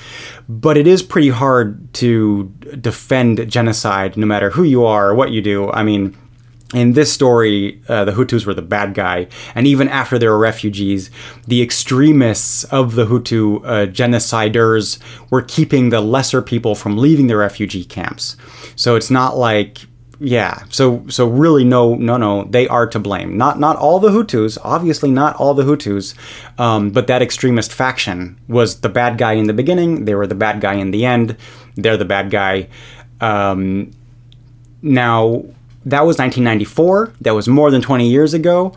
But 0.48 0.76
it 0.76 0.86
is 0.86 1.02
pretty 1.02 1.28
hard 1.30 1.92
to 1.94 2.44
defend 2.80 3.50
genocide 3.50 4.16
no 4.16 4.26
matter 4.26 4.50
who 4.50 4.62
you 4.62 4.84
are 4.84 5.10
or 5.10 5.14
what 5.14 5.30
you 5.30 5.40
do. 5.40 5.70
I 5.70 5.82
mean, 5.82 6.16
in 6.74 6.92
this 6.92 7.10
story, 7.10 7.82
uh, 7.88 8.04
the 8.04 8.12
Hutus 8.12 8.44
were 8.44 8.52
the 8.52 8.60
bad 8.60 8.92
guy, 8.92 9.28
and 9.54 9.66
even 9.66 9.88
after 9.88 10.18
they 10.18 10.28
were 10.28 10.38
refugees, 10.38 11.10
the 11.46 11.62
extremists 11.62 12.64
of 12.64 12.94
the 12.94 13.06
Hutu 13.06 13.64
uh, 13.64 13.86
genociders 13.86 14.98
were 15.30 15.40
keeping 15.40 15.88
the 15.88 16.02
lesser 16.02 16.42
people 16.42 16.74
from 16.74 16.98
leaving 16.98 17.26
the 17.26 17.36
refugee 17.36 17.84
camps. 17.84 18.36
So 18.76 18.96
it's 18.96 19.10
not 19.10 19.38
like 19.38 19.87
yeah 20.20 20.64
so 20.68 21.04
so 21.08 21.26
really 21.26 21.64
no 21.64 21.94
no 21.94 22.16
no 22.16 22.44
they 22.44 22.66
are 22.68 22.86
to 22.86 22.98
blame. 22.98 23.36
Not 23.36 23.60
not 23.60 23.76
all 23.76 24.00
the 24.00 24.10
hutus 24.10 24.58
obviously 24.62 25.10
not 25.10 25.36
all 25.36 25.54
the 25.54 25.62
hutus 25.62 26.14
um, 26.58 26.90
but 26.90 27.06
that 27.06 27.22
extremist 27.22 27.72
faction 27.72 28.38
was 28.48 28.80
the 28.80 28.88
bad 28.88 29.18
guy 29.18 29.34
in 29.34 29.46
the 29.46 29.52
beginning 29.52 30.04
they 30.04 30.14
were 30.14 30.26
the 30.26 30.34
bad 30.34 30.60
guy 30.60 30.74
in 30.74 30.90
the 30.90 31.04
end 31.04 31.36
they're 31.76 31.96
the 31.96 32.04
bad 32.04 32.30
guy 32.30 32.68
um, 33.20 33.90
now 34.82 35.44
that 35.84 36.04
was 36.04 36.18
1994 36.18 37.12
that 37.20 37.34
was 37.34 37.48
more 37.48 37.70
than 37.70 37.80
20 37.80 38.08
years 38.08 38.34
ago 38.34 38.74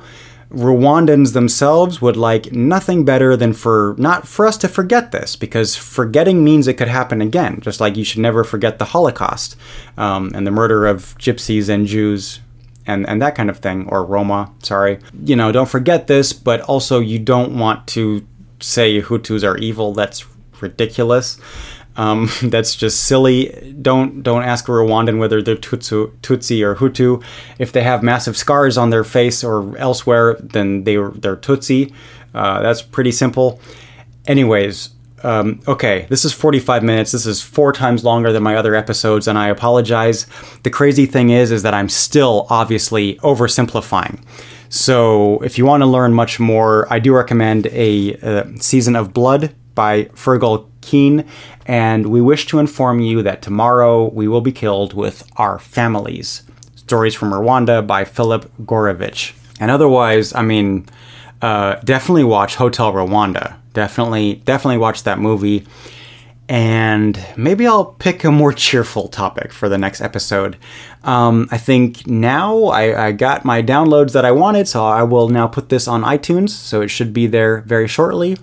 Rwandans 0.52 1.34
themselves 1.34 2.02
would 2.02 2.18
like 2.18 2.52
nothing 2.52 3.06
better 3.06 3.38
than 3.38 3.54
for 3.54 3.96
not 3.98 4.28
for 4.28 4.46
us 4.46 4.58
to 4.58 4.68
forget 4.68 5.12
this 5.12 5.36
because 5.36 5.76
forgetting 5.76 6.44
means 6.44 6.68
it 6.68 6.74
could 6.74 6.90
happen 6.90 7.22
again. 7.22 7.62
Just 7.62 7.80
like 7.80 7.96
you 7.96 8.04
should 8.04 8.20
never 8.22 8.44
forget 8.44 8.78
the 8.78 8.86
Holocaust 8.86 9.56
um, 9.98 10.32
and 10.36 10.46
the 10.46 10.52
murder 10.52 10.86
of 10.86 11.18
gypsies 11.18 11.70
and 11.70 11.88
Jews 11.88 12.42
and 12.86 13.08
and 13.08 13.22
that 13.22 13.36
kind 13.36 13.50
of 13.50 13.60
thing 13.60 13.88
or 13.88 14.04
Roma. 14.04 14.52
Sorry, 14.62 15.00
you 15.24 15.36
know, 15.36 15.52
don't 15.52 15.70
forget 15.70 16.08
this, 16.08 16.34
but 16.34 16.62
also 16.62 17.00
you 17.00 17.20
don't 17.20 17.58
want 17.58 17.88
to 17.88 18.26
say 18.60 19.02
Hutus 19.02 19.44
are 19.44 19.58
evil. 19.58 19.94
That's 19.94 20.26
ridiculous. 20.62 21.40
Um, 21.96 22.30
that's 22.44 22.76
just 22.76 23.06
silly. 23.06 23.76
Don't 23.82 24.24
don't 24.24 24.44
ask 24.44 24.68
a 24.68 24.72
Rwandan 24.72 25.20
whether 25.20 25.42
they're 25.42 25.56
Tutsu, 25.56 26.12
Tutsi 26.22 26.64
or 26.64 26.76
Hutu. 26.76 27.24
If 27.60 27.72
they 27.72 27.84
have 27.84 28.04
massive 28.04 28.38
scars 28.38 28.78
on 28.78 28.90
their 28.90 29.04
face 29.04 29.44
or 29.44 29.78
elsewhere, 29.78 30.36
then 30.40 30.84
they 30.84 30.96
they're 30.96 31.38
Tutsi. 31.38 31.94
Uh, 32.34 32.62
that's 32.62 32.82
pretty 32.82 33.12
simple. 33.12 33.60
Anyways, 34.28 34.92
um, 35.24 35.62
okay, 35.68 36.08
this 36.10 36.26
is 36.26 36.34
45 36.34 36.84
minutes. 36.84 37.12
This 37.12 37.26
is 37.26 37.42
four 37.42 37.74
times 37.74 38.04
longer 38.04 38.32
than 38.32 38.44
my 38.44 38.56
other 38.56 38.76
episodes, 38.76 39.28
and 39.28 39.38
I 39.38 39.50
apologize. 39.50 40.26
The 40.64 40.70
crazy 40.70 41.06
thing 41.06 41.30
is, 41.30 41.52
is 41.52 41.64
that 41.64 41.74
I'm 41.74 41.90
still 41.90 42.48
obviously 42.50 43.16
oversimplifying. 43.18 44.24
So, 44.70 45.40
if 45.42 45.58
you 45.58 45.66
want 45.66 45.82
to 45.82 45.88
learn 45.88 46.14
much 46.14 46.40
more, 46.40 46.92
I 46.92 47.00
do 47.00 47.14
recommend 47.14 47.68
a, 47.68 48.14
a 48.14 48.58
season 48.60 48.96
of 48.96 49.14
Blood 49.14 49.54
by 49.76 50.06
Fergal 50.06 50.71
Keane, 50.82 51.26
and 51.66 52.08
we 52.08 52.22
wish 52.22 52.48
to 52.48 52.60
inform 52.60 53.00
you 53.00 53.24
that 53.24 53.42
tomorrow 53.42 54.10
we 54.10 54.28
will 54.28 54.42
be 54.42 54.52
killed 54.52 54.94
with 54.94 55.24
our 55.38 55.60
families. 55.60 56.44
Stories 56.76 57.16
from 57.16 57.32
Rwanda 57.32 57.86
by 57.86 58.04
Philip 58.04 58.52
Gourevitch. 58.64 59.34
And 59.60 59.72
otherwise, 59.72 60.34
I 60.34 60.42
mean, 60.42 60.88
uh, 61.42 61.76
definitely 61.76 62.24
watch 62.24 62.56
Hotel 62.56 62.92
Rwanda. 62.92 63.56
Definitely, 63.74 64.36
definitely 64.44 64.80
watch 64.80 65.04
that 65.04 65.20
movie. 65.20 65.66
And 66.50 67.18
maybe 67.38 67.66
I'll 67.66 67.86
pick 67.86 68.26
a 68.26 68.32
more 68.32 68.52
cheerful 68.52 69.08
topic 69.08 69.54
for 69.54 69.70
the 69.70 69.78
next 69.78 70.02
episode. 70.02 70.58
Um, 71.04 71.48
I 71.50 71.58
think 71.58 72.06
now 72.08 72.66
I, 72.66 73.08
I 73.08 73.12
got 73.14 73.46
my 73.46 73.64
downloads 73.64 74.12
that 74.12 74.26
I 74.26 74.34
wanted, 74.34 74.68
so 74.68 74.84
I 74.86 75.04
will 75.04 75.30
now 75.30 75.48
put 75.48 75.70
this 75.70 75.88
on 75.88 76.04
iTunes, 76.04 76.50
so 76.50 76.82
it 76.82 76.90
should 76.90 77.14
be 77.14 77.26
there 77.26 77.62
very 77.62 77.88
shortly. 77.88 78.38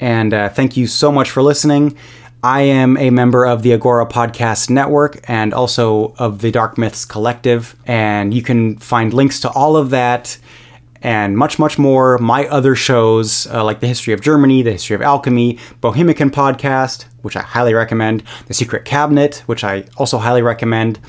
And 0.00 0.32
uh, 0.32 0.48
thank 0.48 0.76
you 0.76 0.86
so 0.86 1.10
much 1.10 1.30
for 1.30 1.42
listening. 1.42 1.96
I 2.42 2.62
am 2.62 2.96
a 2.96 3.10
member 3.10 3.44
of 3.44 3.62
the 3.62 3.72
Agora 3.72 4.06
Podcast 4.06 4.70
Network 4.70 5.28
and 5.28 5.52
also 5.52 6.14
of 6.18 6.40
the 6.40 6.52
Dark 6.52 6.78
Myths 6.78 7.04
Collective. 7.04 7.74
And 7.84 8.32
you 8.32 8.42
can 8.42 8.78
find 8.78 9.12
links 9.12 9.40
to 9.40 9.50
all 9.50 9.76
of 9.76 9.90
that 9.90 10.38
and 11.02 11.36
much, 11.36 11.58
much 11.58 11.78
more. 11.78 12.16
My 12.18 12.46
other 12.46 12.74
shows, 12.74 13.46
uh, 13.48 13.64
like 13.64 13.80
the 13.80 13.88
History 13.88 14.12
of 14.12 14.20
Germany, 14.20 14.62
the 14.62 14.72
History 14.72 14.94
of 14.94 15.02
Alchemy, 15.02 15.58
Bohemican 15.80 16.30
Podcast, 16.30 17.06
which 17.22 17.36
I 17.36 17.42
highly 17.42 17.74
recommend, 17.74 18.22
The 18.46 18.54
Secret 18.54 18.84
Cabinet, 18.84 19.42
which 19.46 19.64
I 19.64 19.84
also 19.96 20.18
highly 20.18 20.42
recommend, 20.42 21.00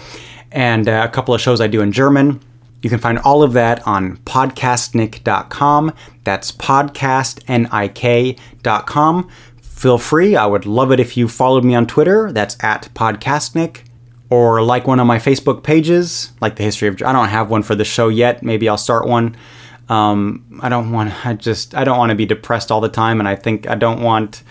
and 0.51 0.87
uh, 0.87 1.07
a 1.07 1.11
couple 1.11 1.33
of 1.33 1.41
shows 1.41 1.61
I 1.61 1.67
do 1.67 1.81
in 1.81 1.91
German. 1.91 2.39
You 2.81 2.89
can 2.89 2.99
find 2.99 3.19
all 3.19 3.43
of 3.43 3.53
that 3.53 3.85
on 3.87 4.17
podcastnik.com. 4.17 5.93
That's 6.23 6.51
podcastnik.com. 6.51 9.29
Feel 9.61 9.97
free. 9.97 10.35
I 10.35 10.45
would 10.45 10.65
love 10.65 10.91
it 10.91 10.99
if 10.99 11.15
you 11.17 11.27
followed 11.27 11.63
me 11.63 11.73
on 11.75 11.87
Twitter. 11.87 12.31
That's 12.31 12.57
at 12.61 12.89
podcastnik. 12.93 13.81
Or 14.29 14.61
like 14.61 14.85
one 14.85 14.99
of 14.99 15.07
my 15.07 15.17
Facebook 15.17 15.63
pages, 15.63 16.31
like 16.39 16.55
the 16.55 16.63
history 16.63 16.87
of. 16.87 17.01
I 17.01 17.13
don't 17.13 17.29
have 17.29 17.49
one 17.49 17.63
for 17.63 17.73
the 17.73 17.83
show 17.83 18.09
yet. 18.09 18.43
Maybe 18.43 18.69
I'll 18.69 18.77
start 18.77 19.07
one. 19.07 19.35
Um, 19.87 20.59
I 20.61 20.69
don't 20.69 20.91
want. 20.91 21.25
I 21.25 21.33
just. 21.33 21.73
I 21.73 21.83
don't 21.83 21.97
want 21.97 22.11
to 22.11 22.15
be 22.15 22.27
depressed 22.27 22.71
all 22.71 22.79
the 22.79 22.89
time, 22.89 23.19
and 23.19 23.27
I 23.27 23.35
think 23.35 23.67
I 23.67 23.73
don't 23.73 24.03
want 24.03 24.43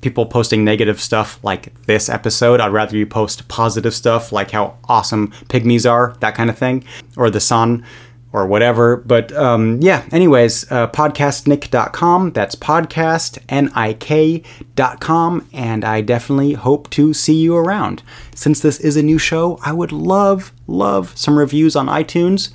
people 0.00 0.26
posting 0.26 0.64
negative 0.64 1.00
stuff 1.00 1.38
like 1.42 1.74
this 1.84 2.08
episode. 2.08 2.60
I'd 2.60 2.72
rather 2.72 2.96
you 2.96 3.06
post 3.06 3.48
positive 3.48 3.94
stuff 3.94 4.32
like 4.32 4.52
how 4.52 4.76
awesome 4.84 5.28
pygmies 5.48 5.90
are, 5.90 6.14
that 6.20 6.34
kind 6.34 6.50
of 6.50 6.58
thing, 6.58 6.84
or 7.16 7.30
the 7.30 7.40
sun, 7.40 7.84
or 8.32 8.46
whatever. 8.46 8.98
But 8.98 9.32
um, 9.32 9.80
yeah, 9.80 10.06
anyways, 10.12 10.70
uh, 10.70 10.86
podcastnik.com. 10.88 12.32
That's 12.32 12.54
podcastnik.com. 12.54 15.48
And 15.52 15.84
I 15.84 16.00
definitely 16.00 16.52
hope 16.52 16.90
to 16.90 17.12
see 17.14 17.36
you 17.36 17.56
around. 17.56 18.02
Since 18.34 18.60
this 18.60 18.78
is 18.80 18.96
a 18.96 19.02
new 19.02 19.18
show, 19.18 19.58
I 19.64 19.72
would 19.72 19.92
love, 19.92 20.52
love 20.66 21.16
some 21.16 21.38
reviews 21.38 21.74
on 21.74 21.86
iTunes 21.86 22.50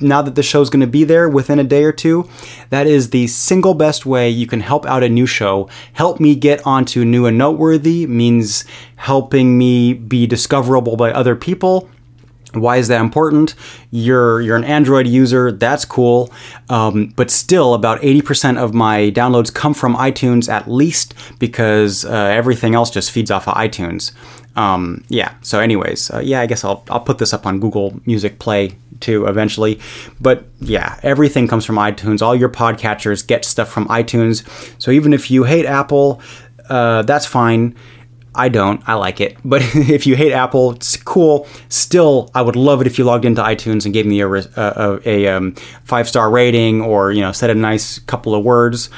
now 0.00 0.22
that 0.22 0.34
the 0.34 0.42
show's 0.42 0.70
going 0.70 0.80
to 0.80 0.86
be 0.86 1.04
there 1.04 1.28
within 1.28 1.58
a 1.58 1.64
day 1.64 1.84
or 1.84 1.92
two, 1.92 2.28
that 2.70 2.86
is 2.86 3.10
the 3.10 3.26
single 3.26 3.74
best 3.74 4.06
way 4.06 4.28
you 4.28 4.46
can 4.46 4.60
help 4.60 4.86
out 4.86 5.02
a 5.02 5.08
new 5.08 5.26
show. 5.26 5.68
Help 5.92 6.20
me 6.20 6.34
get 6.34 6.66
onto 6.66 7.04
new 7.04 7.26
and 7.26 7.38
noteworthy 7.38 8.06
means 8.06 8.64
helping 8.96 9.58
me 9.58 9.92
be 9.92 10.26
discoverable 10.26 10.96
by 10.96 11.10
other 11.12 11.36
people. 11.36 11.88
Why 12.52 12.78
is 12.78 12.88
that 12.88 13.00
important? 13.00 13.54
You're 13.92 14.40
you're 14.40 14.56
an 14.56 14.64
Android 14.64 15.06
user, 15.06 15.52
that's 15.52 15.84
cool, 15.84 16.32
um, 16.68 17.12
but 17.14 17.30
still, 17.30 17.74
about 17.74 18.00
80% 18.00 18.58
of 18.58 18.74
my 18.74 19.12
downloads 19.12 19.54
come 19.54 19.72
from 19.72 19.94
iTunes 19.94 20.48
at 20.48 20.68
least 20.68 21.14
because 21.38 22.04
uh, 22.04 22.10
everything 22.10 22.74
else 22.74 22.90
just 22.90 23.12
feeds 23.12 23.30
off 23.30 23.46
of 23.46 23.54
iTunes. 23.54 24.12
Um, 24.60 25.04
yeah. 25.08 25.34
So, 25.40 25.58
anyways, 25.58 26.10
uh, 26.10 26.18
yeah, 26.18 26.40
I 26.40 26.46
guess 26.46 26.64
I'll 26.64 26.84
I'll 26.90 27.00
put 27.00 27.16
this 27.18 27.32
up 27.32 27.46
on 27.46 27.60
Google 27.60 27.98
Music 28.04 28.38
Play 28.38 28.76
too 29.00 29.26
eventually. 29.26 29.80
But 30.20 30.44
yeah, 30.60 31.00
everything 31.02 31.48
comes 31.48 31.64
from 31.64 31.76
iTunes. 31.76 32.20
All 32.20 32.36
your 32.36 32.50
podcatchers 32.50 33.26
get 33.26 33.46
stuff 33.46 33.70
from 33.70 33.88
iTunes. 33.88 34.44
So 34.78 34.90
even 34.90 35.14
if 35.14 35.30
you 35.30 35.44
hate 35.44 35.64
Apple, 35.64 36.20
uh, 36.68 37.02
that's 37.02 37.24
fine. 37.24 37.74
I 38.34 38.48
don't. 38.48 38.86
I 38.86 38.94
like 38.94 39.20
it. 39.20 39.38
But 39.44 39.62
if 39.74 40.06
you 40.06 40.14
hate 40.14 40.32
Apple, 40.32 40.72
it's 40.72 40.96
cool. 40.96 41.48
Still, 41.70 42.30
I 42.34 42.42
would 42.42 42.56
love 42.56 42.82
it 42.82 42.86
if 42.86 42.98
you 42.98 43.04
logged 43.04 43.24
into 43.24 43.42
iTunes 43.42 43.86
and 43.86 43.94
gave 43.94 44.04
me 44.04 44.20
a, 44.20 44.28
a, 44.28 45.00
a 45.06 45.26
um, 45.28 45.54
five 45.84 46.06
star 46.06 46.30
rating 46.30 46.82
or 46.82 47.12
you 47.12 47.22
know 47.22 47.32
said 47.32 47.48
a 47.48 47.54
nice 47.54 47.98
couple 48.00 48.34
of 48.34 48.44
words 48.44 48.90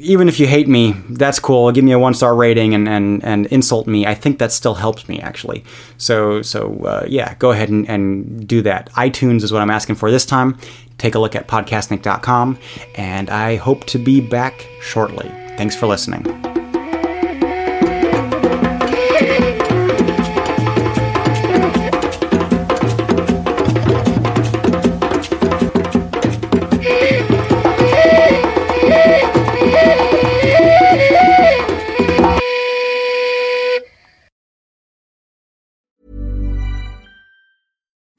even 0.00 0.28
if 0.28 0.40
you 0.40 0.46
hate 0.46 0.66
me, 0.66 0.92
that's 1.10 1.38
cool. 1.38 1.70
Give 1.72 1.84
me 1.84 1.92
a 1.92 1.98
one 1.98 2.14
star 2.14 2.34
rating 2.34 2.74
and, 2.74 2.88
and, 2.88 3.22
and 3.22 3.46
insult 3.46 3.86
me. 3.86 4.06
I 4.06 4.14
think 4.14 4.38
that 4.38 4.50
still 4.50 4.74
helps 4.74 5.08
me 5.08 5.20
actually. 5.20 5.62
So 5.98 6.42
so 6.42 6.74
uh, 6.84 7.06
yeah, 7.06 7.34
go 7.34 7.52
ahead 7.52 7.68
and, 7.68 7.88
and 7.88 8.46
do 8.48 8.62
that. 8.62 8.90
iTunes 8.92 9.42
is 9.42 9.52
what 9.52 9.62
I'm 9.62 9.70
asking 9.70 9.96
for 9.96 10.10
this 10.10 10.24
time. 10.24 10.58
Take 10.98 11.14
a 11.14 11.18
look 11.18 11.34
at 11.34 11.48
podcastnik.com, 11.48 12.58
and 12.94 13.30
I 13.30 13.56
hope 13.56 13.84
to 13.86 13.98
be 13.98 14.20
back 14.20 14.66
shortly. 14.82 15.28
Thanks 15.56 15.74
for 15.74 15.86
listening. 15.86 16.59